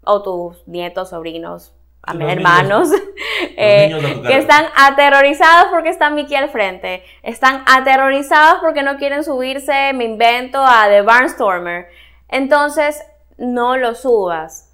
o 0.05 0.23
tus 0.23 0.67
nietos, 0.69 1.11
sobrinos, 1.11 1.75
am- 2.03 2.19
los 2.21 2.31
hermanos, 2.31 2.89
eh, 3.57 3.89
niños 3.93 4.27
que 4.27 4.37
están 4.39 4.65
aterrorizados 4.77 5.67
porque 5.71 5.89
está 5.91 6.09
Mickey 6.11 6.37
al 6.37 6.49
frente, 6.51 7.03
están 7.23 7.63
aterrorizados 7.67 8.61
porque 8.61 8.83
no 8.83 8.97
quieren 8.97 9.25
subirse, 9.25 9.93
me 9.95 10.05
invento, 10.05 10.65
a 10.65 10.87
The 10.89 11.03
Barnstormer, 11.03 11.89
entonces 12.29 13.03
no 13.37 13.77
lo 13.77 13.95
subas. 13.95 14.65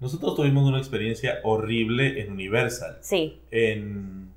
Nosotros 0.00 0.36
tuvimos 0.36 0.64
una 0.68 0.78
experiencia 0.78 1.40
horrible 1.42 2.20
en 2.20 2.30
Universal. 2.32 2.98
Sí. 3.00 3.40
En. 3.50 4.32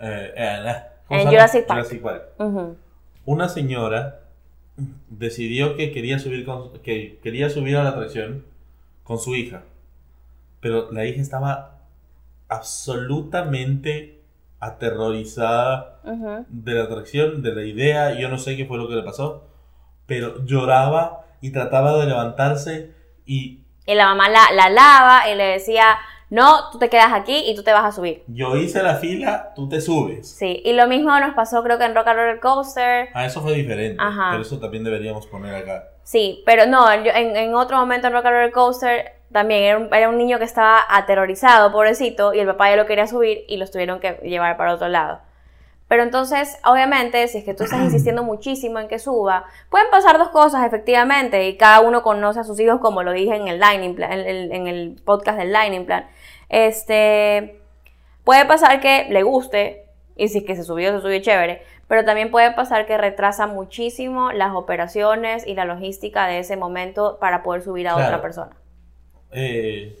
eh, 0.00 0.32
en, 0.34 0.66
ah, 0.68 0.88
¿cómo 1.06 1.20
En? 1.20 1.28
Jurassic 1.28 1.66
Park. 1.66 1.78
Jurassic 1.80 2.02
Park. 2.02 2.22
Ujú. 2.38 2.76
Una 3.26 3.48
señora 3.48 4.19
decidió 5.08 5.76
que 5.76 5.90
quería 5.92 6.18
subir 6.18 6.44
con- 6.44 6.78
que 6.82 7.18
quería 7.22 7.50
subir 7.50 7.76
a 7.76 7.82
la 7.84 7.90
atracción 7.90 8.44
con 9.04 9.18
su 9.18 9.34
hija. 9.36 9.62
Pero 10.60 10.90
la 10.92 11.04
hija 11.06 11.20
estaba 11.20 11.78
absolutamente 12.48 14.20
aterrorizada 14.60 16.00
de 16.48 16.74
la 16.74 16.84
atracción, 16.84 17.42
de 17.42 17.54
la 17.54 17.64
idea, 17.64 18.18
yo 18.18 18.28
no 18.28 18.38
sé 18.38 18.56
qué 18.56 18.66
fue 18.66 18.76
lo 18.78 18.88
que 18.88 18.94
le 18.96 19.02
pasó, 19.02 19.44
pero 20.06 20.44
lloraba 20.44 21.24
y 21.40 21.50
trataba 21.50 21.98
de 21.98 22.06
levantarse 22.06 22.94
y 23.26 23.60
Y 23.86 23.94
la 23.94 24.06
mamá 24.14 24.28
la, 24.28 24.52
la 24.54 24.68
lava 24.70 25.30
y 25.30 25.34
le 25.36 25.44
decía, 25.44 25.96
no, 26.30 26.70
tú 26.70 26.78
te 26.78 26.88
quedas 26.88 27.12
aquí 27.12 27.44
y 27.46 27.54
tú 27.56 27.62
te 27.62 27.72
vas 27.72 27.84
a 27.84 27.92
subir. 27.92 28.22
yo 28.28 28.56
hice 28.56 28.82
la 28.82 28.94
fila, 28.96 29.52
tú 29.54 29.68
te 29.68 29.80
subes. 29.80 30.28
Sí, 30.30 30.62
y 30.64 30.72
lo 30.72 30.86
mismo 30.86 31.18
nos 31.20 31.34
pasó 31.34 31.62
creo 31.62 31.76
que 31.78 31.84
en 31.84 31.94
Rock 31.94 32.06
and 32.08 32.18
Roller 32.18 32.40
Coaster. 32.40 33.08
Ah, 33.14 33.26
eso 33.26 33.40
fue 33.40 33.54
diferente, 33.54 33.96
Ajá. 34.00 34.28
pero 34.30 34.42
eso 34.42 34.58
también 34.58 34.84
deberíamos 34.84 35.26
poner 35.26 35.54
acá. 35.54 35.88
Sí, 36.04 36.42
pero 36.46 36.66
no, 36.66 36.92
yo- 37.04 37.12
en, 37.12 37.36
en 37.36 37.54
otro 37.54 37.76
momento 37.78 38.06
en 38.06 38.12
Rock 38.14 38.26
and 38.26 38.34
Roller 38.36 38.52
Coaster 38.52 39.12
también 39.32 39.62
era 39.64 39.78
un, 39.78 39.94
era 39.94 40.08
un 40.08 40.18
niño 40.18 40.38
que 40.38 40.44
estaba 40.44 40.80
aterrorizado, 40.88 41.70
pobrecito, 41.72 42.32
y 42.34 42.40
el 42.40 42.46
papá 42.46 42.70
ya 42.70 42.76
lo 42.76 42.86
quería 42.86 43.06
subir 43.06 43.44
y 43.48 43.56
los 43.58 43.70
tuvieron 43.70 44.00
que 44.00 44.14
llevar 44.22 44.56
para 44.56 44.74
otro 44.74 44.88
lado. 44.88 45.20
Pero 45.86 46.04
entonces, 46.04 46.56
obviamente, 46.64 47.26
si 47.26 47.38
es 47.38 47.44
que 47.44 47.52
tú 47.54 47.64
estás 47.64 47.80
insistiendo 47.84 48.22
muchísimo 48.22 48.78
en 48.78 48.86
que 48.88 48.98
suba, 49.00 49.44
pueden 49.70 49.88
pasar 49.90 50.18
dos 50.18 50.28
cosas, 50.28 50.64
efectivamente, 50.66 51.48
y 51.48 51.56
cada 51.56 51.80
uno 51.80 52.02
conoce 52.02 52.40
a 52.40 52.44
sus 52.44 52.58
hijos, 52.60 52.80
como 52.80 53.02
lo 53.02 53.10
dije 53.12 53.34
en 53.34 53.48
el 53.48 53.58
Lightning 53.58 53.94
Plan, 53.96 54.12
en 54.12 54.20
el, 54.26 54.52
en 54.52 54.66
el 54.68 54.96
podcast 55.04 55.38
del 55.38 55.52
Lightning 55.52 55.86
Plan. 55.86 56.06
Este, 56.50 57.60
puede 58.24 58.44
pasar 58.44 58.80
que 58.80 59.06
le 59.08 59.22
guste, 59.22 59.86
y 60.16 60.28
si 60.28 60.38
es 60.38 60.44
que 60.44 60.56
se 60.56 60.64
subió, 60.64 60.92
se 60.94 61.00
subió 61.00 61.20
chévere, 61.20 61.62
pero 61.88 62.04
también 62.04 62.30
puede 62.30 62.52
pasar 62.52 62.86
que 62.86 62.98
retrasa 62.98 63.46
muchísimo 63.46 64.32
las 64.32 64.54
operaciones 64.54 65.46
y 65.46 65.54
la 65.54 65.64
logística 65.64 66.26
de 66.26 66.40
ese 66.40 66.56
momento 66.56 67.18
para 67.20 67.42
poder 67.42 67.62
subir 67.62 67.88
a 67.88 67.94
Claro. 67.94 68.06
otra 68.08 68.20
persona. 68.22 68.56
Eh, 69.32 69.96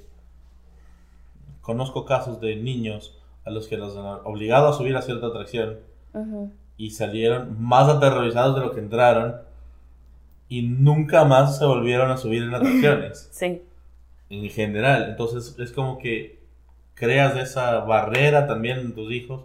conozco 1.62 2.04
casos 2.04 2.40
de 2.40 2.56
niños 2.56 3.16
a 3.44 3.50
los 3.50 3.68
que 3.68 3.76
los 3.76 3.96
han 3.96 4.20
obligado 4.24 4.68
a 4.68 4.72
subir 4.72 4.96
a 4.96 5.02
cierta 5.02 5.28
atracción 5.28 5.78
Ujú. 6.12 6.52
y 6.76 6.90
salieron 6.90 7.56
más 7.62 7.88
aterrorizados 7.88 8.56
de 8.56 8.60
lo 8.62 8.72
que 8.74 8.80
entraron 8.80 9.36
y 10.48 10.62
nunca 10.62 11.24
más 11.24 11.58
se 11.58 11.64
volvieron 11.64 12.10
a 12.10 12.16
subir 12.16 12.42
en 12.42 12.54
atracciones 12.54 13.28
Sí, 13.32 13.62
en 14.30 14.50
general. 14.50 15.10
Entonces 15.10 15.56
es 15.58 15.72
como 15.72 15.98
que 15.98 16.39
creas 17.00 17.36
esa 17.36 17.80
barrera 17.80 18.46
también 18.46 18.78
en 18.78 18.94
tus 18.94 19.10
hijos. 19.12 19.42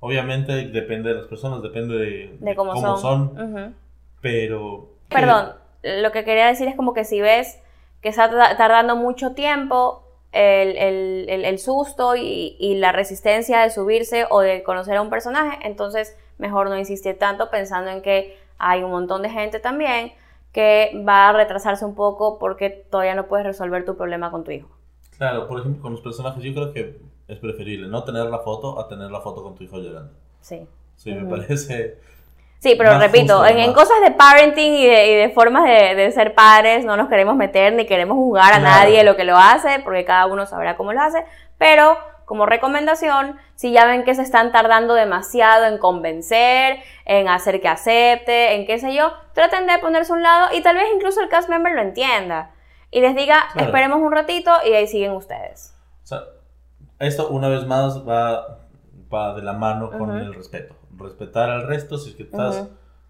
Obviamente 0.00 0.52
depende 0.68 1.08
de 1.10 1.14
las 1.16 1.26
personas, 1.26 1.62
depende 1.62 1.96
de, 1.96 2.36
de 2.38 2.54
cómo, 2.54 2.72
cómo 2.72 2.96
son. 2.98 3.74
pero... 4.20 4.90
Perdón, 5.08 5.52
lo 5.82 6.12
que 6.12 6.24
quería 6.24 6.46
decir 6.48 6.68
es 6.68 6.74
como 6.76 6.92
que 6.92 7.04
si 7.04 7.20
ves 7.20 7.58
que 8.02 8.08
está 8.10 8.28
ta- 8.30 8.56
tardando 8.56 8.96
mucho 8.96 9.32
tiempo 9.32 10.02
el, 10.32 10.76
el- 10.76 11.26
el- 11.30 11.44
el 11.44 11.58
susto 11.58 12.14
y, 12.16 12.56
y 12.58 12.74
la 12.74 12.92
resistencia 12.92 13.60
de 13.62 13.70
subirse 13.70 14.26
o 14.28 14.40
de 14.40 14.62
conocer 14.62 14.96
a 14.96 15.02
un 15.02 15.10
personaje, 15.10 15.58
entonces 15.66 16.16
mejor 16.38 16.68
no 16.68 16.76
insistir 16.78 17.18
tanto 17.18 17.50
pensando 17.50 17.90
en 17.90 18.02
que 18.02 18.36
hay 18.58 18.82
un 18.82 18.90
montón 18.90 19.22
de 19.22 19.30
gente 19.30 19.60
también 19.60 20.12
que 20.52 20.92
va 21.08 21.28
a 21.28 21.32
retrasarse 21.32 21.84
un 21.84 21.94
poco 21.94 22.38
porque 22.38 22.68
todavía 22.70 23.14
no 23.14 23.26
puedes 23.26 23.46
resolver 23.46 23.84
tu 23.84 23.96
problema 23.96 24.30
con 24.30 24.44
tu 24.44 24.50
hijo. 24.50 24.68
Claro, 25.18 25.48
por 25.48 25.60
ejemplo, 25.60 25.82
con 25.82 25.92
los 25.92 26.00
personajes 26.00 26.42
yo 26.42 26.52
creo 26.52 26.72
que 26.72 26.98
es 27.28 27.38
preferible 27.38 27.88
no 27.88 28.04
tener 28.04 28.26
la 28.26 28.38
foto 28.40 28.78
a 28.78 28.88
tener 28.88 29.10
la 29.10 29.20
foto 29.20 29.42
con 29.42 29.54
tu 29.54 29.64
hijo 29.64 29.78
llorando. 29.78 30.12
Sí. 30.40 30.66
Sí, 30.96 31.12
me 31.12 31.28
parece... 31.28 31.98
Sí, 32.58 32.74
pero 32.76 32.98
repito, 32.98 33.38
justo, 33.38 33.46
en, 33.46 33.58
en 33.58 33.72
cosas 33.74 34.00
de 34.02 34.12
parenting 34.12 34.72
y 34.74 34.86
de, 34.86 35.06
y 35.08 35.14
de 35.14 35.28
formas 35.30 35.64
de, 35.64 35.94
de 35.94 36.10
ser 36.10 36.34
padres 36.34 36.84
no 36.84 36.96
nos 36.96 37.08
queremos 37.08 37.36
meter 37.36 37.72
ni 37.74 37.84
queremos 37.86 38.16
juzgar 38.16 38.54
a 38.54 38.58
Claro. 38.58 38.64
nadie 38.64 39.04
lo 39.04 39.14
que 39.14 39.24
lo 39.24 39.36
hace, 39.36 39.78
porque 39.84 40.04
cada 40.04 40.26
uno 40.26 40.46
sabrá 40.46 40.76
cómo 40.76 40.92
lo 40.92 41.00
hace, 41.02 41.24
pero 41.58 41.96
como 42.24 42.44
recomendación, 42.46 43.36
si 43.54 43.72
ya 43.72 43.84
ven 43.86 44.04
que 44.04 44.14
se 44.14 44.22
están 44.22 44.50
tardando 44.52 44.94
demasiado 44.94 45.66
en 45.66 45.78
convencer, 45.78 46.78
en 47.04 47.28
hacer 47.28 47.60
que 47.60 47.68
acepte, 47.68 48.54
en 48.54 48.66
qué 48.66 48.78
sé 48.78 48.94
yo, 48.94 49.12
traten 49.32 49.66
de 49.66 49.78
ponerse 49.78 50.12
a 50.12 50.16
un 50.16 50.22
lado 50.22 50.48
y 50.56 50.62
tal 50.62 50.76
vez 50.76 50.86
incluso 50.94 51.20
el 51.20 51.28
cast 51.28 51.48
member 51.48 51.74
lo 51.74 51.82
entienda 51.82 52.50
y 52.90 53.00
les 53.00 53.14
diga, 53.16 53.46
Claro. 53.52 53.66
esperemos 53.68 54.00
un 54.00 54.12
ratito 54.12 54.50
y 54.64 54.72
ahí 54.72 54.86
siguen 54.86 55.12
ustedes. 55.12 55.74
O 56.04 56.06
sea, 56.06 56.22
esto 56.98 57.28
una 57.28 57.48
vez 57.48 57.66
más 57.66 58.06
va, 58.08 58.60
va 59.12 59.34
de 59.34 59.42
la 59.42 59.52
mano 59.52 59.90
con 59.90 60.16
el 60.16 60.32
respeto. 60.34 60.74
Respetar 60.96 61.50
al 61.50 61.66
resto, 61.66 61.98
si 61.98 62.10
es 62.10 62.16
que 62.16 62.22
estás 62.22 62.68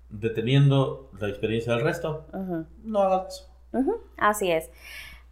deteniendo 0.08 1.10
la 1.20 1.28
experiencia 1.28 1.72
del 1.74 1.82
resto, 1.84 2.26
Ujú. 2.32 2.66
no 2.84 3.00
hagas 3.02 3.26
eso. 3.72 3.92
Así 4.16 4.50
es. 4.50 4.70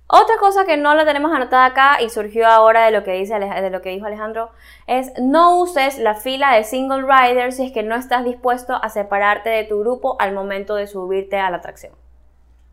Otra 0.06 0.36
cosa 0.38 0.66
que 0.66 0.76
no 0.76 0.94
la 0.94 1.06
tenemos 1.06 1.32
anotada 1.32 1.64
acá 1.64 2.02
y 2.02 2.10
surgió 2.10 2.46
ahora 2.46 2.84
de 2.84 2.90
lo 2.92 3.02
que 3.04 3.12
dice 3.12 3.38
de 3.38 3.70
lo 3.70 3.80
que 3.80 3.88
dijo 3.88 4.04
Alejandro 4.04 4.50
es 4.86 5.10
no 5.18 5.58
uses 5.60 5.98
la 5.98 6.14
fila 6.14 6.54
de 6.54 6.62
single 6.64 7.06
rider 7.08 7.52
si 7.52 7.64
es 7.66 7.72
que 7.72 7.82
no 7.82 7.94
estás 7.94 8.22
dispuesto 8.22 8.74
a 8.74 8.90
separarte 8.90 9.48
de 9.48 9.64
tu 9.64 9.80
grupo 9.80 10.16
al 10.20 10.34
momento 10.34 10.74
de 10.74 10.86
subirte 10.86 11.38
a 11.38 11.48
la 11.50 11.56
atracción. 11.56 11.94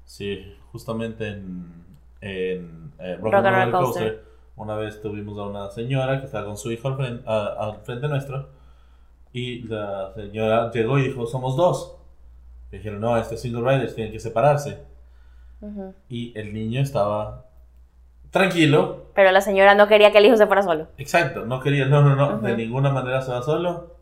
Sí, 0.03 0.57
justamente 0.71 1.27
en, 1.27 1.73
en 2.21 2.93
eh, 2.99 3.15
Rock, 3.15 3.33
Rock 3.33 3.45
and 3.45 3.55
Roller 3.55 3.71
Coaster, 3.71 4.23
una 4.55 4.75
vez 4.75 5.01
tuvimos 5.01 5.37
a 5.37 5.43
una 5.43 5.71
señora 5.71 6.19
que 6.19 6.25
estaba 6.25 6.45
con 6.45 6.57
su 6.57 6.71
hijo 6.71 6.87
al 6.87 6.95
frente, 6.95 7.23
al 7.27 7.75
frente 7.83 8.07
nuestro 8.07 8.49
y 9.33 9.63
la 9.63 10.13
señora 10.13 10.71
llegó 10.71 10.99
y 10.99 11.03
dijo, 11.03 11.25
somos 11.25 11.55
dos. 11.55 11.95
Le 12.69 12.77
dijeron, 12.77 12.99
no, 12.99 13.17
este 13.17 13.37
single 13.37 13.61
riders 13.61 13.95
tienen 13.95 14.11
que 14.11 14.19
separarse. 14.19 14.83
Y 16.09 16.37
el 16.37 16.53
niño 16.53 16.81
estaba 16.81 17.45
tranquilo, 18.31 19.07
Pero 19.13 19.31
la 19.31 19.41
señora 19.41 19.75
no 19.75 19.87
quería 19.87 20.11
que 20.11 20.17
el 20.17 20.25
hijo 20.25 20.37
se 20.37 20.47
fuera 20.47 20.63
solo. 20.63 20.87
Exacto, 20.97 21.45
no 21.45 21.59
quería, 21.59 21.85
no, 21.85 22.01
no, 22.01 22.15
no, 22.15 22.39
de 22.39 22.55
ninguna 22.55 22.89
manera 22.89 23.21
se 23.21 23.31
va 23.31 23.41
solo. 23.41 23.95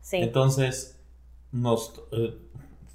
Sí. 0.00 0.18
Entonces 0.18 1.00
nos 1.50 2.02
eh, 2.12 2.36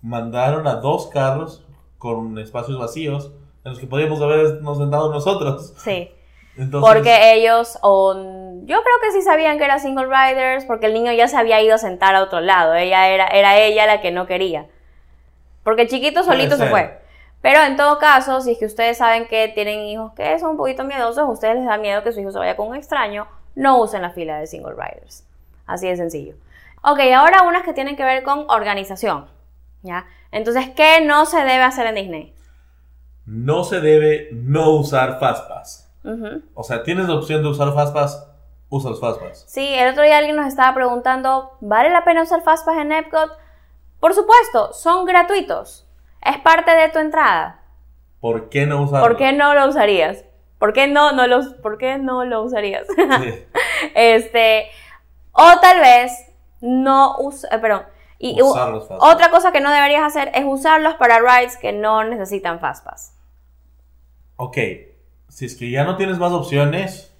mandaron 0.02 0.68
a 0.68 0.76
dos 0.76 1.08
carros 1.08 1.65
con 1.98 2.38
espacios 2.38 2.78
vacíos 2.78 3.32
en 3.64 3.72
los 3.72 3.80
que 3.80 3.88
podíamos 3.88 4.22
habernos 4.22 4.78
sentado 4.78 5.12
nosotros. 5.12 5.74
Sí. 5.78 6.12
Entonces, 6.58 6.94
Porque 6.94 7.34
ellos, 7.34 7.78
o 7.82 8.14
yo 8.64 8.82
creo 8.82 8.96
que 9.02 9.12
sí 9.12 9.22
sabían 9.22 9.58
que 9.58 9.66
era 9.66 9.80
single 9.80 10.06
riders, 10.06 10.66
porque 10.66 10.86
el 10.86 10.94
niño 10.94 11.12
ya 11.12 11.28
se 11.28 11.36
había 11.36 11.62
ido 11.62 11.76
a 11.76 11.78
sentar 11.78 12.16
a 12.16 12.24
otro 12.24 12.40
lado. 12.40 12.74
Ella 12.76 13.10
era, 13.10 13.28
era 13.28 13.58
ella 13.58 13.86
la 13.86 14.02
que 14.02 14.12
no 14.12 14.26
quería. 14.26 14.68
Porque 15.64 15.88
chiquito 15.88 16.24
solito 16.24 16.58
se 16.58 16.68
fue. 16.68 17.02
Pero 17.42 17.62
en 17.62 17.76
todo 17.76 18.00
caso, 18.00 18.42
si 18.42 18.54
es 18.54 18.58
que 18.58 18.66
ustedes 18.66 18.98
saben 18.98 19.28
que 19.28 19.50
tienen 19.50 19.82
hijos 19.82 20.14
que 20.14 20.40
son 20.40 20.52
un 20.52 20.58
poquito 20.58 20.84
miedosos, 20.84 21.20
a 21.20 21.26
ustedes 21.26 21.56
les 21.58 21.66
da 21.66 21.78
miedo 21.78 22.04
que 22.04 22.12
su 22.12 22.20
hijo 22.20 22.32
se 22.32 22.40
vaya 22.40 22.56
con 22.56 22.70
un 22.70 22.76
extraño, 22.76 23.28
no 23.56 23.82
usen 23.82 24.02
la 24.02 24.12
fila 24.12 24.40
de 24.40 24.48
single 24.48 24.74
riders. 24.74 25.26
Así 25.68 25.88
de 25.88 25.96
sencillo. 25.98 26.36
Ok, 26.84 27.00
ahora 27.16 27.44
unas 27.44 27.64
que 27.64 27.74
tienen 27.74 27.96
que 27.96 28.04
ver 28.04 28.24
con 28.24 28.50
organización. 28.50 29.26
¿Ya? 29.86 30.08
Entonces, 30.32 30.72
¿qué 30.76 31.02
no 31.06 31.28
se 31.28 31.38
debe 31.38 31.62
hacer 31.62 31.86
en 31.86 31.96
Disney? 31.96 32.34
No 33.28 33.64
se 33.64 33.82
debe 33.82 34.30
no 34.34 34.72
usar 34.72 35.20
Fastpass. 35.20 35.84
O 36.54 36.64
sea, 36.64 36.84
tienes 36.84 37.08
la 37.08 37.16
opción 37.16 37.44
de 37.44 37.50
usar 37.50 37.72
Fastpass, 37.74 38.28
usa 38.70 38.90
los 38.90 39.00
Fastpass. 39.00 39.46
Sí, 39.48 39.74
el 39.76 39.92
otro 39.92 40.04
día 40.04 40.18
alguien 40.18 40.36
nos 40.36 40.48
estaba 40.48 40.74
preguntando, 40.74 41.52
¿vale 41.62 41.90
la 41.90 42.04
pena 42.04 42.24
usar 42.24 42.42
Fastpass 42.42 42.78
en 42.78 42.92
Epcot? 42.92 43.32
Por 44.00 44.16
supuesto, 44.16 44.74
son 44.74 45.06
gratuitos. 45.06 45.88
Es 46.22 46.40
parte 46.40 46.76
de 46.76 46.90
tu 46.90 46.98
entrada. 46.98 47.62
¿Por 48.20 48.50
qué 48.50 48.66
no 48.66 48.82
usarlo? 48.82 49.08
¿Por 49.08 49.18
qué 49.18 49.34
no 49.34 49.54
lo 49.54 49.68
usarías? 49.68 50.26
¿Por 50.58 50.74
qué 50.74 50.88
no, 50.88 51.12
no 51.12 51.28
lo, 51.28 51.62
¿por 51.62 51.78
qué 51.78 52.00
no 52.00 52.26
lo 52.26 52.42
usarías? 52.42 52.88
Sí. 52.88 53.46
este, 53.96 54.66
o 55.32 55.60
tal 55.62 55.80
vez 55.80 56.12
no 56.60 57.18
usar, 57.20 57.62
perdón. 57.62 57.95
Y 58.18 58.42
Usar 58.42 58.70
los 58.70 58.88
Fastpass. 58.88 59.14
otra 59.14 59.30
cosa 59.30 59.52
que 59.52 59.60
no 59.62 59.72
deberías 59.72 60.04
hacer 60.04 60.32
es 60.34 60.44
usarlos 60.46 60.96
para 60.96 61.20
rides 61.20 61.58
que 61.58 61.74
no 61.74 62.04
necesitan 62.04 62.60
Fastpass. 62.60 63.14
Ok, 64.38 64.58
si 65.30 65.46
es 65.46 65.56
que 65.56 65.70
ya 65.70 65.84
no 65.84 65.98
tienes 65.98 66.18
más 66.18 66.32
opciones, 66.32 67.14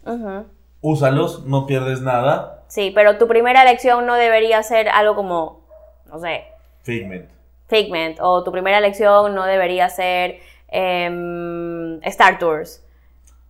úsalos, 0.82 1.46
no 1.46 1.66
pierdes 1.66 2.02
nada. 2.02 2.64
Sí, 2.68 2.92
pero 2.94 3.18
tu 3.18 3.28
primera 3.28 3.62
elección 3.62 4.06
no 4.06 4.16
debería 4.16 4.62
ser 4.64 4.90
algo 4.90 5.16
como, 5.16 5.66
no 6.08 6.20
sé, 6.20 6.46
Figment. 6.84 7.30
Figment, 7.68 8.20
o 8.22 8.44
tu 8.44 8.52
primera 8.52 8.78
elección 8.78 9.34
no 9.34 9.46
debería 9.46 9.90
ser 9.90 10.40
em, 10.68 12.00
Star 12.04 12.38
Tours. 12.38 12.84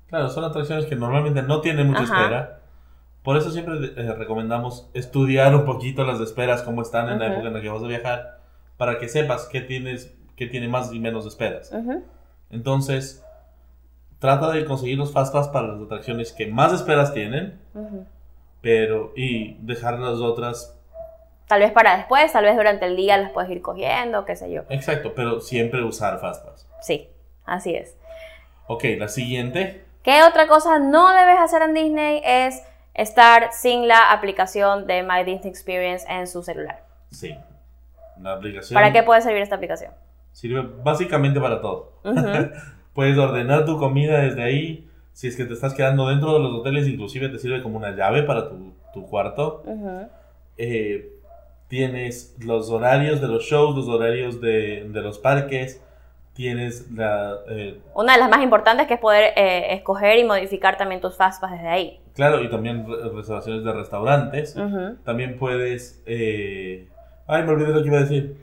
Claro, 0.08 0.30
son 0.30 0.44
atracciones 0.46 0.86
que 0.86 0.96
normalmente 0.96 1.42
no 1.42 1.62
tienen 1.62 1.88
mucha 1.88 2.04
Ajá. 2.04 2.22
espera. 2.22 2.60
Por 3.26 3.36
eso 3.38 3.50
siempre 3.50 3.74
eh, 3.98 4.14
recomendamos 4.14 4.88
estudiar 4.94 5.54
un 5.56 5.66
poquito 5.66 6.06
las 6.06 6.20
esperas, 6.22 6.62
cómo 6.62 6.84
están 6.84 7.10
en 7.10 7.18
la 7.20 7.26
Ujú. 7.26 7.34
época 7.34 7.48
en 7.48 7.54
la 7.56 7.62
que 7.62 7.70
vas 7.70 7.84
a 7.84 7.88
viajar, 7.88 8.40
para 8.78 9.00
que 9.00 9.10
sepas 9.10 9.48
qué 9.52 9.62
tienes, 9.62 10.16
qué 10.36 10.46
tiene 10.46 10.68
más 10.68 10.94
y 10.94 11.00
menos 11.00 11.26
esperas. 11.26 11.72
Ujú. 11.74 12.04
Entonces, 12.52 13.26
trata 14.20 14.52
de 14.52 14.64
conseguir 14.66 15.00
los 15.00 15.12
fastpass 15.12 15.48
para 15.50 15.70
las 15.70 15.82
atracciones 15.82 16.32
que 16.34 16.46
más 16.46 16.72
esperas 16.72 17.16
tienen, 17.16 17.60
Ujú. 17.74 18.06
pero 18.62 19.12
y 19.16 19.56
dejar 19.56 19.98
las 20.00 20.20
otras. 20.20 20.80
Tal 21.48 21.62
vez 21.62 21.72
para 21.72 21.98
después, 21.98 22.32
tal 22.32 22.46
vez 22.46 22.56
durante 22.56 22.86
el 22.86 22.96
día 22.96 23.18
las 23.18 23.32
puedes 23.32 23.50
ir 23.50 23.64
cogiendo, 23.64 24.24
qué 24.26 24.36
sé 24.36 24.52
yo. 24.52 24.62
Exacto, 24.70 25.14
pero 25.16 25.42
siempre 25.42 25.84
usar 25.84 26.20
fastpass. 26.20 26.68
Sí, 26.82 27.10
así 27.44 27.74
es. 27.74 27.98
Ok, 28.68 28.84
la 29.00 29.08
siguiente. 29.08 29.84
¿Qué 30.04 30.22
otra 30.22 30.48
cosa 30.48 30.78
no 30.78 31.12
debes 31.12 31.40
hacer 31.40 31.64
en 31.64 31.74
Disney? 31.74 32.22
Es 32.24 32.62
estar 32.96 33.52
sin 33.52 33.88
la 33.88 34.12
aplicación 34.12 34.88
de 34.88 35.04
My 35.04 35.24
Disney 35.24 35.50
Experience 35.50 36.06
en 36.10 36.28
su 36.28 36.42
celular. 36.44 36.84
Sí. 37.12 37.36
La 38.22 38.34
aplicación 38.34 38.76
¿Para 38.76 38.94
qué 38.94 39.04
puede 39.04 39.22
servir 39.22 39.42
esta 39.42 39.56
aplicación? 39.56 39.92
sirve 40.32 40.62
básicamente 40.84 41.40
para 41.40 41.62
todo. 41.62 41.94
Puedes 42.94 43.18
ordenar 43.18 43.66
tu 43.66 43.78
comida 43.78 44.20
desde 44.20 44.44
ahí. 44.44 44.90
Si 45.14 45.28
es 45.30 45.38
que 45.38 45.46
te 45.46 45.54
estás 45.54 45.74
quedando 45.74 46.10
dentro 46.10 46.34
de 46.34 46.40
los 46.40 46.54
hoteles, 46.54 46.88
inclusive 46.88 47.30
te 47.30 47.40
sirve 47.40 47.62
como 47.64 47.78
una 47.78 47.92
llave 47.92 48.24
para 48.24 48.50
tu, 48.50 48.74
tu 48.94 49.06
cuarto. 49.08 49.64
Eh, 50.58 51.14
tienes 51.70 52.36
los 52.40 52.70
horarios 52.70 53.22
de 53.22 53.28
los 53.28 53.44
shows, 53.44 53.78
los 53.78 53.88
horarios 53.88 54.42
de, 54.42 54.90
de 54.90 55.02
los 55.02 55.20
parques. 55.20 55.82
Tienes 56.36 56.92
la... 56.92 57.38
eh, 57.50 57.80
Una 57.96 58.14
de 58.14 58.20
las 58.20 58.30
más 58.30 58.44
importantes 58.44 58.88
que 58.88 58.96
es 58.96 59.00
poder 59.00 59.32
eh, 59.38 59.74
escoger 59.74 60.20
y 60.20 60.24
modificar 60.26 60.78
también 60.78 61.00
tus 61.02 61.16
fastpass 61.16 61.52
desde 61.52 61.68
ahí. 61.70 62.00
claro, 62.14 62.42
y 62.44 62.50
también 62.50 62.86
re- 62.88 63.10
reservaciones 63.10 63.64
de 63.64 63.72
restaurantes. 63.72 64.56
Ujú. 64.58 64.98
También 65.06 65.38
puedes... 65.40 66.04
eh, 66.06 66.90
ay, 67.26 67.44
me 67.44 67.52
olvidé 67.54 67.70
lo 67.74 67.82
que 67.82 67.88
iba 67.88 67.98
a 67.98 68.02
decir. 68.02 68.38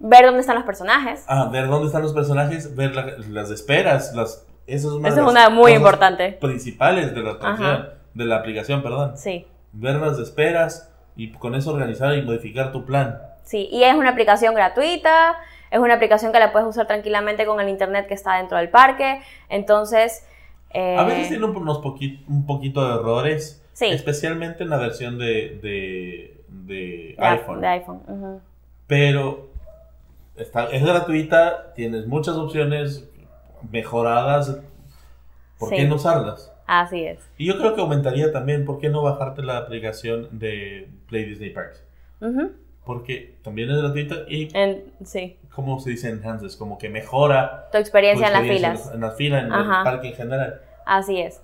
Ver 0.00 0.26
dónde 0.26 0.40
están 0.40 0.56
los 0.56 0.64
personajes. 0.64 1.24
Ah, 1.28 1.48
ver 1.50 1.68
dónde 1.68 1.86
están 1.86 2.02
los 2.02 2.12
personajes, 2.12 2.74
ver 2.74 2.94
la- 2.94 3.14
las 3.30 3.50
esperas. 3.50 4.12
Las, 4.14 4.44
esa 4.66 4.88
es 4.88 4.92
una, 4.94 5.08
de 5.10 5.20
es 5.20 5.26
una 5.26 5.48
muy 5.50 5.72
importante. 5.72 6.32
principales 6.40 7.14
de 7.14 7.22
la 7.22 7.38
Ajá. 7.40 7.88
de 8.14 8.24
la 8.24 8.36
aplicación, 8.36 8.82
perdón. 8.82 9.16
Sí. 9.16 9.46
ver 9.72 9.94
las 9.96 10.18
esperas 10.18 10.92
y 11.16 11.30
con 11.32 11.54
eso 11.54 11.72
organizar 11.72 12.14
y 12.16 12.22
modificar 12.22 12.72
tu 12.72 12.84
plan. 12.84 13.20
Sí, 13.44 13.68
y 13.70 13.84
es 13.84 13.94
una 13.94 14.10
aplicación 14.10 14.54
gratuita, 14.54 15.36
es 15.70 15.78
una 15.78 15.94
aplicación 15.94 16.32
que 16.32 16.38
la 16.38 16.52
puedes 16.52 16.68
usar 16.68 16.86
tranquilamente 16.86 17.46
con 17.46 17.60
el 17.60 17.68
internet 17.68 18.06
que 18.06 18.14
está 18.14 18.36
dentro 18.36 18.58
del 18.58 18.68
parque. 18.68 19.20
Entonces, 19.48 20.26
eh, 20.70 20.96
A 20.98 21.04
veces 21.04 21.28
tiene 21.28 21.44
un- 21.44 21.56
unos 21.56 21.80
poqui- 21.82 22.24
un 22.28 22.46
poquito 22.46 22.86
de 22.86 22.94
errores, 22.94 23.62
Sí. 23.72 23.86
especialmente 23.86 24.62
en 24.64 24.70
la 24.70 24.76
versión 24.78 25.18
de, 25.18 25.58
de, 25.62 26.40
de 26.48 27.14
de, 27.16 27.16
iPhone. 27.18 27.60
de 27.60 27.66
iPhone. 27.66 28.00
ujú. 28.06 28.40
Pero 28.86 29.48
está, 30.36 30.66
es 30.66 30.84
gratuita, 30.84 31.72
tienes 31.74 32.06
muchas 32.06 32.36
opciones 32.36 33.08
mejoradas. 33.70 34.58
¿Por 35.58 35.68
Sí. 35.70 35.76
qué 35.76 35.84
no 35.86 35.96
usarlas? 35.96 36.52
Así 36.66 37.04
es. 37.04 37.18
Y 37.38 37.46
yo 37.46 37.58
creo 37.58 37.74
que 37.74 37.80
aumentaría 37.80 38.32
también, 38.32 38.64
¿por 38.64 38.78
qué 38.78 38.88
no 38.88 39.02
bajarte 39.02 39.42
la 39.42 39.58
aplicación 39.58 40.28
de 40.32 40.88
Play 41.08 41.24
Disney 41.24 41.50
Parks? 41.50 41.84
Ujú. 42.20 42.52
Porque 42.84 43.34
también 43.42 43.70
es 43.70 43.78
gratuita 43.78 44.16
y, 44.28 44.48
En- 44.56 44.84
sí, 45.04 45.36
como 45.54 45.78
se 45.80 45.90
dice, 45.90 46.08
enhances, 46.08 46.56
como 46.56 46.78
que 46.78 46.88
mejora 46.88 47.68
tu 47.70 47.78
experiencia 47.78 48.26
tu 48.28 48.34
en 48.34 48.40
las 48.40 48.56
filas. 48.56 48.90
En 48.92 49.00
la 49.00 49.10
fila, 49.12 49.38
en 49.40 49.52
Ajá. 49.52 49.78
el 49.78 49.84
parque 49.84 50.08
en 50.08 50.14
general. 50.14 50.60
Así 50.84 51.20
es. 51.20 51.40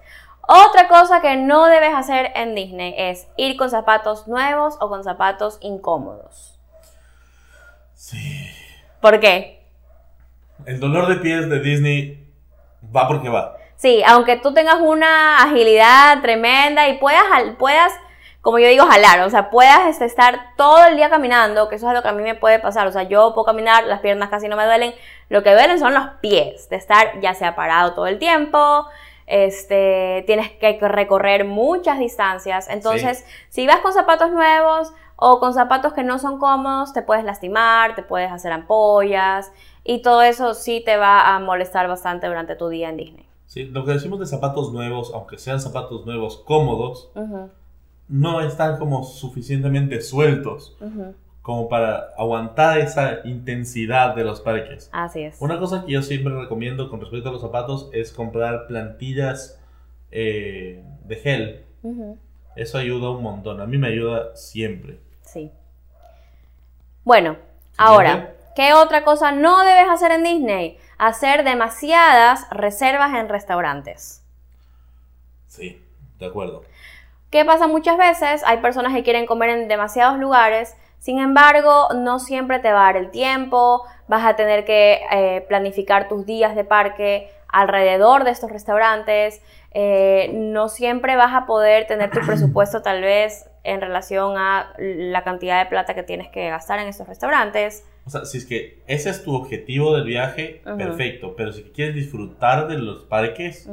Otra 0.46 0.88
cosa 0.88 1.20
que 1.20 1.36
no 1.36 1.66
debes 1.66 1.94
hacer 1.94 2.32
en 2.34 2.54
Disney 2.54 2.94
es 2.96 3.28
ir 3.36 3.56
con 3.56 3.70
zapatos 3.70 4.26
nuevos 4.26 4.76
o 4.80 4.88
con 4.88 5.04
zapatos 5.04 5.58
incómodos. 5.60 6.58
Sí. 7.94 8.50
¿Por 9.00 9.20
qué? 9.20 9.64
El 10.66 10.80
dolor 10.80 11.06
de 11.08 11.16
pies 11.16 11.48
de 11.48 11.60
Disney 11.60 12.32
va 12.94 13.06
porque 13.06 13.28
va. 13.28 13.56
Sí, 13.76 14.02
aunque 14.06 14.36
tú 14.36 14.52
tengas 14.52 14.80
una 14.80 15.42
agilidad 15.42 16.20
tremenda 16.20 16.88
y 16.88 16.98
puedas, 16.98 17.22
puedas 17.58 17.92
como 18.42 18.58
yo 18.58 18.68
digo, 18.68 18.86
jalar, 18.86 19.20
o 19.20 19.30
sea, 19.30 19.50
puedas 19.50 19.86
este, 19.86 20.06
estar 20.06 20.54
todo 20.56 20.86
el 20.86 20.96
día 20.96 21.10
caminando, 21.10 21.68
que 21.68 21.76
eso 21.76 21.88
es 21.88 21.94
lo 21.94 22.02
que 22.02 22.08
a 22.08 22.12
mí 22.12 22.22
me 22.22 22.34
puede 22.34 22.58
pasar, 22.58 22.86
o 22.86 22.92
sea, 22.92 23.02
yo 23.02 23.34
puedo 23.34 23.44
caminar, 23.44 23.84
las 23.84 24.00
piernas 24.00 24.30
casi 24.30 24.48
no 24.48 24.56
me 24.56 24.64
duelen, 24.64 24.94
lo 25.28 25.42
que 25.42 25.52
duelen 25.52 25.78
son 25.78 25.92
los 25.92 26.06
pies, 26.20 26.68
de 26.70 26.76
estar 26.76 27.20
ya 27.20 27.34
sea 27.34 27.54
parado 27.54 27.92
todo 27.92 28.06
el 28.06 28.18
tiempo, 28.18 28.86
este, 29.26 30.24
tienes 30.26 30.50
que 30.52 30.78
recorrer 30.80 31.44
muchas 31.44 31.98
distancias, 31.98 32.68
entonces, 32.70 33.26
si 33.50 33.66
vas 33.66 33.80
con 33.80 33.92
zapatos 33.92 34.30
nuevos 34.30 34.92
o 35.16 35.38
con 35.38 35.52
zapatos 35.52 35.92
que 35.92 36.02
no 36.02 36.18
son 36.18 36.38
cómodos, 36.38 36.94
te 36.94 37.02
puedes 37.02 37.24
lastimar, 37.24 37.94
te 37.94 38.02
puedes 38.02 38.32
hacer 38.32 38.52
ampollas, 38.52 39.52
y 39.84 40.00
todo 40.00 40.22
eso 40.22 40.54
sí 40.54 40.82
te 40.84 40.96
va 40.96 41.34
a 41.34 41.38
molestar 41.40 41.88
bastante 41.88 42.26
durante 42.26 42.56
tu 42.56 42.68
día 42.68 42.88
en 42.88 42.96
Disney. 42.96 43.26
Sí, 43.44 43.64
lo 43.64 43.84
que 43.84 43.92
decimos 43.92 44.18
de 44.18 44.26
zapatos 44.26 44.72
nuevos, 44.72 45.12
aunque 45.12 45.36
sean 45.36 45.60
zapatos 45.60 46.06
nuevos 46.06 46.38
cómodos, 46.38 47.10
Ujú, 47.14 47.50
no 48.10 48.40
están 48.40 48.78
como 48.78 49.04
suficientemente 49.04 50.00
sueltos 50.02 50.76
como 51.42 51.68
para 51.68 52.12
aguantar 52.18 52.78
esa 52.78 53.20
intensidad 53.24 54.14
de 54.14 54.24
los 54.24 54.40
parques. 54.40 54.90
Así 54.92 55.22
es. 55.22 55.40
Una 55.40 55.58
cosa 55.58 55.84
que 55.84 55.92
yo 55.92 56.02
siempre 56.02 56.34
recomiendo 56.34 56.90
con 56.90 57.00
respecto 57.00 57.28
a 57.28 57.32
los 57.32 57.40
zapatos 57.40 57.88
es 57.92 58.12
comprar 58.12 58.66
plantillas 58.66 59.58
eh, 60.10 60.84
de 61.04 61.16
gel. 61.16 61.64
Eso 62.56 62.78
ayuda 62.78 63.10
un 63.10 63.22
montón. 63.22 63.60
A 63.60 63.66
mí 63.66 63.78
me 63.78 63.88
ayuda 63.88 64.36
siempre. 64.36 65.00
Sí. 65.22 65.50
Bueno, 67.04 67.36
ahora, 67.78 68.34
¿qué 68.54 68.74
otra 68.74 69.02
cosa 69.04 69.32
no 69.32 69.64
debes 69.64 69.88
hacer 69.88 70.12
en 70.12 70.24
Disney? 70.24 70.78
Hacer 70.98 71.44
demasiadas 71.44 72.46
reservas 72.50 73.14
en 73.14 73.28
restaurantes. 73.28 74.22
Sí, 75.46 75.82
de 76.18 76.26
acuerdo. 76.26 76.62
¿Qué 77.30 77.44
pasa 77.44 77.68
muchas 77.68 77.96
veces? 77.96 78.42
Hay 78.44 78.58
personas 78.58 78.92
que 78.92 79.04
quieren 79.04 79.24
comer 79.24 79.50
en 79.50 79.68
demasiados 79.68 80.18
lugares, 80.18 80.76
sin 80.98 81.18
embargo, 81.18 81.88
no 81.94 82.18
siempre 82.18 82.58
te 82.58 82.72
va 82.72 82.82
a 82.82 82.92
dar 82.92 82.96
el 82.96 83.10
tiempo, 83.10 83.84
vas 84.06 84.24
a 84.26 84.36
tener 84.36 84.64
que 84.64 85.00
eh, 85.12 85.44
planificar 85.48 86.08
tus 86.08 86.26
días 86.26 86.54
de 86.54 86.64
parque 86.64 87.30
alrededor 87.48 88.24
de 88.24 88.32
estos 88.32 88.50
restaurantes, 88.50 89.40
eh, 89.72 90.30
no 90.34 90.68
siempre 90.68 91.16
vas 91.16 91.32
a 91.32 91.46
poder 91.46 91.86
tener 91.86 92.10
tu 92.10 92.20
presupuesto 92.26 92.82
tal 92.82 93.00
vez 93.00 93.48
en 93.62 93.80
relación 93.80 94.36
a 94.36 94.74
la 94.78 95.22
cantidad 95.22 95.62
de 95.62 95.70
plata 95.70 95.94
que 95.94 96.02
tienes 96.02 96.28
que 96.28 96.50
gastar 96.50 96.80
en 96.80 96.88
estos 96.88 97.08
restaurantes. 97.08 97.86
O 98.04 98.10
sea, 98.10 98.24
si 98.24 98.38
es 98.38 98.44
que 98.44 98.82
ese 98.86 99.08
es 99.08 99.22
tu 99.22 99.34
objetivo 99.34 99.94
del 99.94 100.04
viaje, 100.04 100.62
perfecto. 100.64 101.36
Pero 101.36 101.52
si 101.52 101.62
quieres 101.64 101.94
disfrutar 101.94 102.68
de 102.68 102.78
los 102.78 103.04
parques, 103.04 103.68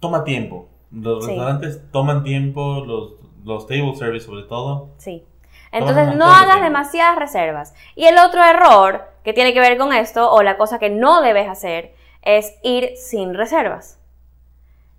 toma 0.00 0.24
tiempo. 0.24 0.68
Los 1.00 1.24
Sí. 1.24 1.30
restaurantes 1.32 1.90
toman 1.92 2.24
tiempo, 2.24 2.84
los, 2.86 3.12
los 3.44 3.66
table 3.66 3.94
service 3.96 4.26
sobre 4.26 4.44
todo. 4.44 4.90
Sí. 4.98 5.24
Entonces 5.72 6.14
no 6.16 6.24
hagas 6.26 6.62
demasiadas 6.62 7.18
reservas. 7.18 7.74
Y 7.94 8.06
el 8.06 8.16
otro 8.18 8.42
error 8.42 9.04
que 9.24 9.32
tiene 9.32 9.52
que 9.52 9.60
ver 9.60 9.76
con 9.76 9.92
esto, 9.92 10.30
o 10.32 10.42
la 10.42 10.56
cosa 10.56 10.78
que 10.78 10.88
no 10.90 11.20
debes 11.20 11.48
hacer, 11.48 11.94
es 12.22 12.54
ir 12.62 12.96
sin 12.96 13.34
reservas. 13.34 14.00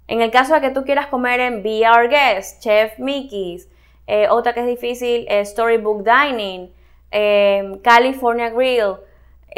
En 0.08 0.22
el 0.22 0.30
caso 0.32 0.54
de 0.54 0.62
que 0.62 0.70
tú 0.70 0.84
quieras 0.86 1.08
comer 1.08 1.40
en 1.40 1.64
Be 1.64 1.82
Our 1.90 2.10
Guest, 2.10 2.62
Chef 2.64 2.98
Mickey's, 3.00 3.70
eh, 4.06 4.28
otra 4.30 4.54
que 4.54 4.62
es 4.62 4.68
difícil 4.68 5.26
es 5.30 5.50
Storybook 5.50 6.04
Dining, 6.06 6.72
eh, 7.12 7.80
California 7.84 8.50
Grill, 8.50 8.96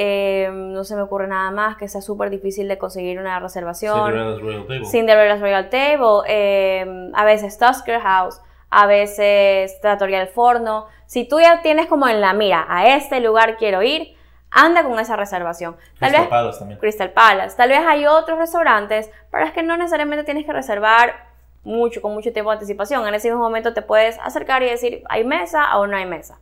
eh, 0.01 0.49
no 0.53 0.85
se 0.85 0.95
me 0.95 1.01
ocurre 1.01 1.27
nada 1.27 1.51
más 1.51 1.75
que 1.75 1.89
sea 1.89 1.99
súper 1.99 2.29
difícil 2.29 2.69
de 2.69 2.77
conseguir 2.77 3.19
una 3.19 3.37
reservación. 3.41 4.05
Cinderella's 4.05 4.39
Royal 4.41 4.65
Table. 4.65 4.85
Cinderella's 4.85 5.41
Royal 5.41 5.69
Table, 5.69 6.21
eh, 6.29 7.11
a 7.13 7.25
veces 7.25 7.57
Tusker 7.57 7.99
House, 7.99 8.39
a 8.69 8.87
veces 8.87 9.77
Trattoria 9.81 10.19
del 10.19 10.29
Forno. 10.29 10.85
Si 11.05 11.27
tú 11.27 11.41
ya 11.41 11.61
tienes 11.61 11.87
como 11.87 12.07
en 12.07 12.21
la 12.21 12.31
mira, 12.31 12.65
a 12.69 12.95
este 12.95 13.19
lugar 13.19 13.57
quiero 13.57 13.83
ir, 13.83 14.15
anda 14.51 14.85
con 14.85 14.97
esa 14.99 15.17
reservación. 15.17 15.75
Tal 15.99 16.11
Crystal 16.11 16.21
vez 16.21 16.29
Palace 16.29 16.59
también. 16.59 16.79
Crystal 16.79 17.11
Palace. 17.11 17.57
Tal 17.57 17.67
vez 17.67 17.81
hay 17.85 18.05
otros 18.05 18.39
restaurantes 18.39 19.11
para 19.31 19.43
los 19.43 19.53
que 19.53 19.63
no 19.63 19.75
necesariamente 19.75 20.23
tienes 20.23 20.45
que 20.45 20.53
reservar 20.53 21.27
mucho, 21.63 22.01
con 22.01 22.13
mucho 22.13 22.31
tiempo 22.31 22.51
de 22.51 22.53
anticipación. 22.53 23.05
En 23.05 23.15
ese 23.15 23.27
mismo 23.27 23.43
momento 23.43 23.73
te 23.73 23.81
puedes 23.81 24.17
acercar 24.19 24.63
y 24.63 24.69
decir, 24.69 25.03
¿hay 25.09 25.25
mesa 25.25 25.77
o 25.77 25.87
no 25.87 25.97
hay 25.97 26.05
mesa? 26.05 26.39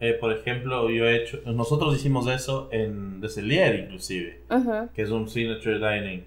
Eh, 0.00 0.14
por 0.14 0.32
ejemplo, 0.32 0.90
yo 0.90 1.06
he 1.06 1.16
hecho, 1.16 1.38
nosotros 1.46 1.94
hicimos 1.96 2.26
eso 2.28 2.68
en 2.72 3.20
Deselier 3.20 3.74
inclusive, 3.76 4.42
Ujú, 4.50 4.88
que 4.92 5.02
es 5.02 5.10
un 5.10 5.28
signature 5.28 5.78
dining. 5.78 6.24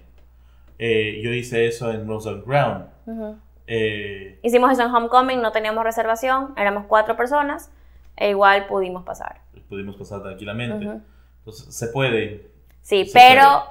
Eh, 0.78 1.20
yo 1.22 1.32
hice 1.32 1.66
eso 1.66 1.90
en 1.92 2.06
Rose 2.08 2.30
Ground. 2.46 2.86
ujú. 3.06 3.36
Eh, 3.66 4.38
Hicimos 4.42 4.72
eso 4.72 4.82
en 4.82 4.94
Homecoming, 4.94 5.42
no 5.42 5.52
teníamos 5.52 5.84
reservación, 5.84 6.54
éramos 6.56 6.86
cuatro 6.86 7.16
personas 7.16 7.70
e 8.16 8.30
igual 8.30 8.66
pudimos 8.66 9.04
pasar. 9.04 9.40
pudimos 9.68 9.96
pasar 9.96 10.22
tranquilamente. 10.22 10.86
Ujú. 10.86 11.02
Entonces, 11.40 11.74
se 11.74 11.88
puede. 11.88 12.50
Sí, 12.80 13.04
Se 13.04 13.12
pero 13.18 13.64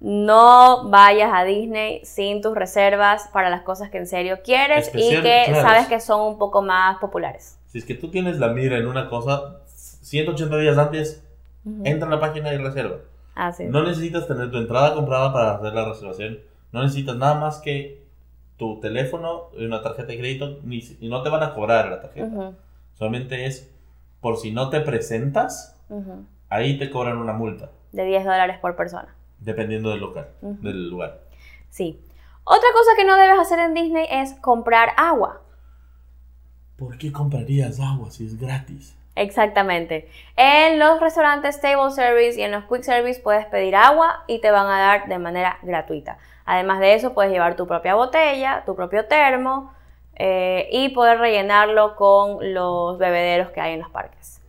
no 0.00 0.88
vayas 0.88 1.30
a 1.34 1.42
Disney 1.44 2.04
sin 2.04 2.40
tus 2.40 2.54
reservas 2.54 3.28
para 3.32 3.50
las 3.50 3.62
cosas 3.62 3.90
que 3.90 3.98
en 3.98 4.06
serio 4.06 4.38
quieres 4.44 4.86
Especial- 4.86 5.18
y 5.20 5.22
que 5.22 5.44
claro. 5.48 5.68
sabes 5.68 5.86
que 5.88 5.98
son 6.00 6.20
un 6.20 6.38
poco 6.38 6.62
más 6.62 6.98
populares. 6.98 7.57
Si 7.68 7.78
es 7.78 7.84
que 7.84 7.94
tú 7.94 8.10
tienes 8.10 8.38
la 8.38 8.48
mira 8.48 8.76
en 8.78 8.86
una 8.86 9.08
cosa, 9.08 9.60
180 9.66 10.56
días 10.58 10.76
antes, 10.78 11.24
entra 11.84 12.08
a 12.08 12.10
la 12.10 12.20
página 12.20 12.52
y 12.52 12.58
reserva. 12.58 12.96
Así 13.34 13.64
es. 13.64 13.70
No 13.70 13.82
necesitas 13.84 14.26
tener 14.26 14.50
tu 14.50 14.58
entrada 14.58 14.94
comprada 14.94 15.32
para 15.32 15.54
hacer 15.56 15.72
la 15.74 15.88
reservación. 15.88 16.38
No 16.72 16.82
necesitas 16.82 17.16
nada 17.16 17.34
más 17.38 17.58
que 17.60 18.02
tu 18.56 18.80
teléfono 18.80 19.50
y 19.56 19.64
una 19.64 19.82
tarjeta 19.82 20.08
de 20.08 20.18
crédito 20.18 20.58
ni 20.64 20.78
y 21.00 21.08
no 21.08 21.22
te 21.22 21.30
van 21.30 21.42
a 21.42 21.54
cobrar 21.54 21.88
la 21.88 22.00
tarjeta. 22.00 22.52
Solamente 22.94 23.46
es 23.46 23.70
por 24.20 24.36
si 24.36 24.50
no 24.50 24.68
te 24.70 24.80
presentas, 24.80 25.78
ahí 26.48 26.78
te 26.78 26.90
cobran 26.90 27.18
una 27.18 27.32
multa, 27.32 27.70
De 27.92 28.04
10 28.04 28.24
dólares 28.24 28.58
por 28.58 28.74
persona. 28.76 29.14
dependiendo 29.38 29.90
del 29.90 30.00
local, 30.00 30.28
del 30.40 30.90
lugar. 30.90 31.20
Sí. 31.70 32.00
Otra 32.44 32.68
cosa 32.72 32.90
que 32.96 33.04
no 33.04 33.16
debes 33.16 33.38
hacer 33.38 33.58
en 33.60 33.74
Disney 33.74 34.06
es 34.10 34.34
comprar 34.40 34.88
agua. 34.96 35.42
¿Por 36.78 36.96
qué 36.96 37.10
comprarías 37.10 37.80
agua 37.80 38.08
si 38.12 38.24
es 38.24 38.38
gratis? 38.40 38.96
Exactamente. 39.16 40.08
En 40.36 40.78
los 40.78 41.00
restaurantes 41.00 41.60
table 41.60 41.90
service 41.90 42.38
y 42.38 42.44
en 42.44 42.52
los 42.52 42.64
quick 42.66 42.82
service 42.82 43.20
puedes 43.20 43.46
pedir 43.46 43.74
agua 43.74 44.22
y 44.28 44.40
te 44.40 44.52
van 44.52 44.66
a 44.66 44.78
dar 44.78 45.08
de 45.08 45.18
manera 45.18 45.58
gratuita. 45.62 46.18
Además 46.44 46.78
de 46.78 46.94
eso, 46.94 47.14
puedes 47.14 47.32
llevar 47.32 47.56
tu 47.56 47.66
propia 47.66 47.96
botella, 47.96 48.62
tu 48.64 48.76
propio 48.76 49.06
termo 49.06 49.72
eh, 50.14 50.68
y 50.70 50.90
poder 50.90 51.18
rellenarlo 51.18 51.96
con 51.96 52.54
los 52.54 52.96
bebederos 52.96 53.50
que 53.50 53.60
hay 53.60 53.74
en 53.74 53.80
los 53.80 53.90
parques. 53.90 54.40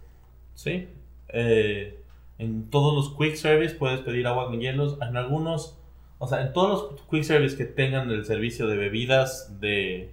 Sí. 0.53 0.87
Eh, 1.29 1.99
en 2.37 2.69
todos 2.69 2.93
los 2.93 3.17
quick 3.17 3.37
service 3.37 3.73
puedes 3.73 4.01
pedir 4.01 4.27
agua 4.27 4.45
con 4.45 4.59
hielos. 4.59 4.99
En 5.01 5.17
algunos, 5.17 5.79
o 6.19 6.27
sea, 6.27 6.41
en 6.41 6.53
todos 6.53 6.91
los 6.91 7.01
quick 7.09 7.23
service 7.23 7.57
que 7.57 7.65
tengan 7.65 8.11
el 8.11 8.23
servicio 8.23 8.67
de 8.67 8.77
bebidas 8.77 9.59
de, 9.59 10.11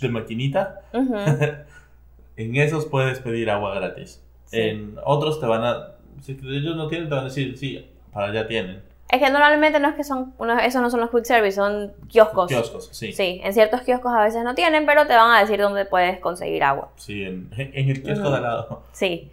de 0.00 0.08
maquinita, 0.08 0.80
Ujú. 0.92 1.14
en 2.36 2.56
esos 2.56 2.86
puedes 2.86 3.18
pedir 3.20 3.50
agua 3.50 3.74
gratis. 3.74 4.22
Sí. 4.46 4.60
En 4.60 4.96
otros 5.04 5.40
te 5.40 5.46
van 5.46 5.64
a, 5.64 5.88
si 6.22 6.32
ellos 6.42 6.76
no 6.76 6.88
tienen, 6.88 7.08
te 7.08 7.14
van 7.14 7.24
a 7.24 7.28
decir, 7.28 7.56
sí, 7.58 7.86
para 8.12 8.28
allá 8.28 8.46
tienen. 8.46 8.82
Es 9.10 9.20
que 9.22 9.30
normalmente 9.30 9.80
no 9.80 9.88
es 9.88 9.94
que 9.94 10.04
son, 10.04 10.34
no, 10.38 10.58
esos 10.58 10.82
no 10.82 10.90
son 10.90 11.00
los 11.00 11.10
quick 11.10 11.24
service, 11.24 11.52
son 11.56 11.92
kioscos. 12.08 12.48
Kioscos, 12.48 12.90
sí. 12.92 13.12
Sí, 13.12 13.40
en 13.42 13.54
ciertos 13.54 13.80
kioscos 13.80 14.12
a 14.12 14.22
veces 14.22 14.44
no 14.44 14.54
tienen, 14.54 14.84
pero 14.84 15.06
te 15.06 15.14
van 15.16 15.30
a 15.30 15.40
decir 15.40 15.58
dónde 15.60 15.86
puedes 15.86 16.18
conseguir 16.20 16.62
agua. 16.62 16.90
Sí, 16.96 17.24
en, 17.24 17.48
en 17.56 17.88
el 17.88 18.02
kiosco 18.02 18.24
Ujú. 18.24 18.30
de 18.32 18.36
al 18.36 18.42
lado. 18.42 18.82
Sí. 18.92 19.30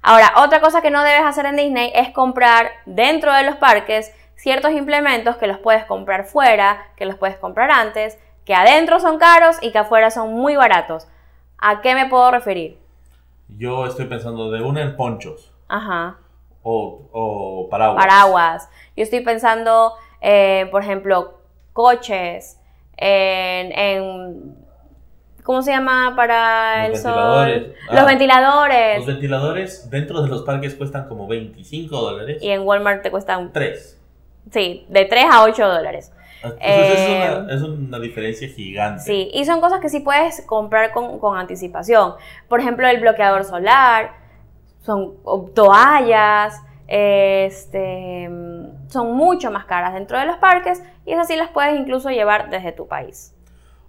Ahora, 0.00 0.32
otra 0.36 0.60
cosa 0.60 0.80
que 0.80 0.90
no 0.92 1.02
debes 1.02 1.24
hacer 1.24 1.46
en 1.46 1.56
Disney 1.56 1.90
es 1.92 2.10
comprar 2.10 2.70
dentro 2.86 3.32
de 3.34 3.42
los 3.42 3.56
parques 3.56 4.12
ciertos 4.36 4.70
implementos 4.70 5.36
que 5.36 5.48
los 5.48 5.58
puedes 5.58 5.84
comprar 5.86 6.24
fuera, 6.26 6.86
que 6.96 7.06
los 7.06 7.16
puedes 7.16 7.36
comprar 7.36 7.70
antes, 7.72 8.16
que 8.46 8.54
adentro 8.54 8.98
son 9.00 9.18
caros 9.18 9.56
y 9.60 9.72
que 9.72 9.78
afuera 9.78 10.10
son 10.10 10.32
muy 10.32 10.56
baratos. 10.56 11.06
¿A 11.58 11.82
qué 11.82 11.94
me 11.94 12.06
puedo 12.06 12.30
referir? 12.30 12.78
Yo 13.48 13.86
estoy 13.86 14.06
pensando 14.06 14.50
de 14.50 14.62
una 14.62 14.80
en 14.82 14.96
ponchos 14.96 15.52
Ajá. 15.68 16.16
o, 16.62 17.02
o 17.12 17.68
paraguas. 17.68 18.04
Paraguas. 18.06 18.68
Yo 18.96 19.02
estoy 19.02 19.20
pensando, 19.20 19.92
eh, 20.20 20.68
por 20.70 20.82
ejemplo, 20.82 21.40
coches, 21.72 22.58
en, 22.96 23.72
en- 23.78 24.66
¿Cómo 25.42 25.62
se 25.62 25.70
llama 25.70 26.14
para 26.16 26.88
Los 26.88 26.98
el 26.98 27.02
sol? 27.04 27.12
ventiladores. 27.14 27.68
Los 27.90 28.00
Ah. 28.00 28.04
ventiladores. 28.04 28.96
Los 28.98 29.06
ventiladores 29.06 29.90
dentro 29.90 30.22
de 30.22 30.28
los 30.28 30.42
parques 30.42 30.74
cuestan 30.74 31.06
como 31.08 31.28
25 31.28 31.96
dólares. 32.00 32.42
Y 32.42 32.50
en 32.50 32.62
Walmart 32.62 33.02
te 33.02 33.12
cuestan, 33.12 33.52
3. 33.52 34.00
sí, 34.50 34.86
de 34.88 35.04
3 35.04 35.24
a 35.30 35.44
8 35.44 35.68
dólares. 35.68 36.12
Entonces 36.42 36.60
Eh, 36.60 37.24
es, 37.24 37.38
una, 37.42 37.54
es 37.54 37.62
una 37.62 37.98
diferencia 37.98 38.48
gigante. 38.48 39.02
Sí, 39.02 39.30
y 39.32 39.44
son 39.44 39.60
cosas 39.60 39.80
que 39.80 39.88
sí 39.88 40.00
puedes 40.00 40.42
comprar 40.42 40.92
con, 40.92 41.18
con 41.18 41.36
anticipación. 41.38 42.14
Por 42.48 42.60
ejemplo, 42.60 42.86
el 42.88 43.00
bloqueador 43.00 43.44
solar, 43.44 44.12
son 44.82 45.14
toallas, 45.54 46.60
este, 46.86 48.30
son 48.88 49.12
mucho 49.16 49.50
más 49.50 49.64
caras 49.64 49.94
dentro 49.94 50.18
de 50.18 50.26
los 50.26 50.36
parques 50.36 50.82
y 51.04 51.12
esas 51.12 51.26
sí 51.26 51.36
las 51.36 51.50
puedes 51.50 51.78
incluso 51.78 52.10
llevar 52.10 52.50
desde 52.50 52.72
tu 52.72 52.86
país. 52.86 53.34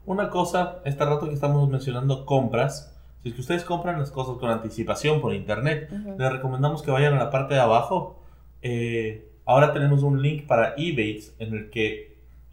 Una 0.06 0.30
cosa, 0.30 0.80
este 0.86 1.04
rato 1.06 1.28
que 1.28 1.34
estamos 1.34 1.70
mencionando 1.70 2.26
compras, 2.26 2.94
si 3.22 3.30
es 3.30 3.36
que 3.36 3.42
ustedes 3.42 3.64
compran 3.64 4.00
las 4.00 4.10
cosas 4.10 4.38
con 4.38 4.50
anticipación 4.50 5.20
por 5.22 5.34
internet, 5.34 5.92
Ujú. 5.92 6.16
les 6.18 6.32
recomendamos 6.32 6.82
que 6.82 6.92
vayan 6.92 7.14
a 7.14 7.18
la 7.18 7.30
parte 7.30 7.56
de 7.56 7.60
abajo. 7.60 8.16
Eh, 8.62 9.28
ahora 9.46 9.74
tenemos 9.74 10.02
un 10.04 10.22
link 10.22 10.48
para 10.48 10.74
Ebates 10.78 11.36
en 11.40 11.54
el 11.54 11.70
que 11.70 12.07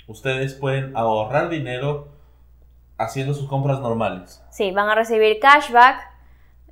ustedes 0.06 0.54
pueden 0.54 0.96
ahorrar 0.96 1.48
dinero 1.48 2.08
haciendo 2.98 3.34
sus 3.34 3.48
compras 3.48 3.80
normales. 3.80 4.42
Sí, 4.50 4.70
van 4.70 4.88
a 4.88 4.94
recibir 4.94 5.38
cashback, 5.40 6.00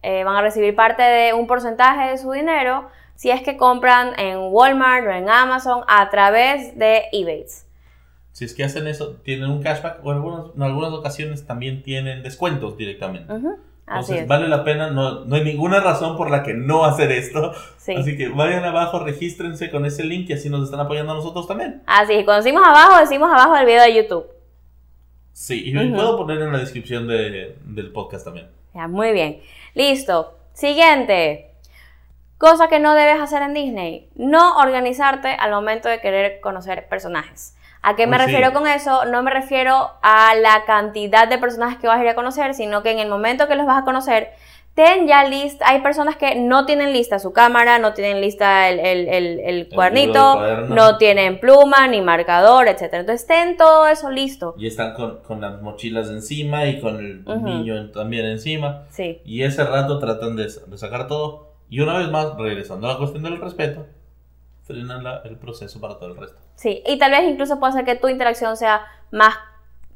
eh, 0.03 0.24
van 0.24 0.37
a 0.37 0.43
recibir 0.43 0.74
parte 0.74 1.03
de 1.03 1.35
un 1.35 1.47
porcentaje 1.47 2.11
de 2.11 2.18
su 2.18 2.30
dinero 2.33 2.89
si 3.14 3.30
es 3.30 3.43
que 3.43 3.57
compran 3.57 4.18
en 4.18 4.39
Walmart 4.39 5.07
o 5.07 5.11
en 5.11 5.28
Amazon 5.28 5.85
a 5.87 6.11
través 6.11 6.76
de 6.76 7.05
Ebates. 7.12 7.66
Si 8.33 8.45
es 8.45 8.55
que 8.55 8.64
hacen 8.64 8.87
eso, 8.87 9.16
tienen 9.22 9.51
un 9.51 9.62
cashback 9.62 10.05
o 10.05 10.11
en 10.11 10.16
algunas, 10.16 10.55
en 10.57 10.62
algunas 10.62 10.93
ocasiones 10.93 11.47
también 11.47 11.83
tienen 11.83 12.22
descuentos 12.22 12.76
directamente. 12.76 13.33
Ujú, 13.33 13.59
Así 13.87 14.12
Entonces 14.12 14.22
es. 14.22 14.28
vale 14.28 14.49
la 14.49 14.64
pena, 14.64 14.91
no, 14.91 15.24
no 15.24 15.35
hay 15.37 15.45
ninguna 15.45 15.80
razón 15.80 16.16
por 16.16 16.30
la 16.30 16.43
que 16.43 16.55
no 16.55 16.85
hacer 16.85 17.11
esto. 17.12 17.53
Sí. 17.76 17.95
Así 17.95 18.16
que 18.16 18.28
vayan 18.28 18.64
abajo, 18.64 19.01
regístrense 19.01 19.70
con 19.70 19.85
ese 19.85 20.05
link 20.05 20.30
y 20.30 20.35
así 20.35 20.49
nos 20.49 20.62
están 20.64 20.80
apoyando 20.80 21.12
a 21.12 21.16
nosotros 21.16 21.49
también. 21.49 21.83
Así, 21.87 22.12
y 22.14 22.24
cuando 22.24 22.45
decimos 22.45 22.62
abajo, 22.66 23.01
decimos 23.01 23.28
abajo 23.30 23.55
del 23.57 23.66
video 23.66 23.83
de 23.83 23.95
YouTube. 23.95 24.26
Sí, 25.33 25.62
y 25.70 25.76
Ujú. 25.76 25.95
puedo 25.97 26.16
poner 26.16 26.41
en 26.43 26.53
la 26.53 26.59
descripción 26.59 27.09
de- 27.09 27.57
del 27.64 27.91
podcast 27.93 28.24
también. 28.24 28.49
Ya, 28.74 28.87
muy 28.87 29.12
bien. 29.12 29.41
Listo. 29.74 30.39
Siguiente. 30.53 31.51
Cosa 32.39 32.68
que 32.68 32.78
no 32.80 32.95
debes 32.95 33.20
hacer 33.20 33.43
en 33.43 33.55
Disney. 33.55 34.09
No 34.14 34.59
organizarte 34.59 35.28
al 35.28 35.51
momento 35.51 35.89
de 35.89 36.01
querer 36.01 36.41
conocer 36.41 36.89
personajes. 36.89 37.57
¿A 37.83 37.97
qué 37.97 38.07
me 38.07 38.16
Uy, 38.16 38.20
sí. 38.22 38.26
refiero 38.26 38.53
con 38.53 38.66
eso? 38.66 39.05
No 39.07 39.22
me 39.22 39.30
refiero 39.30 39.91
a 40.03 40.35
la 40.37 40.64
cantidad 40.66 41.28
de 41.28 41.39
personajes 41.39 41.78
que 41.78 41.89
vas 41.89 41.99
a 41.99 42.03
ir 42.03 42.09
a 42.09 42.14
conocer, 42.14 42.55
sino 42.55 42.83
que 42.83 42.91
en 42.93 42.99
el 43.01 43.09
momento 43.09 43.49
que 43.49 43.57
los 43.57 43.66
vas 43.66 43.83
a 43.83 43.85
conocer, 43.85 44.30
ten 44.74 45.07
ya 45.07 45.24
lista. 45.24 45.68
Hay 45.68 45.80
personas 45.83 46.16
que 46.16 46.35
no 46.37 46.64
tienen 46.64 46.93
lista 46.93 47.18
su 47.18 47.33
cámara, 47.33 47.78
no 47.78 47.93
tienen 47.93 48.20
lista 48.22 48.68
el, 48.70 48.78
el, 48.80 49.09
el- 49.09 49.41
el 49.41 49.68
cuadernito, 49.68 50.41
no 50.68 50.97
tienen 50.97 51.41
pluma, 51.41 51.87
ni 51.89 52.01
marcador, 52.01 52.68
etc. 52.68 52.83
Entonces, 52.93 53.26
ten 53.26 53.57
todo 53.57 53.87
eso 53.89 54.11
listo. 54.11 54.55
Y 54.57 54.66
están 54.68 54.95
con, 54.95 55.18
con 55.22 55.41
las 55.41 55.61
mochilas 55.61 56.09
encima 56.09 56.64
y 56.66 56.80
con 56.80 56.97
el 57.01 57.22
Ujú. 57.28 57.41
niño 57.47 57.76
en- 57.76 57.93
también 57.93 58.24
encima. 58.26 58.85
Sí. 58.91 59.20
Y 59.24 59.43
ese 59.43 59.64
rato 59.64 59.99
tratan 59.99 60.37
de, 60.37 60.45
de 60.45 60.78
sacar 60.78 61.07
todo. 61.09 61.53
Y 61.68 61.80
una 61.80 61.99
vez 61.99 62.09
más, 62.11 62.37
regresando 62.39 62.87
a 62.89 62.93
la 62.93 62.99
cuestión 62.99 63.22
del 63.24 63.41
respeto, 63.41 63.87
frenan 64.73 65.05
la- 65.05 65.20
el 65.25 65.37
proceso 65.37 65.81
para 65.81 65.99
todo 65.99 66.11
el 66.11 66.16
resto. 66.16 66.39
Sí, 66.57 66.83
y 66.87 66.99
tal 66.99 67.11
vez 67.11 67.23
incluso 67.25 67.59
puede 67.61 67.73
ser 67.73 67.85
que 67.85 67.95
tu 67.97 68.09
interacción 68.09 68.57
sea 68.57 68.83
más, 69.11 69.35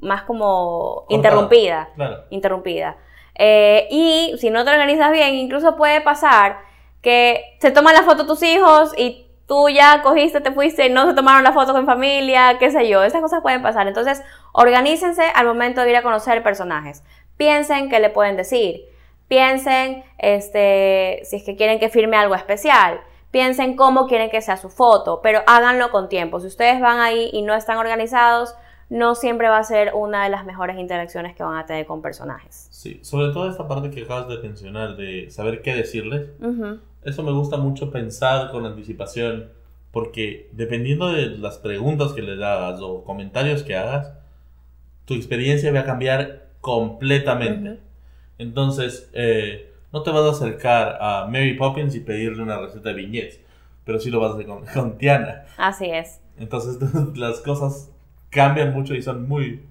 más 0.00 0.22
como 0.22 1.06
interrumpida. 1.08 1.90
Claro. 1.94 2.24
Interrumpida. 2.30 2.96
Eh, 3.34 3.86
y 3.90 4.34
si 4.38 4.50
no 4.50 4.64
te 4.64 4.70
organizas 4.70 5.12
bien, 5.12 5.34
incluso 5.34 5.76
puede 5.76 6.00
pasar 6.00 6.58
que 7.02 7.56
se 7.60 7.70
toman 7.70 7.94
la 7.94 8.02
foto 8.02 8.26
tus 8.26 8.42
hijos 8.42 8.92
y 8.96 9.26
tú 9.46 9.68
ya 9.68 10.02
cogiste, 10.02 10.40
te 10.40 10.50
fuiste, 10.52 10.88
no 10.90 11.06
se 11.06 11.14
tomaron 11.14 11.44
la 11.44 11.52
foto 11.52 11.72
con 11.72 11.86
familia, 11.86 12.56
qué 12.58 12.70
sé 12.70 12.88
yo. 12.88 13.04
Esas 13.04 13.20
cosas 13.20 13.42
pueden 13.42 13.62
pasar. 13.62 13.86
Entonces, 13.86 14.22
organícense 14.52 15.22
al 15.34 15.46
momento 15.46 15.82
de 15.82 15.90
ir 15.90 15.96
a 15.96 16.02
conocer 16.02 16.42
personajes. 16.42 17.04
Piensen 17.36 17.88
qué 17.90 18.00
le 18.00 18.10
pueden 18.10 18.36
decir. 18.36 18.80
Piensen 19.28 20.02
este, 20.18 21.20
si 21.24 21.36
es 21.36 21.44
que 21.44 21.56
quieren 21.56 21.78
que 21.78 21.88
firme 21.90 22.16
algo 22.16 22.34
especial. 22.34 23.00
Piensen 23.36 23.76
cómo 23.76 24.06
quieren 24.06 24.30
que 24.30 24.40
sea 24.40 24.56
su 24.56 24.70
foto, 24.70 25.20
pero 25.22 25.40
háganlo 25.46 25.90
con 25.90 26.08
tiempo. 26.08 26.40
Si 26.40 26.46
ustedes 26.46 26.80
van 26.80 27.00
ahí 27.00 27.28
y 27.34 27.42
no 27.42 27.52
están 27.52 27.76
organizados, 27.76 28.54
no 28.88 29.14
siempre 29.14 29.50
va 29.50 29.58
a 29.58 29.62
ser 29.62 29.92
una 29.92 30.24
de 30.24 30.30
las 30.30 30.46
mejores 30.46 30.78
interacciones 30.78 31.36
que 31.36 31.42
van 31.42 31.58
a 31.58 31.66
tener 31.66 31.84
con 31.84 32.00
personajes. 32.00 32.66
Sí, 32.70 32.98
sobre 33.02 33.34
todo 33.34 33.50
esta 33.50 33.68
parte 33.68 33.90
que 33.90 34.04
acabas 34.04 34.28
de 34.28 34.38
mencionar, 34.38 34.96
de 34.96 35.30
saber 35.30 35.60
qué 35.60 35.74
decirles. 35.74 36.30
Eso 37.04 37.22
me 37.22 37.32
gusta 37.32 37.58
mucho 37.58 37.90
pensar 37.90 38.50
con 38.52 38.64
anticipación, 38.64 39.50
porque 39.90 40.48
dependiendo 40.52 41.12
de 41.12 41.26
las 41.26 41.58
preguntas 41.58 42.14
que 42.14 42.22
les 42.22 42.40
hagas 42.40 42.80
o 42.80 43.04
comentarios 43.04 43.62
que 43.62 43.76
hagas, 43.76 44.14
tu 45.04 45.12
experiencia 45.12 45.70
va 45.74 45.80
a 45.80 45.84
cambiar 45.84 46.46
completamente. 46.62 47.80
Entonces, 48.38 49.10
eh, 49.12 49.74
no 49.96 50.02
te 50.02 50.10
vas 50.10 50.26
a 50.26 50.30
acercar 50.30 50.98
a 51.00 51.26
Mary 51.26 51.54
Poppins 51.54 51.94
y 51.94 52.00
pedirle 52.00 52.42
una 52.42 52.58
receta 52.58 52.90
de 52.90 52.96
viñetes, 52.96 53.40
pero 53.84 53.98
sí 53.98 54.10
lo 54.10 54.20
vas 54.20 54.32
a 54.32 54.34
hacer 54.34 54.46
con, 54.46 54.98
Tiana. 54.98 55.46
Así 55.56 55.86
es. 55.86 56.20
Entonces, 56.38 56.78
las 57.16 57.40
cosas 57.40 57.90
cambian 58.30 58.74
mucho 58.74 58.94
y 58.94 59.02
son 59.02 59.26
muy. 59.26 59.64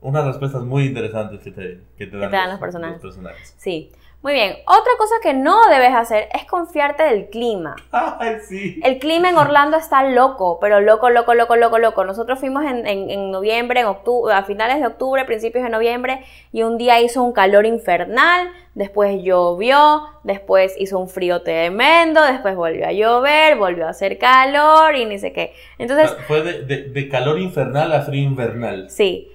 Unas 0.00 0.24
respuestas 0.24 0.62
muy 0.62 0.84
interesantes 0.84 1.40
que 1.40 1.50
te, 1.50 1.80
que 1.98 2.06
te 2.06 2.16
dan, 2.16 2.50
los, 2.50 2.60
personajes. 2.60 3.02
los, 3.02 3.14
personajes. 3.14 3.54
Sí. 3.56 3.90
Muy 4.22 4.32
bien. 4.32 4.56
Otra 4.66 4.92
cosa 4.98 5.14
que 5.22 5.34
no 5.34 5.68
debes 5.68 5.94
hacer 5.94 6.28
es 6.34 6.46
confiarte 6.46 7.04
del 7.04 7.28
clima. 7.28 7.76
Ay, 7.92 8.38
sí. 8.40 8.80
El 8.82 8.98
clima 8.98 9.30
en 9.30 9.36
Orlando 9.36 9.76
está 9.76 10.02
loco, 10.02 10.58
pero 10.60 10.80
loco, 10.80 11.10
loco, 11.10 11.34
loco, 11.34 11.54
loco, 11.56 11.78
loco. 11.78 12.04
Nosotros 12.04 12.40
fuimos 12.40 12.64
en, 12.64 12.86
en, 12.86 13.30
noviembre, 13.30 13.80
en 13.80 13.86
octubre, 13.86 14.34
a 14.34 14.42
finales 14.42 14.80
de 14.80 14.86
octubre, 14.86 15.24
principios 15.26 15.62
de 15.62 15.70
noviembre, 15.70 16.24
y 16.50 16.64
un 16.64 16.76
día 16.76 17.00
hizo 17.00 17.22
un 17.22 17.32
calor 17.32 17.66
infernal, 17.66 18.48
después 18.74 19.22
llovió, 19.22 20.02
después 20.24 20.74
hizo 20.76 20.98
un 20.98 21.08
frío 21.08 21.42
tremendo, 21.42 22.20
después 22.24 22.56
volvió 22.56 22.88
a 22.88 22.92
llover, 22.92 23.56
volvió 23.56 23.86
a 23.86 23.90
hacer 23.90 24.18
calor 24.18 24.96
y 24.96 25.04
ni 25.04 25.20
sé 25.20 25.32
qué. 25.32 25.54
Entonces... 25.78 26.16
Fue 26.26 26.42
de, 26.42 26.62
de, 26.64 26.82
de 26.88 27.08
calor 27.08 27.38
infernal 27.38 27.92
a 27.92 28.02
frío 28.02 28.24
invernal. 28.24 28.90
Sí. 28.90 29.30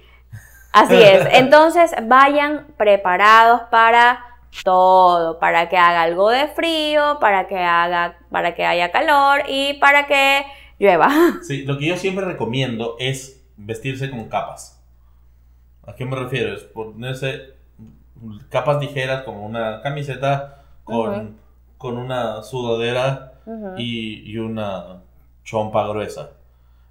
Así 0.72 1.00
es. 1.00 1.26
Entonces 1.32 1.94
vayan 2.02 2.66
preparados 2.76 3.62
para 3.70 4.31
todo 4.64 5.38
para 5.38 5.68
que 5.68 5.76
haga 5.76 6.02
algo 6.02 6.30
de 6.30 6.48
frío, 6.48 7.18
para 7.20 7.48
que 7.48 7.58
haga, 7.58 8.18
para 8.30 8.54
que 8.54 8.64
haya 8.64 8.92
calor 8.92 9.42
y 9.48 9.74
para 9.74 10.06
que 10.06 10.44
llueva. 10.78 11.08
Sí, 11.42 11.64
lo 11.64 11.78
que 11.78 11.86
yo 11.86 11.96
siempre 11.96 12.24
recomiendo 12.24 12.96
es 12.98 13.44
vestirse 13.56 14.10
con 14.10 14.28
capas. 14.28 14.82
¿A 15.86 15.94
qué 15.94 16.04
me 16.04 16.16
refiero? 16.16 16.54
Es 16.54 16.62
ponerse 16.62 17.54
capas 18.50 18.80
ligeras 18.80 19.22
como 19.24 19.44
una 19.44 19.80
camiseta 19.82 20.62
con, 20.84 21.36
con 21.78 21.98
una 21.98 22.42
sudadera 22.42 23.32
y, 23.76 24.30
y, 24.30 24.38
una 24.38 25.02
chompa 25.42 25.88
gruesa. 25.88 26.30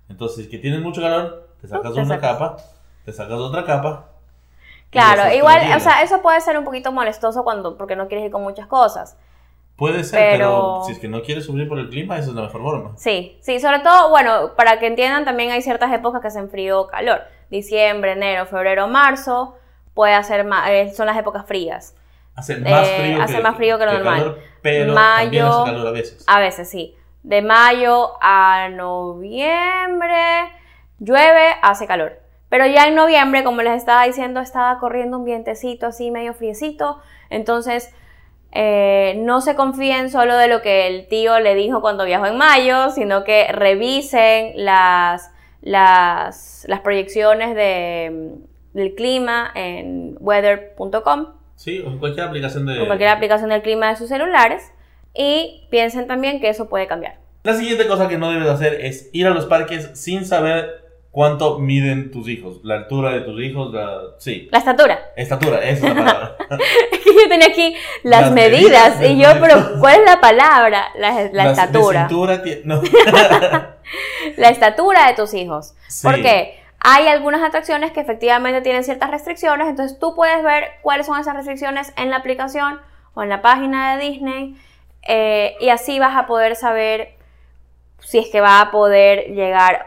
Entonces, 0.09 0.47
que 0.49 0.57
tienes 0.57 0.81
mucho 0.81 0.99
calor, 0.99 1.47
te 1.61 1.67
sacas 1.69 1.93
una 1.95 2.19
capa, 2.19 2.57
te 3.05 3.13
sacas 3.13 3.39
otra 3.39 3.63
capa 3.63 4.10
Claro, 4.91 5.33
igual, 5.33 5.61
o 5.75 5.79
sea, 5.79 6.03
eso 6.03 6.21
puede 6.21 6.41
ser 6.41 6.57
un 6.57 6.65
poquito 6.65 6.91
molestoso 6.91 7.43
cuando, 7.43 7.77
porque 7.77 7.95
no 7.95 8.07
quieres 8.07 8.25
ir 8.25 8.31
con 8.31 8.43
muchas 8.43 8.67
cosas. 8.67 9.17
Puede 9.77 10.03
ser, 10.03 10.33
pero... 10.33 10.83
si 10.85 10.91
es 10.91 10.99
que 10.99 11.07
no 11.07 11.23
quieres 11.23 11.45
subir 11.45 11.67
por 11.67 11.79
el 11.79 11.89
clima, 11.89 12.17
esa 12.17 12.29
es 12.29 12.35
la 12.35 12.43
mejor 12.43 12.61
forma. 12.61 12.91
Sí, 12.97 13.39
sí, 13.41 13.59
sobre 13.59 13.79
todo, 13.79 14.09
bueno, 14.09 14.51
para 14.55 14.79
que 14.79 14.87
entiendan, 14.87 15.25
también 15.25 15.49
hay 15.51 15.61
ciertas 15.61 15.91
épocas 15.93 16.21
que 16.21 16.27
hacen 16.27 16.49
frío 16.49 16.81
o 16.81 16.87
calor. 16.87 17.21
Diciembre, 17.49 18.11
enero, 18.11 18.45
febrero, 18.45 18.87
marzo, 18.87 19.55
puede 19.93 20.13
hacer 20.13 20.43
más, 20.43 20.69
eh, 20.69 20.93
son 20.93 21.07
las 21.07 21.17
épocas 21.17 21.45
frías. 21.47 21.95
Hace 22.35 22.57
más 22.57 22.87
eh, 22.87 22.97
frío, 22.99 23.23
hace 23.23 23.41
más 23.41 23.55
frío 23.55 23.79
que 23.79 23.85
lo 23.85 23.93
normal. 23.93 24.37
pero 24.61 24.93
mayo, 24.93 25.47
hace 25.47 25.71
calor 25.71 25.87
a 25.87 25.91
veces. 25.91 26.23
A 26.27 26.39
veces, 26.39 26.69
sí. 26.69 26.95
De 27.23 27.41
mayo 27.41 28.11
a 28.21 28.69
noviembre, 28.69 30.51
llueve, 30.99 31.55
hace 31.61 31.87
calor. 31.87 32.19
Pero 32.51 32.67
ya 32.67 32.85
en 32.85 32.95
noviembre, 32.95 33.45
como 33.45 33.61
les 33.61 33.77
estaba 33.77 34.03
diciendo, 34.03 34.41
estaba 34.41 34.77
corriendo 34.77 35.17
un 35.17 35.23
vientecito 35.23 35.87
así 35.87 36.11
medio 36.11 36.33
friecito. 36.33 36.99
Entonces, 37.29 37.93
eh, 38.51 39.15
no 39.19 39.39
se 39.39 39.55
confíen 39.55 40.09
solo 40.09 40.35
de 40.35 40.49
lo 40.49 40.61
que 40.61 40.87
el 40.87 41.07
tío 41.07 41.39
le 41.39 41.55
dijo 41.55 41.79
cuando 41.79 42.03
viajó 42.03 42.25
en 42.25 42.35
mayo, 42.35 42.89
sino 42.89 43.23
que 43.23 43.47
revisen 43.53 44.51
las, 44.57 45.31
las, 45.61 46.67
proyecciones 46.83 47.55
de, 47.55 48.33
del 48.73 48.95
clima 48.95 49.49
en 49.55 50.17
weather.com. 50.19 51.27
Sí, 51.55 51.79
o 51.79 51.89
en 51.89 51.99
cualquier 51.99 52.25
aplicación 52.25 52.65
de... 52.65 52.85
Cualquier 52.85 53.11
aplicación 53.11 53.51
del 53.51 53.61
clima 53.61 53.91
de 53.91 53.95
sus 53.95 54.09
celulares. 54.09 54.73
Y 55.13 55.67
piensen 55.69 56.05
también 56.05 56.41
que 56.41 56.49
eso 56.49 56.67
puede 56.67 56.85
cambiar. 56.85 57.15
La 57.43 57.53
siguiente 57.53 57.87
cosa 57.87 58.09
que 58.09 58.17
no 58.17 58.29
debes 58.29 58.49
hacer 58.49 58.73
es 58.81 59.09
ir 59.13 59.25
a 59.25 59.29
los 59.29 59.45
parques 59.45 59.91
sin 59.93 60.25
saber 60.25 60.90
¿Cuánto 61.11 61.59
miden 61.59 62.09
tus 62.09 62.29
hijos? 62.29 62.61
¿La 62.63 62.75
altura 62.75 63.11
de 63.11 63.21
tus 63.21 63.41
hijos? 63.41 63.73
La... 63.73 63.99
Sí. 64.17 64.47
La 64.49 64.59
estatura. 64.59 65.11
Estatura, 65.17 65.57
esa 65.61 65.89
es 65.89 65.95
la 65.95 66.05
palabra. 66.05 66.37
es 66.91 66.99
que 67.03 67.13
yo 67.13 67.29
tenía 67.29 67.47
aquí 67.47 67.75
las, 68.03 68.31
medidas, 68.31 69.01
y 69.01 69.21
yo, 69.21 69.27
pero 69.41 69.79
¿cuál 69.81 69.99
es 69.99 70.05
la 70.05 70.21
palabra? 70.21 70.85
La, 70.95 71.29
la 71.33 71.51
estatura. 71.51 72.07
No. 72.63 72.81
la 74.37 74.49
estatura 74.49 75.07
de 75.07 75.13
tus 75.15 75.33
hijos. 75.33 75.73
Sí. 75.89 76.07
Porque 76.07 76.61
hay 76.79 77.07
algunas 77.07 77.43
atracciones 77.43 77.91
que 77.91 77.99
efectivamente 77.99 78.61
tienen 78.61 78.85
ciertas 78.85 79.11
restricciones, 79.11 79.67
entonces 79.67 79.99
tú 79.99 80.15
puedes 80.15 80.41
ver 80.43 80.69
cuáles 80.81 81.07
son 81.07 81.19
esas 81.19 81.35
restricciones 81.35 81.91
en 81.97 82.09
la 82.09 82.17
aplicación 82.17 82.79
o 83.15 83.21
en 83.21 83.27
la 83.29 83.41
página 83.41 83.97
de 83.97 84.09
Disney 84.09 84.55
eh, 85.03 85.55
y 85.59 85.69
así 85.69 85.99
vas 85.99 86.15
a 86.15 86.25
poder 86.25 86.55
saber 86.55 87.15
si 87.99 88.19
es 88.19 88.29
que 88.29 88.41
va 88.41 88.61
a 88.61 88.71
poder 88.71 89.33
llegar 89.33 89.85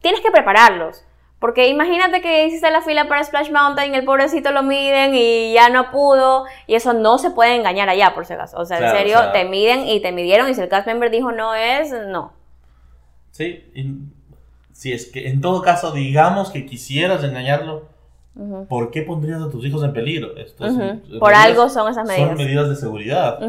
tienes 0.00 0.20
que 0.20 0.30
prepararlos. 0.30 1.04
Porque 1.40 1.68
imagínate 1.68 2.20
que 2.20 2.46
hiciste 2.46 2.70
la 2.70 2.82
fila 2.82 3.08
para 3.08 3.24
Splash 3.24 3.50
Mountain, 3.50 3.94
el 3.94 4.04
pobrecito 4.04 4.52
lo 4.52 4.62
miden 4.62 5.14
y 5.14 5.54
ya 5.54 5.70
no 5.70 5.90
pudo, 5.90 6.44
y 6.66 6.74
eso 6.74 6.92
no 6.92 7.16
se 7.16 7.30
puede 7.30 7.56
engañar 7.56 7.88
allá, 7.88 8.14
por 8.14 8.26
si 8.26 8.34
acaso. 8.34 8.58
O 8.58 8.66
sea, 8.66 8.78
en 8.78 8.94
serio, 8.94 9.18
te 9.32 9.46
miden 9.46 9.88
y 9.88 10.00
te 10.00 10.12
midieron, 10.12 10.50
y 10.50 10.54
si 10.54 10.60
el 10.60 10.68
cast 10.68 10.86
member 10.86 11.10
dijo 11.10 11.32
no 11.32 11.54
es, 11.54 11.92
no. 12.08 12.34
Sí, 13.30 13.64
si 14.72 14.92
es 14.92 15.06
que 15.06 15.28
en 15.28 15.40
todo 15.40 15.62
caso, 15.62 15.92
digamos 15.92 16.50
que 16.50 16.66
quisieras 16.66 17.24
engañarlo, 17.24 17.88
¿por 18.68 18.90
qué 18.90 19.00
pondrías 19.00 19.40
a 19.40 19.48
tus 19.48 19.64
hijos 19.64 19.82
en 19.82 19.94
peligro? 19.94 20.34
por 21.18 21.32
algo 21.32 21.70
son 21.70 21.90
esas 21.90 22.06
medidas. 22.06 22.28
Son 22.28 22.36
medidas 22.36 22.68
de 22.68 22.76
seguridad. 22.76 23.40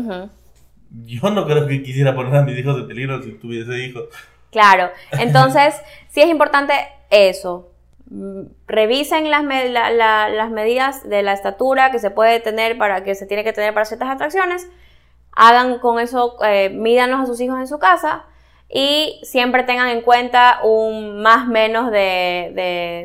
Yo 1.06 1.30
no 1.30 1.46
creo 1.46 1.68
que 1.68 1.84
quisiera 1.84 2.16
poner 2.16 2.36
a 2.36 2.44
mis 2.44 2.58
hijos 2.58 2.78
en 2.78 2.88
peligro 2.88 3.22
si 3.22 3.34
tuviese 3.34 3.84
hijos. 3.84 4.06
Claro, 4.52 4.92
entonces 5.14 5.82
sí 6.10 6.22
es 6.22 6.28
importante 6.28 6.74
eso. 7.10 7.70
Revisen 8.68 9.32
las, 9.32 9.44
las 9.44 10.50
medidas 10.52 11.08
de 11.08 11.24
la 11.24 11.34
estatura 11.34 11.92
que 11.92 12.00
se 12.00 12.12
puede 12.12 12.42
tener 12.42 12.78
para 12.78 13.04
que 13.04 13.16
se 13.16 13.26
tiene 13.26 13.44
que 13.44 13.54
tener 13.54 13.74
para 13.74 13.86
ciertas 13.86 14.10
atracciones. 14.10 14.68
Hagan 15.32 15.80
con 15.80 15.98
eso, 16.00 16.38
eh, 16.44 16.70
mídanlos 16.70 17.22
a 17.22 17.26
sus 17.26 17.40
hijos 17.40 17.58
en 17.58 17.68
su 17.68 17.80
casa 17.80 18.26
y 18.74 19.20
siempre 19.24 19.64
tengan 19.64 19.90
en 19.90 20.02
cuenta 20.02 20.60
un 20.64 21.22
más 21.22 21.48
menos 21.48 21.92
de, 21.92 22.52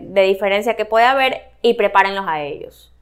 de, 0.00 0.22
diferencia 0.22 0.74
que 0.74 0.84
puede 0.84 1.06
haber 1.06 1.42
y 1.60 1.74
prepárenlos 1.74 2.26
a 2.28 2.42
ellos 2.42 2.92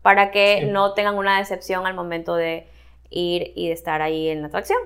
para 0.00 0.30
que 0.30 0.66
no 0.70 0.94
tengan 0.94 1.16
una 1.16 1.38
decepción 1.38 1.86
al 1.86 1.94
momento 1.94 2.34
de 2.34 2.66
ir 3.10 3.52
y 3.54 3.68
de 3.68 3.74
estar 3.74 4.00
ahí 4.00 4.28
en 4.28 4.40
la 4.40 4.48
atracción. 4.48 4.78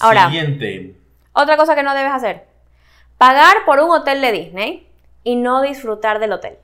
Ahora, 0.00 0.26
Siguiente. 0.26 0.94
otra 1.32 1.56
cosa 1.56 1.74
que 1.74 1.82
no 1.82 1.94
debes 1.94 2.12
hacer. 2.12 2.46
Pagar 3.16 3.56
por 3.66 3.80
un 3.80 3.90
hotel 3.90 4.20
de 4.20 4.32
Disney 4.32 4.86
y 5.24 5.36
no 5.36 5.62
disfrutar 5.62 6.18
del 6.20 6.32
hotel. 6.32 6.54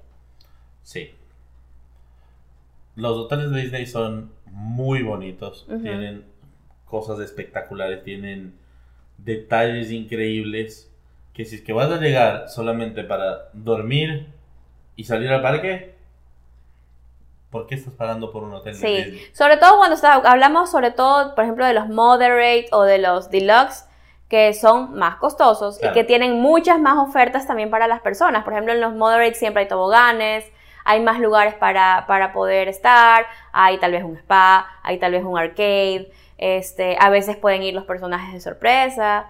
Sí. 0.83 1.13
Los 2.97 3.17
hoteles 3.17 3.51
de 3.51 3.63
Disney 3.63 3.87
son 3.87 4.31
muy 4.47 5.03
bonitos. 5.03 5.67
Tienen 5.83 6.25
cosas 6.87 7.19
espectaculares. 7.19 8.05
Tienen 8.05 8.55
detalles 9.19 9.91
increíbles. 9.91 10.91
Que 11.33 11.45
si 11.45 11.57
es 11.57 11.63
que 11.63 11.73
vas 11.73 11.91
a 11.91 11.99
llegar 11.99 12.49
solamente 12.49 13.03
para 13.03 13.49
dormir 13.53 14.29
y 14.95 15.03
salir 15.05 15.31
al 15.31 15.43
parque, 15.43 15.94
¿Por 17.55 17.69
qué 17.69 17.77
estás 17.77 17.95
pagando 17.95 18.33
por 18.33 18.43
un 18.43 18.53
hotel? 18.53 18.75
Sí, 18.75 19.29
sobre 19.33 19.59
todo 19.59 19.79
cuando 19.79 19.97
hablamos 20.29 20.73
sobre 20.73 20.91
todo, 20.91 21.37
por 21.37 21.45
ejemplo, 21.45 21.65
de 21.65 21.73
los 21.73 21.89
moderate 21.89 22.67
o 22.73 22.83
de 22.83 22.99
los 22.99 23.31
deluxe, 23.31 23.85
que 24.29 24.53
son 24.55 24.95
más 24.95 25.19
costosos 25.19 25.79
y 25.81 25.89
que 25.93 26.03
tienen 26.03 26.41
muchas 26.41 26.81
más 26.81 26.99
ofertas 26.99 27.47
también 27.47 27.71
para 27.71 27.87
las 27.87 28.01
personas. 28.01 28.43
Por 28.43 28.55
ejemplo, 28.55 28.73
en 28.73 28.81
los 28.81 28.93
moderate 28.93 29.37
siempre 29.37 29.63
hay 29.63 29.69
toboganes, 29.69 30.45
hay 30.85 31.01
más 31.01 31.21
lugares 31.21 31.55
para, 31.55 32.07
para 32.09 32.33
poder 32.33 32.67
estar, 32.67 33.25
hay 33.53 33.79
tal 33.79 33.93
vez 33.93 34.03
un 34.03 34.17
spa, 34.17 34.67
hay 34.83 34.99
tal 34.99 35.13
vez 35.13 35.23
un 35.23 35.39
arcade, 35.39 36.11
este, 36.39 36.97
a 36.99 37.09
veces 37.09 37.37
pueden 37.37 37.63
ir 37.63 37.73
los 37.73 37.85
personajes 37.85 38.35
de 38.35 38.41
sorpresa. 38.41 39.27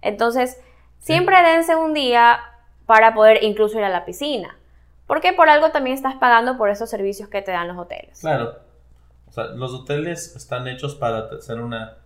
Entonces, 0.00 0.58
siempre 0.98 1.42
dense 1.42 1.76
un 1.76 1.92
día 1.92 2.40
para 2.86 3.12
poder 3.12 3.44
incluso 3.44 3.76
ir 3.76 3.84
a 3.84 3.90
la 3.90 4.06
piscina. 4.06 4.56
Porque 5.06 5.32
por 5.32 5.48
algo 5.48 5.70
también 5.70 5.94
estás 5.94 6.16
pagando 6.16 6.56
por 6.58 6.68
esos 6.70 6.90
servicios 6.90 7.28
que 7.28 7.42
te 7.42 7.52
dan 7.52 7.68
los 7.68 7.78
hoteles. 7.78 8.20
Claro. 8.20 8.56
O 9.28 9.32
sea, 9.32 9.44
los 9.44 9.72
hoteles 9.72 10.34
están 10.36 10.66
hechos 10.68 10.94
para 10.94 11.40
ser 11.40 11.60
una 11.60 11.98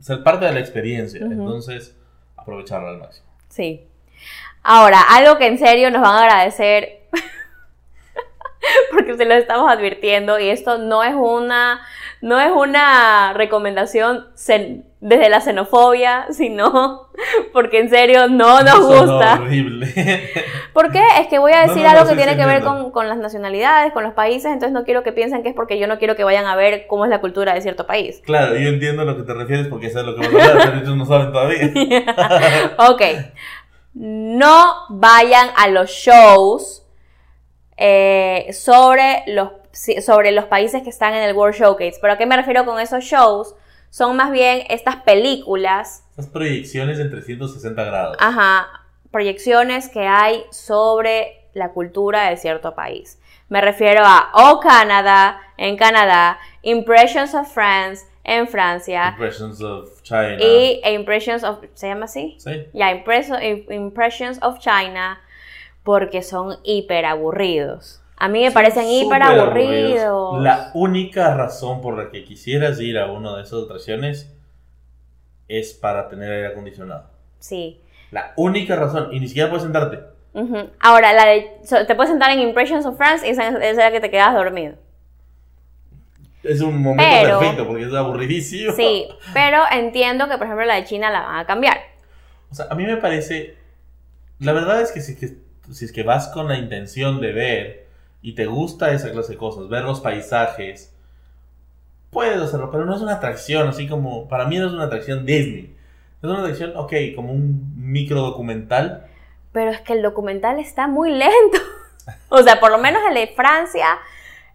ser 0.00 0.22
parte 0.22 0.44
de 0.44 0.52
la 0.52 0.60
experiencia, 0.60 1.20
entonces 1.20 1.96
aprovecharlo 2.36 2.88
al 2.88 2.98
máximo. 2.98 3.26
Sí. 3.48 3.86
Ahora, 4.62 5.00
algo 5.10 5.38
que 5.38 5.46
en 5.46 5.58
serio 5.58 5.90
nos 5.90 6.02
van 6.02 6.14
a 6.14 6.22
agradecer 6.22 7.08
porque 8.92 9.16
se 9.16 9.24
lo 9.24 9.34
estamos 9.34 9.70
advirtiendo 9.70 10.38
y 10.38 10.48
esto 10.48 10.78
no 10.78 11.02
es 11.02 11.14
una 11.14 11.80
no 12.20 12.40
es 12.40 12.50
una 12.50 13.32
recomendación 13.32 14.28
desde 15.00 15.28
la 15.28 15.40
xenofobia, 15.40 16.26
sino 16.30 17.08
porque 17.52 17.78
en 17.80 17.90
serio 17.90 18.28
no 18.28 18.62
nos 18.62 18.80
gusta. 18.80 19.34
Horrible. 19.34 19.92
¿Por 20.72 20.90
qué? 20.90 21.02
Es 21.20 21.28
que 21.28 21.38
voy 21.38 21.52
a 21.52 21.66
decir 21.66 21.86
algo 21.86 22.08
que 22.08 22.16
tiene 22.16 22.36
que 22.36 22.46
ver 22.46 22.62
con, 22.62 22.90
con, 22.90 23.08
las 23.08 23.18
nacionalidades, 23.18 23.92
con 23.92 24.02
los 24.02 24.14
países, 24.14 24.46
entonces 24.46 24.72
no 24.72 24.84
quiero 24.84 25.02
que 25.02 25.12
piensen 25.12 25.42
que 25.42 25.50
es 25.50 25.54
porque 25.54 25.78
yo 25.78 25.86
no 25.86 25.98
quiero 25.98 26.16
que 26.16 26.24
vayan 26.24 26.46
a 26.46 26.56
ver 26.56 26.86
cómo 26.86 27.04
es 27.04 27.10
la 27.10 27.20
cultura 27.20 27.54
de 27.54 27.60
cierto 27.60 27.86
país. 27.86 28.22
Claro, 28.24 28.56
yo 28.56 28.68
entiendo 28.68 29.02
a 29.02 29.04
lo 29.04 29.16
que 29.16 29.22
te 29.22 29.34
refieres 29.34 29.68
porque 29.68 29.86
eso 29.86 30.00
es 30.00 30.06
lo 30.06 30.16
que 30.16 30.26
vamos 30.26 30.42
a 30.42 30.50
hablar, 30.50 30.70
pero 30.70 30.82
ellos 30.82 30.96
no 30.96 31.06
saben 31.06 31.32
todavía. 31.32 32.74
ok. 32.90 33.02
No 33.94 34.74
vayan 34.90 35.48
a 35.56 35.68
los 35.68 35.90
shows 35.90 36.84
eh, 37.76 38.48
sobre 38.52 39.22
los 39.26 39.50
sobre 40.04 40.32
los 40.32 40.46
países 40.46 40.82
que 40.82 40.90
están 40.90 41.14
en 41.14 41.22
el 41.22 41.36
World 41.36 41.54
Showcase. 41.54 41.98
¿Pero 42.00 42.14
a 42.14 42.18
qué 42.18 42.26
me 42.26 42.36
refiero 42.36 42.64
con 42.64 42.80
esos 42.80 43.04
shows? 43.04 43.54
Son 43.90 44.16
más 44.16 44.30
bien 44.30 44.64
estas 44.68 44.96
películas. 44.96 46.04
Estas 46.10 46.26
proyecciones 46.26 46.98
en 46.98 47.10
360 47.10 47.84
grados. 47.84 48.16
Ajá, 48.20 48.66
proyecciones 49.10 49.88
que 49.88 50.06
hay 50.06 50.44
sobre 50.50 51.48
la 51.54 51.72
cultura 51.72 52.30
de 52.30 52.36
cierto 52.36 52.74
país. 52.74 53.20
Me 53.48 53.60
refiero 53.60 54.02
a 54.04 54.30
O 54.34 54.60
Canadá 54.60 55.40
en 55.56 55.76
Canadá, 55.76 56.38
Impressions 56.62 57.34
of 57.34 57.52
France 57.52 58.06
en 58.24 58.46
Francia. 58.46 59.10
Impressions 59.10 59.62
of 59.62 60.02
China. 60.02 60.36
Y 60.38 60.80
Impressions 60.84 61.42
of... 61.44 61.64
¿Se 61.74 61.88
llama 61.88 62.04
así? 62.04 62.36
Sí. 62.38 62.66
Ya, 62.74 62.92
Impressions 62.92 64.38
of 64.42 64.58
China, 64.58 65.20
porque 65.82 66.22
son 66.22 66.58
hiper 66.62 67.06
aburridos. 67.06 68.02
A 68.20 68.28
mí 68.28 68.42
me 68.42 68.50
parecen 68.50 68.84
hiper 68.88 69.22
aburridos. 69.22 70.42
La 70.42 70.70
única 70.74 71.34
razón 71.34 71.80
por 71.80 71.96
la 71.96 72.10
que 72.10 72.24
quisieras 72.24 72.80
ir 72.80 72.98
a 72.98 73.10
uno 73.10 73.36
de 73.36 73.44
esas 73.44 73.64
atracciones 73.64 74.34
es 75.46 75.72
para 75.72 76.08
tener 76.08 76.32
aire 76.32 76.48
acondicionado. 76.48 77.10
Sí. 77.38 77.80
La 78.10 78.32
única 78.36 78.74
razón. 78.74 79.08
Y 79.12 79.20
ni 79.20 79.28
siquiera 79.28 79.48
puedes 79.48 79.62
sentarte. 79.62 80.00
Ahora, 80.80 81.12
la 81.12 81.24
te 81.86 81.94
puedes 81.94 82.10
sentar 82.10 82.30
en 82.30 82.40
Impressions 82.40 82.86
of 82.86 82.96
France 82.96 83.26
y 83.26 83.30
esa 83.30 83.48
es 83.48 83.76
la 83.76 83.90
que 83.90 84.00
te 84.00 84.10
quedas 84.10 84.34
dormido. 84.34 84.74
Es 86.42 86.60
un 86.60 86.80
momento 86.80 87.38
perfecto 87.38 87.66
porque 87.66 87.84
es 87.84 87.94
aburridísimo. 87.94 88.72
Sí, 88.72 89.08
pero 89.34 89.62
entiendo 89.70 90.28
que, 90.28 90.38
por 90.38 90.46
ejemplo, 90.46 90.64
la 90.64 90.76
de 90.76 90.84
China 90.84 91.10
la 91.10 91.22
van 91.22 91.38
a 91.40 91.46
cambiar. 91.46 91.78
O 92.50 92.54
sea, 92.54 92.66
a 92.70 92.74
mí 92.74 92.84
me 92.84 92.96
parece. 92.96 93.56
La 94.38 94.52
verdad 94.52 94.80
es 94.80 94.92
que 94.92 95.00
si, 95.00 95.16
que, 95.16 95.36
si 95.72 95.84
es 95.84 95.92
que 95.92 96.04
vas 96.04 96.28
con 96.28 96.48
la 96.48 96.56
intención 96.56 97.20
de 97.20 97.32
ver 97.32 97.87
y 98.22 98.34
te 98.34 98.46
gusta 98.46 98.92
esa 98.92 99.10
clase 99.10 99.32
de 99.32 99.38
cosas, 99.38 99.68
ver 99.68 99.84
los 99.84 100.00
paisajes, 100.00 100.94
puedes 102.10 102.40
hacerlo, 102.40 102.70
pero 102.70 102.84
no 102.84 102.94
es 102.94 103.02
una 103.02 103.14
atracción, 103.14 103.68
así 103.68 103.88
como, 103.88 104.28
para 104.28 104.46
mí 104.46 104.58
no 104.58 104.66
es 104.66 104.72
una 104.72 104.84
atracción 104.84 105.26
Disney. 105.26 105.76
Es 106.22 106.28
una 106.28 106.40
atracción, 106.40 106.72
ok, 106.76 106.92
como 107.14 107.32
un 107.32 107.74
micro 107.76 108.22
documental. 108.22 109.06
Pero 109.52 109.70
es 109.70 109.80
que 109.82 109.92
el 109.92 110.02
documental 110.02 110.58
está 110.58 110.88
muy 110.88 111.10
lento. 111.10 111.58
o 112.28 112.42
sea, 112.42 112.58
por 112.58 112.70
lo 112.70 112.78
menos 112.78 113.02
el 113.08 113.14
de 113.14 113.28
Francia 113.28 113.98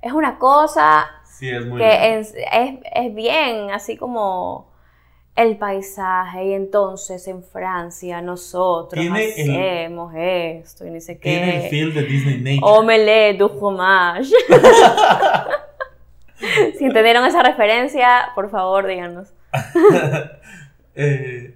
es 0.01 0.11
una 0.11 0.37
cosa 0.37 1.09
sí, 1.23 1.49
es 1.49 1.65
muy 1.65 1.79
que 1.79 2.19
es, 2.19 2.33
es, 2.35 3.15
bien, 3.15 3.71
así 3.71 3.97
como 3.97 4.67
el 5.35 5.57
paisaje 5.57 6.45
y 6.45 6.53
entonces 6.53 7.27
en 7.27 7.43
Francia 7.43 8.21
nosotros 8.21 9.03
hacemos 9.11 10.13
esto 10.15 10.85
y 10.85 10.91
ni 10.91 11.01
sé 11.01 11.17
qué. 11.17 11.29
Tiene 11.29 11.65
el 11.65 11.69
feel 11.69 11.93
de 11.93 12.03
Disney 12.03 12.37
Nature. 12.37 12.59
Omelette 12.61 13.39
du 13.39 13.49
fromage. 13.49 14.29
si 16.77 16.85
entendieron 16.85 17.25
esa 17.25 17.41
referencia, 17.41 18.29
por 18.35 18.49
favor 18.49 18.87
díganos. 18.87 19.33
Eh, 20.95 21.55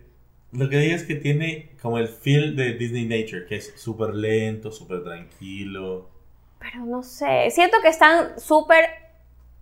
lo 0.51 0.67
que 0.67 0.79
digo 0.79 0.95
es 0.95 1.03
que 1.03 1.13
tiene 1.13 1.69
como 1.79 1.99
el 1.99 2.07
feel 2.07 2.55
de 2.55 2.73
Disney 2.73 3.05
Nature, 3.05 3.45
que 3.45 3.57
es 3.57 3.71
súper 3.75 4.15
lento, 4.15 4.71
súper 4.71 5.03
tranquilo. 5.03 6.09
Pero 6.57 6.85
no 6.85 7.03
sé, 7.03 7.51
siento 7.51 7.77
que 7.83 7.89
están 7.89 8.39
súper 8.39 8.89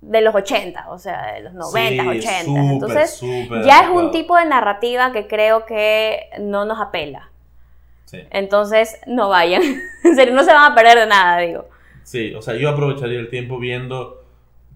de 0.01 0.21
los 0.21 0.35
80, 0.35 0.89
o 0.89 0.99
sea, 0.99 1.33
de 1.33 1.41
los 1.41 1.53
90, 1.53 2.07
80. 2.07 2.61
Entonces, 2.71 3.21
ya 3.65 3.81
es 3.81 3.89
un 3.89 4.11
tipo 4.11 4.37
de 4.37 4.45
narrativa 4.45 5.11
que 5.11 5.27
creo 5.27 5.65
que 5.65 6.29
no 6.39 6.65
nos 6.65 6.79
apela. 6.79 7.31
Sí. 8.05 8.19
Entonces, 8.29 8.99
no 9.07 9.29
vayan. 9.29 9.61
en 10.03 10.15
serio, 10.15 10.33
no 10.33 10.43
se 10.43 10.53
van 10.53 10.71
a 10.71 10.75
perder 10.75 10.99
de 10.99 11.07
nada, 11.07 11.39
digo. 11.39 11.67
Sí, 12.03 12.35
o 12.35 12.41
sea, 12.41 12.55
yo 12.55 12.69
aprovecharía 12.69 13.19
el 13.19 13.29
tiempo 13.29 13.57
viendo, 13.57 14.23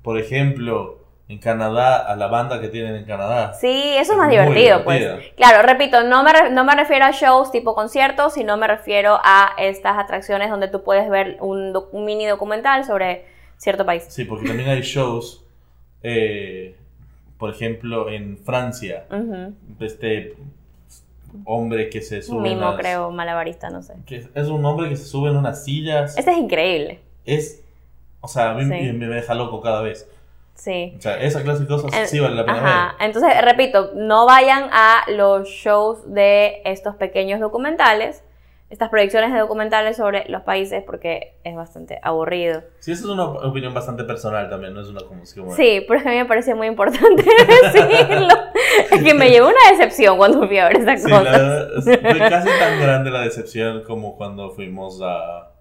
por 0.01 0.17
ejemplo, 0.17 0.97
en 1.29 1.37
Canadá, 1.37 1.97
a 1.97 2.15
la 2.15 2.25
banda 2.25 2.59
que 2.59 2.69
tienen 2.69 2.95
en 2.95 3.05
Canadá. 3.05 3.53
Sí, 3.53 3.93
eso 3.97 4.13
es, 4.13 4.17
más 4.17 4.31
divertido, 4.31 4.83
pues. 4.83 5.31
Claro, 5.37 5.61
repito, 5.61 6.03
no 6.03 6.23
me, 6.23 6.31
no 6.49 6.63
me 6.63 6.73
refiero 6.73 7.05
a 7.05 7.11
shows 7.11 7.51
tipo 7.51 7.75
conciertos, 7.75 8.33
sino 8.33 8.57
me 8.57 8.65
refiero 8.65 9.19
a 9.23 9.51
estas 9.59 9.99
atracciones 9.99 10.49
donde 10.49 10.69
tú 10.69 10.83
puedes 10.83 11.07
ver 11.07 11.37
un, 11.39 11.79
un 11.91 12.05
mini 12.05 12.25
documental 12.25 12.83
sobre 12.83 13.25
cierto 13.59 13.85
país. 13.85 14.05
Sí, 14.07 14.25
porque 14.25 14.47
también 14.47 14.69
hay 14.69 14.81
shows, 14.81 15.45
eh, 16.01 16.75
por 17.37 17.51
ejemplo, 17.51 18.09
en 18.09 18.37
Francia, 18.37 19.05
este 19.79 20.35
hombre 21.45 21.89
que 21.89 22.01
se 22.01 22.23
sube. 22.23 22.41
Mismo, 22.41 22.75
creo, 22.75 23.11
malabarista, 23.11 23.69
no 23.69 23.83
sé. 23.83 23.93
es 24.07 24.47
un 24.47 24.65
hombre 24.65 24.89
que 24.89 24.95
se 24.95 25.05
sube 25.05 25.29
en 25.29 25.37
unas 25.37 25.63
sillas. 25.63 26.17
Este 26.17 26.31
es 26.31 26.37
increíble. 26.37 26.99
Es, 27.25 27.63
o 28.21 28.27
sea, 28.27 28.51
a 28.51 28.53
mí 28.55 28.65
me 28.65 29.07
deja 29.07 29.35
loco 29.35 29.61
cada 29.61 29.81
vez. 29.81 30.09
Sí. 30.55 30.93
O 30.97 31.01
sea, 31.01 31.21
esa 31.21 31.41
clase 31.41 31.61
de 31.61 31.67
cosas 31.67 32.09
sí 32.09 32.19
vale 32.19 32.35
la 32.35 32.45
pena 32.45 32.57
Ajá. 32.57 32.95
Entonces, 32.99 33.31
repito, 33.43 33.91
no 33.95 34.25
vayan 34.25 34.69
a 34.73 35.03
los 35.07 35.47
shows 35.47 35.99
de 36.13 36.61
estos 36.65 36.95
pequeños 36.95 37.39
documentales 37.39 38.23
estas 38.69 38.89
proyecciones 38.89 39.33
de 39.33 39.39
documentales 39.39 39.97
sobre 39.97 40.25
los 40.29 40.43
países 40.43 40.83
porque 40.85 41.39
es 41.43 41.55
bastante 41.55 41.99
aburrido. 42.03 42.61
Sí, 42.79 42.91
eso 42.91 43.05
es 43.05 43.09
una 43.09 43.25
opinión 43.25 43.73
bastante 43.73 44.03
personal 44.03 44.47
también, 44.49 44.75
no 44.75 44.81
es 44.81 44.89
una 44.89 45.01
como... 45.01 45.25
Sí, 45.25 45.83
pero 45.87 45.97
es 45.97 46.03
que 46.03 46.09
a 46.09 46.11
mí 46.11 46.17
me 46.19 46.25
parece 46.25 46.53
muy 46.53 46.67
importante 46.67 47.23
decirlo. 47.73 48.27
es 48.91 49.03
que 49.03 49.13
me 49.15 49.29
llevó 49.29 49.47
una 49.47 49.71
decepción 49.71 50.17
cuando 50.17 50.47
fui 50.47 50.59
a 50.59 50.67
ver 50.67 50.77
esa 50.77 50.97
sí, 50.97 51.09
cosa. 51.09 51.67
fue 51.81 52.19
casi 52.19 52.49
tan 52.59 52.79
grande 52.79 53.09
la 53.09 53.21
decepción 53.21 53.83
como 53.83 54.15
cuando 54.15 54.51
fuimos 54.51 55.01
a, 55.01 55.51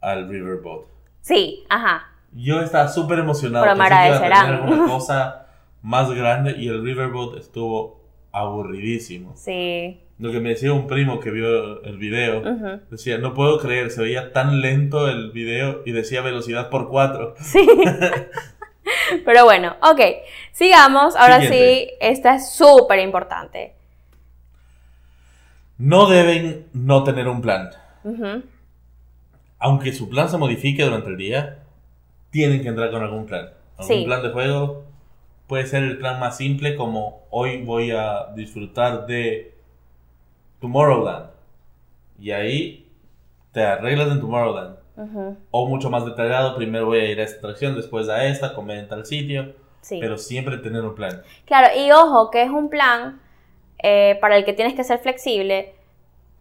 al 0.00 0.28
Riverboat. 0.28 0.86
Sí, 1.20 1.64
ajá. 1.68 2.08
Yo 2.32 2.60
estaba 2.60 2.88
súper 2.88 3.20
emocionado. 3.20 3.64
Pero 3.64 3.76
me 3.76 3.84
agradecerán. 3.84 4.46
alguna 4.54 4.86
cosa 4.86 5.46
más 5.82 6.10
grande 6.10 6.56
y 6.58 6.68
el 6.68 6.82
Riverboat 6.82 7.38
estuvo 7.38 8.02
aburridísimo. 8.32 9.36
Sí. 9.36 10.02
Lo 10.18 10.32
que 10.32 10.40
me 10.40 10.50
decía 10.50 10.72
un 10.72 10.88
primo 10.88 11.20
que 11.20 11.30
vio 11.30 11.82
el 11.84 11.96
video, 11.96 12.42
decía, 12.90 13.18
no 13.18 13.34
puedo 13.34 13.60
creer, 13.60 13.90
se 13.90 14.02
veía 14.02 14.32
tan 14.32 14.60
lento 14.60 15.08
el 15.08 15.30
video 15.30 15.82
y 15.86 15.92
decía 15.92 16.22
velocidad 16.22 16.70
por 16.70 16.88
4. 16.88 17.34
Sí. 17.42 17.66
Pero 19.24 19.44
bueno, 19.44 19.76
ok, 19.82 20.00
sigamos. 20.52 21.14
Ahora 21.14 21.42
sí, 21.42 21.90
esta 22.00 22.36
es 22.36 22.52
súper 22.52 23.00
importante. 23.00 23.74
No 25.76 26.08
deben 26.08 26.66
no 26.72 27.04
tener 27.04 27.28
un 27.28 27.40
plan. 27.40 27.70
Aunque 29.58 29.92
su 29.92 30.08
plan 30.08 30.28
se 30.28 30.38
modifique 30.38 30.84
durante 30.84 31.10
el 31.10 31.16
día, 31.16 31.58
tienen 32.30 32.62
que 32.62 32.68
entrar 32.68 32.90
con 32.90 33.02
algún 33.02 33.26
plan. 33.26 33.50
Algún 33.76 34.04
plan 34.04 34.22
de 34.22 34.30
juego 34.30 34.84
puede 35.46 35.66
ser 35.66 35.84
el 35.84 35.98
plan 35.98 36.18
más 36.18 36.36
simple 36.36 36.74
como 36.76 37.26
hoy 37.30 37.62
voy 37.62 37.90
a 37.90 38.26
disfrutar 38.34 39.06
de 39.06 39.57
Tomorrowland. 40.60 41.30
Y 42.18 42.30
ahí 42.32 42.90
te 43.52 43.64
arreglas 43.64 44.10
en 44.10 44.20
Tomorrowland. 44.20 44.76
O 45.52 45.66
mucho 45.68 45.90
más 45.90 46.04
detallado, 46.04 46.56
primero 46.56 46.86
voy 46.86 46.98
a 46.98 47.04
ir 47.04 47.20
a 47.20 47.24
esta 47.24 47.38
atracción, 47.38 47.76
después 47.76 48.08
a 48.08 48.24
esta, 48.24 48.54
comer 48.54 48.78
en 48.78 48.88
tal 48.88 49.06
sitio. 49.06 49.54
Pero 49.88 50.18
siempre 50.18 50.58
tener 50.58 50.82
un 50.82 50.94
plan. 50.94 51.22
Claro, 51.44 51.68
y 51.78 51.90
ojo, 51.92 52.30
que 52.30 52.42
es 52.42 52.50
un 52.50 52.68
plan 52.68 53.20
eh, 53.78 54.18
para 54.20 54.36
el 54.36 54.44
que 54.44 54.52
tienes 54.52 54.74
que 54.74 54.84
ser 54.84 54.98
flexible, 54.98 55.74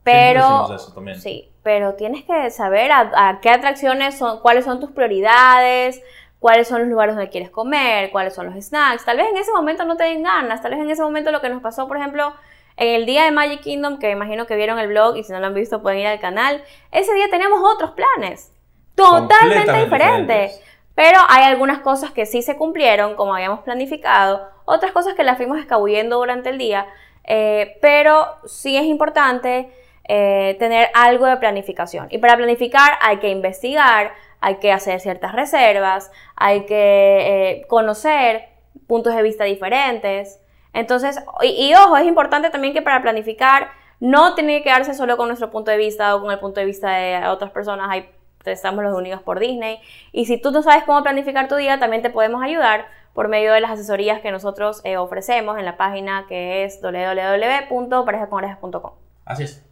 pero... 0.04 0.74
Eso 0.74 0.92
también. 0.94 1.20
Sí, 1.22 1.50
pero 1.62 1.94
tienes 1.94 2.24
que 2.24 2.50
saber 2.50 2.92
a, 2.92 3.40
qué 3.42 3.50
atracciones 3.50 4.18
son, 4.18 4.40
cuáles 4.40 4.66
son 4.66 4.80
tus 4.80 4.92
prioridades, 4.92 6.02
cuáles 6.40 6.68
son 6.68 6.82
los 6.82 6.90
lugares 6.90 7.16
donde 7.16 7.30
quieres 7.30 7.50
comer, 7.50 8.10
cuáles 8.10 8.34
son 8.34 8.48
los 8.48 8.56
snacks. 8.66 9.06
Tal 9.06 9.18
vez 9.18 9.28
en 9.30 9.38
ese 9.38 9.52
momento 9.52 9.86
no 9.86 9.98
te 9.98 10.06
den 10.06 10.24
ganas, 10.24 10.62
tal 10.62 10.72
vez 10.72 10.80
en 10.80 10.90
ese 10.90 11.04
momento 11.04 11.32
lo 11.32 11.42
que 11.42 11.50
nos 11.50 11.62
pasó, 11.62 11.88
por 11.88 11.98
ejemplo, 11.98 12.34
en 12.78 12.94
el 12.94 13.06
día 13.06 13.26
de 13.26 13.32
Magic 13.32 13.62
Kingdom, 13.62 13.98
que 14.00 14.12
imagino 14.12 14.46
que 14.46 14.56
vieron 14.56 14.80
el 14.80 14.88
blog 14.88 15.18
y 15.18 15.24
si 15.24 15.32
no 15.32 15.40
lo 15.40 15.48
han 15.48 15.54
visto 15.54 15.82
pueden 15.82 16.00
ir 16.00 16.08
al 16.08 16.20
canal, 16.20 16.64
ese 16.92 17.14
día 17.14 17.28
tenemos 17.30 17.60
otros 17.64 17.92
planes, 17.92 18.54
totalmente 18.96 19.74
diferentes. 19.84 20.62
Pero 20.94 21.20
hay 21.28 21.44
algunas 21.44 21.80
cosas 21.80 22.12
que 22.12 22.26
sí 22.26 22.42
se 22.42 22.56
cumplieron, 22.56 23.16
como 23.16 23.36
habíamos 23.36 23.60
planificado, 23.60 24.48
otras 24.66 24.92
cosas 24.92 25.14
que 25.14 25.24
las 25.24 25.38
fuimos 25.38 25.60
escabullendo 25.60 26.18
durante 26.18 26.50
el 26.50 26.58
día, 26.58 26.88
eh, 27.24 27.78
pero 27.82 28.26
sí 28.46 28.78
es 28.78 28.86
importante 28.86 29.72
eh, 30.08 30.56
tener 30.58 30.90
algo 30.94 31.26
de 31.26 31.38
planificación. 31.38 32.08
Y 32.10 32.18
para 32.18 32.38
planificar 32.38 32.94
hay 33.02 33.18
que 33.18 33.30
investigar, 33.30 34.14
hay 34.40 34.56
que 34.56 34.72
hacer 34.72 35.00
ciertas 35.00 35.34
reservas, 35.34 36.12
hay 36.36 36.66
que 36.66 37.58
eh, 37.58 37.66
conocer 37.68 38.46
puntos 38.88 39.16
de 39.16 39.22
vista 39.22 39.44
diferentes. 39.44 40.40
Entonces, 40.74 41.20
y, 41.42 41.74
ojo, 41.76 41.98
es 41.98 42.06
importante 42.06 42.50
también 42.50 42.74
que 42.74 42.82
para 42.82 43.02
planificar 43.02 43.70
no 44.00 44.36
tiene 44.36 44.58
que 44.58 44.66
quedarse 44.66 44.94
solo 44.94 45.18
con 45.18 45.28
nuestro 45.28 45.50
punto 45.50 45.72
de 45.72 45.78
vista 45.78 46.16
o 46.16 46.22
con 46.22 46.32
el 46.32 46.40
punto 46.40 46.60
de 46.60 46.66
vista 46.66 46.92
de 46.92 47.28
otras 47.28 47.52
personas. 47.52 47.88
Hay, 47.90 48.10
estamos 48.46 48.84
los 48.84 48.96
unidos 48.96 49.22
por 49.22 49.40
Disney. 49.40 49.80
Y 50.12 50.26
si 50.26 50.40
tú 50.40 50.52
no 50.52 50.62
sabes 50.62 50.84
cómo 50.84 51.02
planificar 51.04 51.48
tu 51.48 51.56
día, 51.56 51.80
también 51.80 52.02
te 52.02 52.10
podemos 52.10 52.44
ayudar 52.44 52.88
por 53.14 53.30
medio 53.30 53.52
de 53.52 53.62
las 53.62 53.72
asesorías 53.72 54.22
que 54.22 54.32
nosotros 54.32 54.82
eh, 54.84 54.98
ofrecemos 54.98 55.58
en 55.58 55.66
la 55.66 55.76
página 55.76 56.26
que 56.30 56.64
es 56.64 56.80
www.parejaconorejas.com. 56.82 58.92
Así 59.26 59.44
es. 59.44 59.68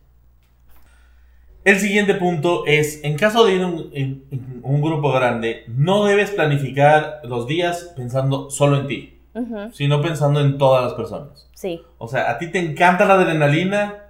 El 1.65 1.79
siguiente 1.79 2.13
punto 2.13 2.63
es, 2.67 3.03
en 3.03 3.17
caso 3.17 3.43
de 3.43 3.55
ir 3.55 3.61
en, 3.61 4.61
un 4.61 4.81
grupo 4.81 5.11
grande, 5.11 5.63
no 5.67 6.05
debes 6.05 6.29
planificar 6.29 7.21
los 7.23 7.47
días 7.47 7.91
pensando 7.95 8.51
solo 8.51 8.77
en 8.77 8.87
ti, 8.87 9.14
sino 9.73 10.01
pensando 10.01 10.39
en 10.39 10.57
todas 10.57 10.83
las 10.83 10.93
personas. 10.93 11.49
Sí. 11.53 11.83
O 11.97 12.07
sea, 12.07 12.29
a 12.31 12.37
ti 12.37 12.51
te 12.51 12.59
encanta 12.59 13.05
la 13.05 13.15
adrenalina 13.15 14.05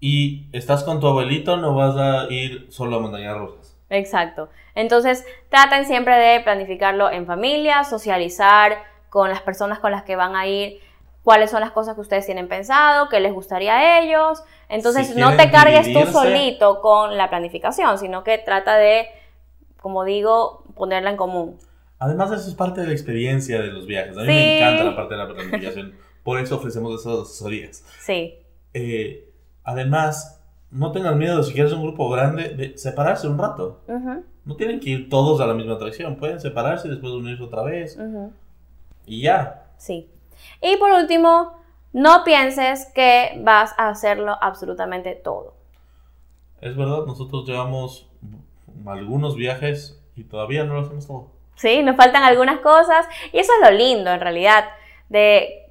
y 0.00 0.46
estás 0.52 0.84
con 0.84 1.00
tu 1.00 1.06
abuelito, 1.06 1.56
no 1.56 1.74
vas 1.74 1.96
a 1.96 2.32
ir 2.32 2.66
solo 2.70 2.96
a 2.96 3.00
montañas 3.00 3.36
rusas. 3.36 3.76
Exacto. 3.90 4.48
Entonces, 4.74 5.24
traten 5.48 5.86
siempre 5.86 6.16
de 6.16 6.40
planificarlo 6.40 7.10
en 7.10 7.26
familia, 7.26 7.84
socializar 7.84 8.78
con 9.08 9.28
las 9.28 9.40
personas 9.42 9.78
con 9.78 9.90
las 9.90 10.02
que 10.02 10.16
van 10.16 10.36
a 10.36 10.46
ir 10.46 10.80
cuáles 11.22 11.50
son 11.50 11.60
las 11.60 11.72
cosas 11.72 11.94
que 11.94 12.00
ustedes 12.00 12.26
tienen 12.26 12.48
pensado, 12.48 13.08
qué 13.08 13.20
les 13.20 13.32
gustaría 13.32 13.76
a 13.76 14.00
ellos. 14.00 14.42
Entonces, 14.68 15.16
no 15.16 15.36
te 15.36 15.50
cargues 15.50 15.92
tú 15.92 16.10
solito 16.10 16.80
con 16.80 17.16
la 17.16 17.28
planificación, 17.28 17.98
sino 17.98 18.24
que 18.24 18.38
trata 18.38 18.76
de, 18.76 19.08
como 19.80 20.04
digo, 20.04 20.64
ponerla 20.74 21.10
en 21.10 21.16
común. 21.16 21.58
Además, 21.98 22.30
eso 22.30 22.48
es 22.48 22.54
parte 22.54 22.80
de 22.80 22.86
la 22.86 22.92
experiencia 22.92 23.60
de 23.60 23.68
los 23.68 23.86
viajes. 23.86 24.16
A 24.16 24.20
mí 24.20 24.26
me 24.28 24.58
encanta 24.58 24.84
la 24.84 24.96
parte 24.96 25.14
de 25.14 25.18
la 25.18 25.28
planificación. 25.28 25.94
Por 26.22 26.38
eso 26.38 26.56
ofrecemos 26.56 27.00
esas 27.00 27.20
asesorías. 27.20 27.84
Sí. 28.00 28.34
Eh, 28.74 29.32
además, 29.64 30.40
no 30.70 30.92
tengas 30.92 31.16
miedo, 31.16 31.42
si 31.42 31.54
quieres 31.54 31.72
un 31.72 31.82
grupo 31.82 32.08
grande, 32.10 32.50
de 32.50 32.78
separarse 32.78 33.26
un 33.26 33.38
rato. 33.38 33.80
No 34.44 34.56
tienen 34.56 34.80
que 34.80 34.90
ir 34.90 35.08
todos 35.08 35.40
a 35.40 35.46
la 35.46 35.54
misma 35.54 35.74
atracción. 35.74 36.16
Pueden 36.16 36.40
separarse 36.40 36.86
y 36.86 36.90
después 36.90 37.12
unirse 37.12 37.42
otra 37.42 37.62
vez. 37.62 37.98
Y 39.06 39.22
ya. 39.22 39.72
Sí. 39.76 40.08
Y 40.62 40.76
por 40.76 40.92
último, 40.92 41.58
no 41.92 42.22
pienses 42.24 42.86
que 42.94 43.40
vas 43.42 43.74
a 43.76 43.88
hacerlo 43.88 44.36
absolutamente 44.40 45.14
todo. 45.14 45.54
Es 46.60 46.76
verdad, 46.76 47.06
nosotros 47.06 47.46
llevamos 47.46 48.08
algunos 48.86 49.36
viajes 49.36 50.00
y 50.14 50.24
todavía 50.24 50.64
no 50.64 50.74
lo 50.74 50.80
hacemos 50.80 51.06
todo. 51.06 51.37
Sí, 51.58 51.82
nos 51.82 51.96
faltan 51.96 52.22
algunas 52.22 52.60
cosas 52.60 53.06
y 53.32 53.38
eso 53.38 53.52
es 53.52 53.70
lo 53.70 53.76
lindo 53.76 54.10
en 54.10 54.20
realidad 54.20 54.64
de, 55.10 55.66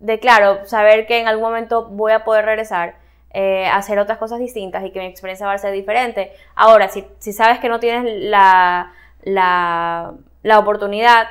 de 0.00 0.18
claro, 0.18 0.66
saber 0.66 1.06
que 1.06 1.20
en 1.20 1.28
algún 1.28 1.44
momento 1.44 1.86
voy 1.86 2.12
a 2.12 2.24
poder 2.24 2.44
regresar, 2.44 2.96
eh, 3.30 3.66
hacer 3.66 3.98
otras 3.98 4.18
cosas 4.18 4.38
distintas 4.38 4.84
y 4.84 4.90
que 4.90 4.98
mi 4.98 5.06
experiencia 5.06 5.46
va 5.46 5.54
a 5.54 5.58
ser 5.58 5.72
diferente. 5.72 6.32
Ahora, 6.54 6.88
si, 6.88 7.06
si 7.18 7.32
sabes 7.32 7.60
que 7.60 7.70
no 7.70 7.80
tienes 7.80 8.04
la, 8.28 8.92
la, 9.22 10.12
la 10.42 10.58
oportunidad 10.58 11.28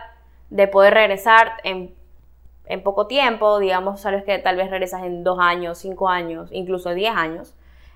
de 0.49 0.67
poder 0.67 0.93
regresar 0.95 1.53
en 1.63 1.93
en 2.71 2.83
poco 2.83 3.05
tiempo, 3.05 3.59
digamos, 3.59 3.99
sabes 3.99 4.23
que 4.23 4.39
tal 4.39 4.55
vez 4.55 4.69
regresas 4.69 5.03
en 5.03 5.25
dos 5.25 5.39
años, 5.41 5.77
cinco 5.77 6.07
años, 6.07 6.49
incluso 6.53 6.93
diez 6.93 7.13
años. 7.13 7.53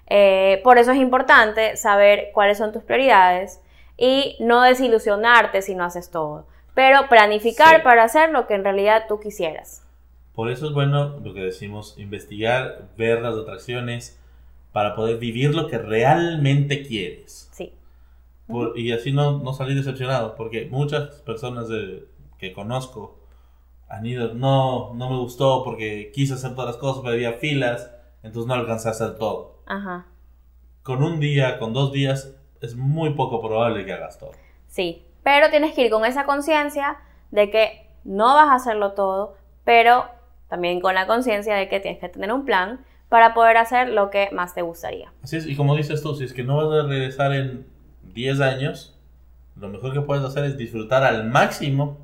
Eh, 0.07 0.59
por 0.65 0.77
eso 0.77 0.91
es 0.91 0.97
importante 0.97 1.77
saber 1.77 2.31
cuáles 2.33 2.57
son 2.57 2.73
tus 2.73 2.83
prioridades 2.83 3.61
y 3.97 4.37
no 4.39 4.61
desilusionarte 4.61 5.61
si 5.61 5.75
no 5.75 5.83
haces 5.83 6.11
todo, 6.11 6.47
pero 6.73 7.07
planificar 7.09 7.83
para 7.83 8.03
hacer 8.03 8.31
lo 8.31 8.47
que 8.47 8.55
en 8.55 8.63
realidad 8.63 9.05
tú 9.07 9.19
quisieras. 9.19 9.83
Por 10.33 10.51
eso 10.51 10.67
es 10.67 10.73
bueno 10.73 11.19
lo 11.23 11.33
que 11.33 11.39
decimos, 11.39 11.95
investigar, 11.97 12.89
ver 12.97 13.21
las 13.21 13.35
atracciones 13.35 14.19
para 14.73 14.95
poder 14.95 15.17
vivir 15.17 15.55
lo 15.55 15.67
que 15.67 15.77
realmente 15.77 16.83
quieres. 16.83 17.49
Sí. 17.53 17.73
y 18.75 18.91
así 18.91 19.13
no, 19.13 19.39
no 19.39 19.53
salir 19.53 19.77
decepcionado, 19.77 20.35
porque 20.35 20.67
muchas 20.69 21.21
personas 21.21 21.67
que 22.37 22.51
conozco 22.51 23.17
han 23.87 24.05
ido, 24.05 24.33
no, 24.33 24.93
no 24.93 25.09
me 25.09 25.17
gustó 25.17 25.63
porque 25.63 26.11
quise 26.13 26.33
hacer 26.33 26.51
todas 26.51 26.67
las 26.67 26.77
cosas, 26.77 27.01
pero 27.01 27.13
había 27.13 27.33
filas, 27.33 27.91
entonces 28.23 28.47
no 28.47 28.55
alcancé 28.55 28.89
a 28.89 28.91
hacer 28.91 29.17
todo. 29.17 29.61
Ajá. 29.65 30.07
Con 30.83 31.03
un 31.03 31.19
día, 31.19 31.57
con 31.57 31.73
dos 31.73 31.93
días, 31.93 32.34
es 32.66 32.76
muy 32.76 33.11
poco 33.11 33.41
probable 33.41 33.86
que 33.86 33.93
hagas 33.93 34.20
todo. 34.20 34.32
Sí, 34.68 35.05
pero 35.24 35.49
tienes 35.49 35.74
que 35.74 35.86
ir 35.86 35.91
con 35.91 36.05
esa 36.05 36.26
conciencia 36.26 36.97
de 37.32 37.49
que 37.49 37.88
no 38.03 38.36
vas 38.36 38.49
a 38.49 38.55
hacerlo 38.55 38.93
todo, 38.93 39.36
pero 39.63 40.05
también 40.47 40.80
con 40.82 40.95
la 40.95 41.07
conciencia 41.07 41.55
de 41.55 41.70
que 41.70 41.80
tienes 41.80 41.99
que 41.99 42.09
tener 42.09 42.32
un 42.32 42.45
plan 42.45 42.86
para 43.09 43.34
poder 43.34 43.57
hacer 43.57 43.89
lo 43.89 44.09
que 44.09 44.30
más 44.32 44.53
te 44.53 44.61
gustaría. 44.61 45.11
Así 45.24 45.38
es, 45.38 45.45
y 45.45 45.55
como 45.55 45.76
dices 45.76 46.01
tú, 46.01 46.16
si 46.16 46.26
es 46.26 46.34
que 46.34 46.43
no 46.43 46.57
vas 46.57 46.86
a 46.86 46.88
regresar 46.88 47.34
en 47.34 47.66
10 48.13 48.41
años, 48.41 48.99
lo 49.55 49.70
mejor 49.70 49.93
que 49.93 50.01
puedes 50.01 50.24
hacer 50.24 50.43
es 50.45 50.57
disfrutar 50.57 51.03
al 51.03 51.30
máximo 51.30 51.97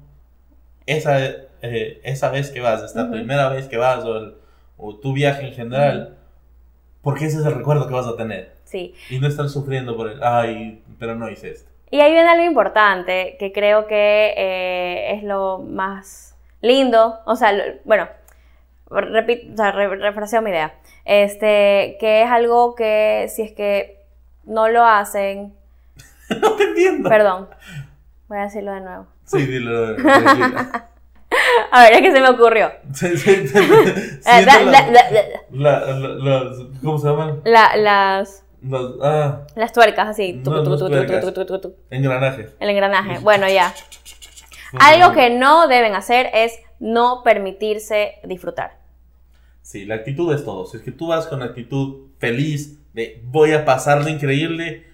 esa 0.86 1.18
eh, 1.62 2.02
esa 2.04 2.32
vez 2.32 2.50
que 2.50 2.60
vas, 2.60 2.82
esta 2.82 3.12
primera 3.12 3.50
vez 3.50 3.68
que 3.68 3.78
vas 3.78 4.04
o, 4.04 4.96
tu 4.96 5.14
viaje 5.14 5.48
en 5.48 5.54
general, 5.54 6.18
porque 7.04 7.26
ese 7.26 7.40
es 7.40 7.46
el 7.46 7.54
recuerdo 7.54 7.88
que 7.88 7.94
vas 7.94 8.08
a 8.08 8.16
tener. 8.16 8.56
Sí. 8.72 8.96
Y 9.10 9.20
no 9.20 9.28
estar 9.28 9.50
sufriendo 9.50 9.98
por 9.98 10.10
el, 10.10 10.24
ay, 10.24 10.82
pero 10.98 11.14
no 11.16 11.30
hice 11.30 11.52
esto. 11.52 11.70
Y 11.90 12.00
ahí 12.00 12.14
viene 12.14 12.30
algo 12.30 12.46
importante 12.46 13.36
que 13.38 13.52
creo 13.52 13.86
que 13.86 14.34
eh, 14.38 15.14
es 15.14 15.24
lo 15.24 15.60
más 15.60 16.38
lindo, 16.62 17.20
o 17.26 17.36
sea, 17.36 17.52
bueno, 17.84 18.08
repito, 18.90 19.52
o 19.54 19.58
sea, 19.58 19.72
refraseo 19.72 20.42
mi 20.42 20.52
idea, 20.52 20.74
este, 21.04 21.98
que 22.00 22.24
es 22.24 22.32
algo 22.32 22.76
que 22.76 23.28
si 23.30 23.42
es 23.42 23.52
que 23.52 24.06
no 24.46 24.70
lo 24.70 24.86
hacen... 24.86 25.54
no 26.42 26.52
te 26.54 26.64
entiendo. 26.64 27.10
Perdón, 27.10 27.50
voy 28.30 28.38
a 28.38 28.44
decirlo 28.44 28.72
de 28.72 28.80
nuevo. 28.80 29.08
Sí, 29.26 29.46
dilo 29.46 29.88
de 29.88 29.98
nuevo. 30.02 30.20
A 31.72 31.84
ver, 31.84 31.94
es 31.94 32.02
que 32.02 32.12
se 32.12 32.20
me 32.20 32.30
ocurrió. 32.30 32.72
¿Cómo 36.84 36.98
se 36.98 37.08
llaman? 37.08 37.42
las, 37.46 38.44
ah, 39.02 39.42
las 39.56 39.74
tuercas, 39.74 40.10
así. 40.10 40.42
Engranajes. 41.90 42.56
El 42.60 42.70
engranaje. 42.70 43.20
Bueno, 43.20 43.48
ya. 43.48 43.74
Algo 44.80 45.14
que 45.14 45.30
no 45.30 45.68
deben 45.68 45.96
hacer 45.96 46.30
es 46.34 46.58
no 46.80 47.24
permitirse 47.24 48.16
disfrutar. 48.24 48.80
Sí, 49.62 49.86
la 49.86 49.96
actitud 49.96 50.34
es 50.34 50.44
todo. 50.44 50.66
Si 50.66 50.78
es 50.78 50.84
que 50.84 50.92
tú 50.92 51.08
vas 51.08 51.28
con 51.28 51.42
actitud 51.42 52.08
feliz 52.20 52.80
de 52.94 53.22
voy 53.26 53.54
a 53.54 53.64
pasarlo 53.64 54.10
increíble, 54.10 54.88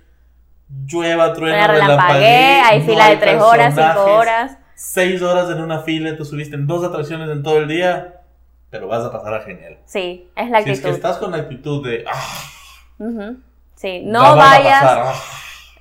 llueva, 0.86 1.34
truena, 1.34 1.68
relampagué, 1.68 2.62
hay 2.64 2.82
fila 2.82 3.10
de 3.10 3.18
tres 3.18 3.42
horas, 3.42 3.74
cinco 3.74 4.04
horas 4.04 4.58
seis 4.78 5.24
horas 5.24 5.50
en 5.50 5.60
una 5.60 5.80
fila, 5.80 6.16
tú 6.16 6.24
subiste 6.24 6.56
en 6.56 6.68
dos 6.68 6.84
atracciones 6.84 7.30
en 7.30 7.42
todo 7.42 7.58
el 7.58 7.68
día, 7.68 8.22
pero 8.70 8.88
vas 8.88 9.04
a 9.04 9.12
pasar 9.12 9.34
a 9.34 9.42
genial. 9.42 9.80
Sí, 9.86 10.30
es 10.36 10.50
la 10.52 10.60
actitud. 10.60 10.76
Si 10.76 10.82
es 10.82 10.86
que 10.86 10.96
estás 10.96 11.18
con 11.18 11.32
la 11.32 11.38
actitud 11.38 11.84
de... 11.84 12.06
Ah, 12.08 13.34
sí, 13.78 14.02
no 14.04 14.36
vayas... 14.36 14.84
Ah". 14.84 15.14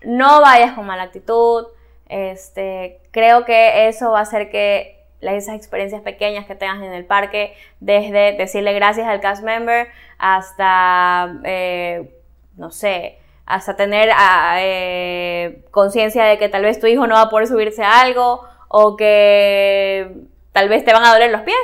No 0.06 0.40
vayas 0.40 0.74
con 0.74 0.86
mala 0.86 1.02
actitud. 1.02 1.66
Este, 2.08 3.00
creo 3.10 3.44
que 3.44 3.88
eso 3.88 4.12
va 4.12 4.20
a 4.20 4.22
hacer 4.22 4.50
que 4.50 5.04
esas 5.20 5.56
experiencias 5.56 6.02
pequeñas 6.02 6.46
que 6.46 6.54
tengas 6.54 6.80
en 6.82 6.92
el 6.92 7.04
parque, 7.04 7.54
desde 7.80 8.36
decirle 8.36 8.72
gracias 8.74 9.08
al 9.08 9.20
cast 9.20 9.42
member 9.42 9.88
hasta, 10.18 11.40
eh, 11.42 12.08
no 12.56 12.70
sé, 12.70 13.18
hasta 13.44 13.74
tener 13.74 14.10
ah, 14.14 14.58
eh, 14.60 15.64
conciencia 15.72 16.24
de 16.24 16.38
que 16.38 16.48
tal 16.48 16.62
vez 16.62 16.78
tu 16.78 16.86
hijo 16.86 17.08
no 17.08 17.16
va 17.16 17.22
a 17.22 17.30
poder 17.30 17.48
subirse 17.48 17.82
a 17.82 18.00
algo 18.00 18.46
o 18.68 18.96
que 18.96 20.12
tal 20.52 20.68
vez 20.68 20.84
te 20.84 20.92
van 20.92 21.04
a 21.04 21.12
doler 21.12 21.32
los 21.32 21.42
pies. 21.42 21.56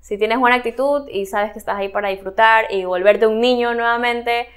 Si 0.00 0.18
tienes 0.18 0.38
buena 0.38 0.56
actitud 0.56 1.08
y 1.08 1.24
sabes 1.24 1.52
que 1.52 1.58
estás 1.58 1.78
ahí 1.78 1.88
para 1.88 2.08
disfrutar 2.08 2.66
y 2.68 2.84
volverte 2.84 3.26
un 3.26 3.40
niño 3.40 3.72
nuevamente, 3.72 4.48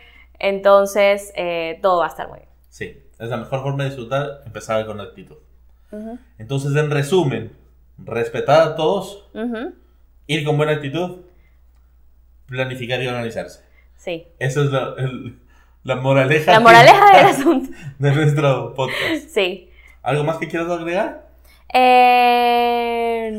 Entonces, 0.44 1.32
eh, 1.36 1.80
todo 1.82 2.00
va 2.00 2.06
a 2.06 2.10
estar 2.10 2.28
muy 2.28 2.40
bien. 2.40 2.50
Sí, 2.70 2.98
es 3.18 3.30
la 3.30 3.38
mejor 3.38 3.62
forma 3.64 3.84
de 3.84 3.90
disfrutar, 3.92 4.42
empezar 4.46 4.86
con 4.86 5.00
actitud. 5.00 5.38
Entonces, 6.38 6.76
en 6.76 6.92
resumen, 6.92 7.54
respetar 7.98 8.62
a 8.62 8.76
todos, 8.76 9.26
ir 10.28 10.44
con 10.46 10.58
buena 10.58 10.74
actitud, 10.74 11.22
planificar 12.48 13.02
y 13.02 13.08
organizarse. 13.08 13.62
Sí. 13.96 14.28
Esa 14.40 14.62
es 14.64 14.72
la, 14.72 14.94
el- 14.98 15.40
la 15.84 15.96
moraleja, 15.98 16.52
La 16.52 16.60
moraleja 16.60 17.18
del 17.18 17.26
asunto. 17.28 17.70
de 18.00 18.12
nuestro 18.16 18.74
podcast. 18.74 19.28
Sí. 19.30 19.70
¿Algo 20.02 20.24
más 20.24 20.38
que 20.38 20.48
quieras 20.48 20.70
agregar? 20.70 21.28
Eh, 21.74 23.32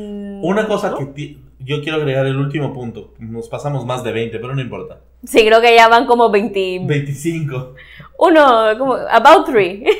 Una 0.43 0.67
cosa 0.67 0.95
que 1.15 1.39
yo 1.59 1.83
quiero 1.83 1.99
agregar, 1.99 2.27
el 2.27 2.37
último 2.37 2.73
punto. 2.73 3.15
Nos 3.19 3.49
pasamos 3.49 3.85
más 3.87 4.05
de 4.05 4.13
20, 4.13 4.39
pero 4.39 4.55
no 4.55 4.61
importa. 4.61 5.01
Sí, 5.27 5.45
creo 5.47 5.61
que 5.61 5.75
ya 5.75 5.89
van 5.89 6.07
como 6.07 6.31
20. 6.31 6.81
25. 6.87 7.75
Uno, 8.19 8.79
como, 8.79 8.95
about 8.95 9.47
three. 9.47 9.85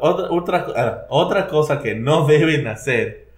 Otra, 0.00 0.30
otra, 0.30 1.06
otra 1.10 1.46
cosa 1.46 1.82
que 1.82 1.94
no 1.94 2.26
deben 2.26 2.66
hacer 2.68 3.28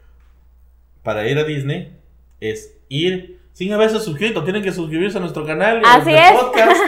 para 1.03 1.27
ir 1.29 1.37
a 1.39 1.45
Disney 1.45 1.97
es 2.39 2.79
ir 2.89 3.41
sin 3.53 3.73
haberse 3.73 3.99
suscrito. 3.99 4.45
Tienen 4.45 4.63
que 4.63 4.71
suscribirse 4.71 5.19
a 5.19 5.21
nuestro 5.21 5.45
canal. 5.45 5.83
Así 5.85 6.13
es. 6.13 6.33
podcast. 6.41 6.81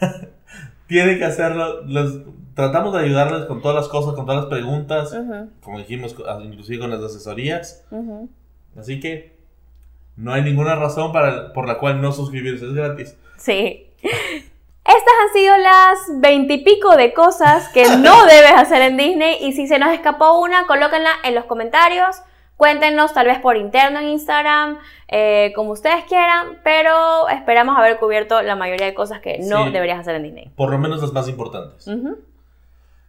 Tienen 0.86 1.18
que 1.18 1.24
hacerlo. 1.24 1.82
Los- 1.86 2.20
tratamos 2.54 2.92
de 2.94 3.00
ayudarles 3.00 3.46
con 3.46 3.60
todas 3.62 3.76
las 3.76 3.88
cosas, 3.88 4.14
con 4.14 4.26
todas 4.26 4.42
las 4.42 4.50
preguntas. 4.50 5.12
Ujú, 5.12 5.50
Como 5.60 5.78
dijimos, 5.78 6.14
inclusive 6.44 6.78
con 6.78 6.90
las 6.90 7.02
asesorías. 7.02 7.84
Así 8.78 9.00
que 9.00 9.34
no 10.16 10.32
hay 10.32 10.42
ninguna 10.42 10.74
razón 10.76 11.12
para, 11.12 11.52
por 11.52 11.66
la 11.66 11.78
cual 11.78 12.00
no 12.00 12.12
suscribirse. 12.12 12.66
Es 12.66 12.74
gratis. 12.74 13.16
Sí. 13.36 13.86
Estas 14.02 15.14
han 15.22 15.32
sido 15.32 15.56
las 15.56 15.98
veintipico 16.20 16.94
de 16.96 17.14
cosas 17.14 17.68
que 17.70 17.84
no 17.96 18.24
debes 18.26 18.52
hacer 18.54 18.82
en 18.82 18.96
Disney 18.96 19.38
y 19.40 19.52
si 19.52 19.66
se 19.66 19.78
nos 19.78 19.90
escapó 19.92 20.40
una, 20.40 20.66
colóquenla 20.66 21.10
en 21.24 21.34
los 21.34 21.44
comentarios. 21.46 22.16
Cuéntenos 22.56 23.12
tal 23.12 23.26
vez 23.26 23.40
por 23.40 23.56
interno 23.56 23.98
en 23.98 24.10
Instagram, 24.10 24.78
eh, 25.08 25.52
como 25.56 25.72
ustedes 25.72 26.04
quieran, 26.04 26.60
pero 26.62 27.28
esperamos 27.28 27.76
haber 27.76 27.98
cubierto 27.98 28.42
la 28.42 28.54
mayoría 28.54 28.86
de 28.86 28.94
cosas 28.94 29.20
que 29.20 29.38
no 29.40 29.64
Sí. 29.66 29.72
deberías 29.72 29.98
hacer 29.98 30.14
en 30.14 30.22
Disney. 30.22 30.52
Por 30.54 30.70
lo 30.70 30.78
menos 30.78 31.02
las 31.02 31.12
más 31.12 31.28
importantes. 31.28 31.88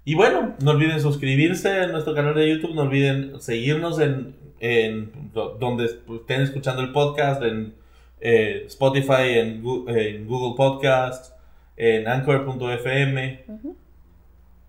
Y 0.03 0.16
bueno, 0.16 0.56
no 0.64 0.72
olviden 0.72 0.99
suscribirse 0.99 1.70
a 1.82 1.88
nuestro 1.88 2.16
canal 2.16 2.34
de 2.34 2.49
YouTube, 2.49 2.74
no 2.74 2.84
olviden 2.84 3.39
seguirnos 3.39 3.99
en, 3.99 4.36
en 4.60 5.32
do- 5.34 5.56
donde 5.60 5.86
estén 5.86 6.41
escuchando 6.41 6.82
el 6.82 6.91
podcast, 6.91 7.41
en 7.43 7.76
eh, 8.22 8.64
Spotify, 8.68 9.38
en, 9.39 9.64
en 9.88 10.28
Google 10.28 10.56
Podcast, 10.56 11.36
en 11.78 12.08
Anchor.fm, 12.08 13.43
Ujú. 13.47 13.76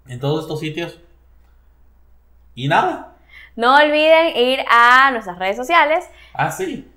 en 0.09 0.21
todos 0.21 0.43
estos 0.43 0.61
sitios. 0.61 1.01
Y 2.55 2.69
nada, 2.69 3.15
No 3.55 3.77
olviden 3.77 4.37
ir 4.37 4.61
a 4.69 5.11
nuestras 5.13 5.39
redes 5.39 5.57
sociales 5.57 6.09
así. 6.35 6.91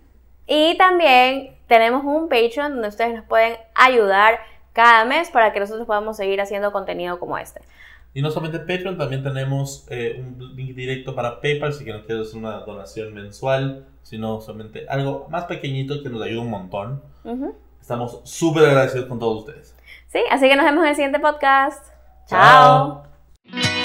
y 0.48 0.78
también 0.78 1.56
tenemos 1.68 2.04
un 2.04 2.28
Patreon 2.30 2.74
donde 2.74 2.88
ustedes 2.88 3.14
nos 3.16 3.26
pueden 3.26 3.58
ayudar 3.76 4.40
cada 4.74 5.06
mes 5.06 5.30
para 5.30 5.52
que 5.54 5.60
nosotros 5.60 5.86
podamos 5.86 6.18
seguir 6.18 6.40
haciendo 6.42 6.72
contenido 6.72 7.20
como 7.20 7.38
este. 7.38 7.62
Y 8.14 8.22
no 8.22 8.32
solamente 8.32 8.60
Patreon, 8.60 8.97
también 8.97 9.24
tenemos 9.24 9.86
eh, 9.89 10.20
un 10.20 10.55
link 10.55 10.76
directo 10.76 11.14
para 11.14 11.39
PayPal 11.39 11.74
si 11.74 11.86
no 11.86 12.03
quieres 12.05 12.28
hacer 12.28 12.39
una 12.39 12.60
donación 12.62 13.14
mensual, 13.14 13.86
sino 14.01 14.41
solamente 14.41 14.88
algo 14.89 15.28
más 15.30 15.45
pequeñito 15.45 16.01
que 16.01 16.10
nos 16.10 16.22
ayuda 16.22 16.41
un 16.41 16.49
montón. 16.49 17.03
Estamos 17.80 18.22
súper 18.24 18.66
agradecidos 18.66 19.07
con 19.07 19.20
todos 19.20 19.45
ustedes. 19.45 19.76
Sí, 20.07 20.20
así 20.32 20.49
que 20.49 20.55
nos 20.55 20.66
vemos 20.66 20.84
en 20.84 20.89
el 20.89 20.95
siguiente 20.95 21.20
podcast. 21.20 21.86
Chao. 22.28 23.03
Chao. 23.53 23.79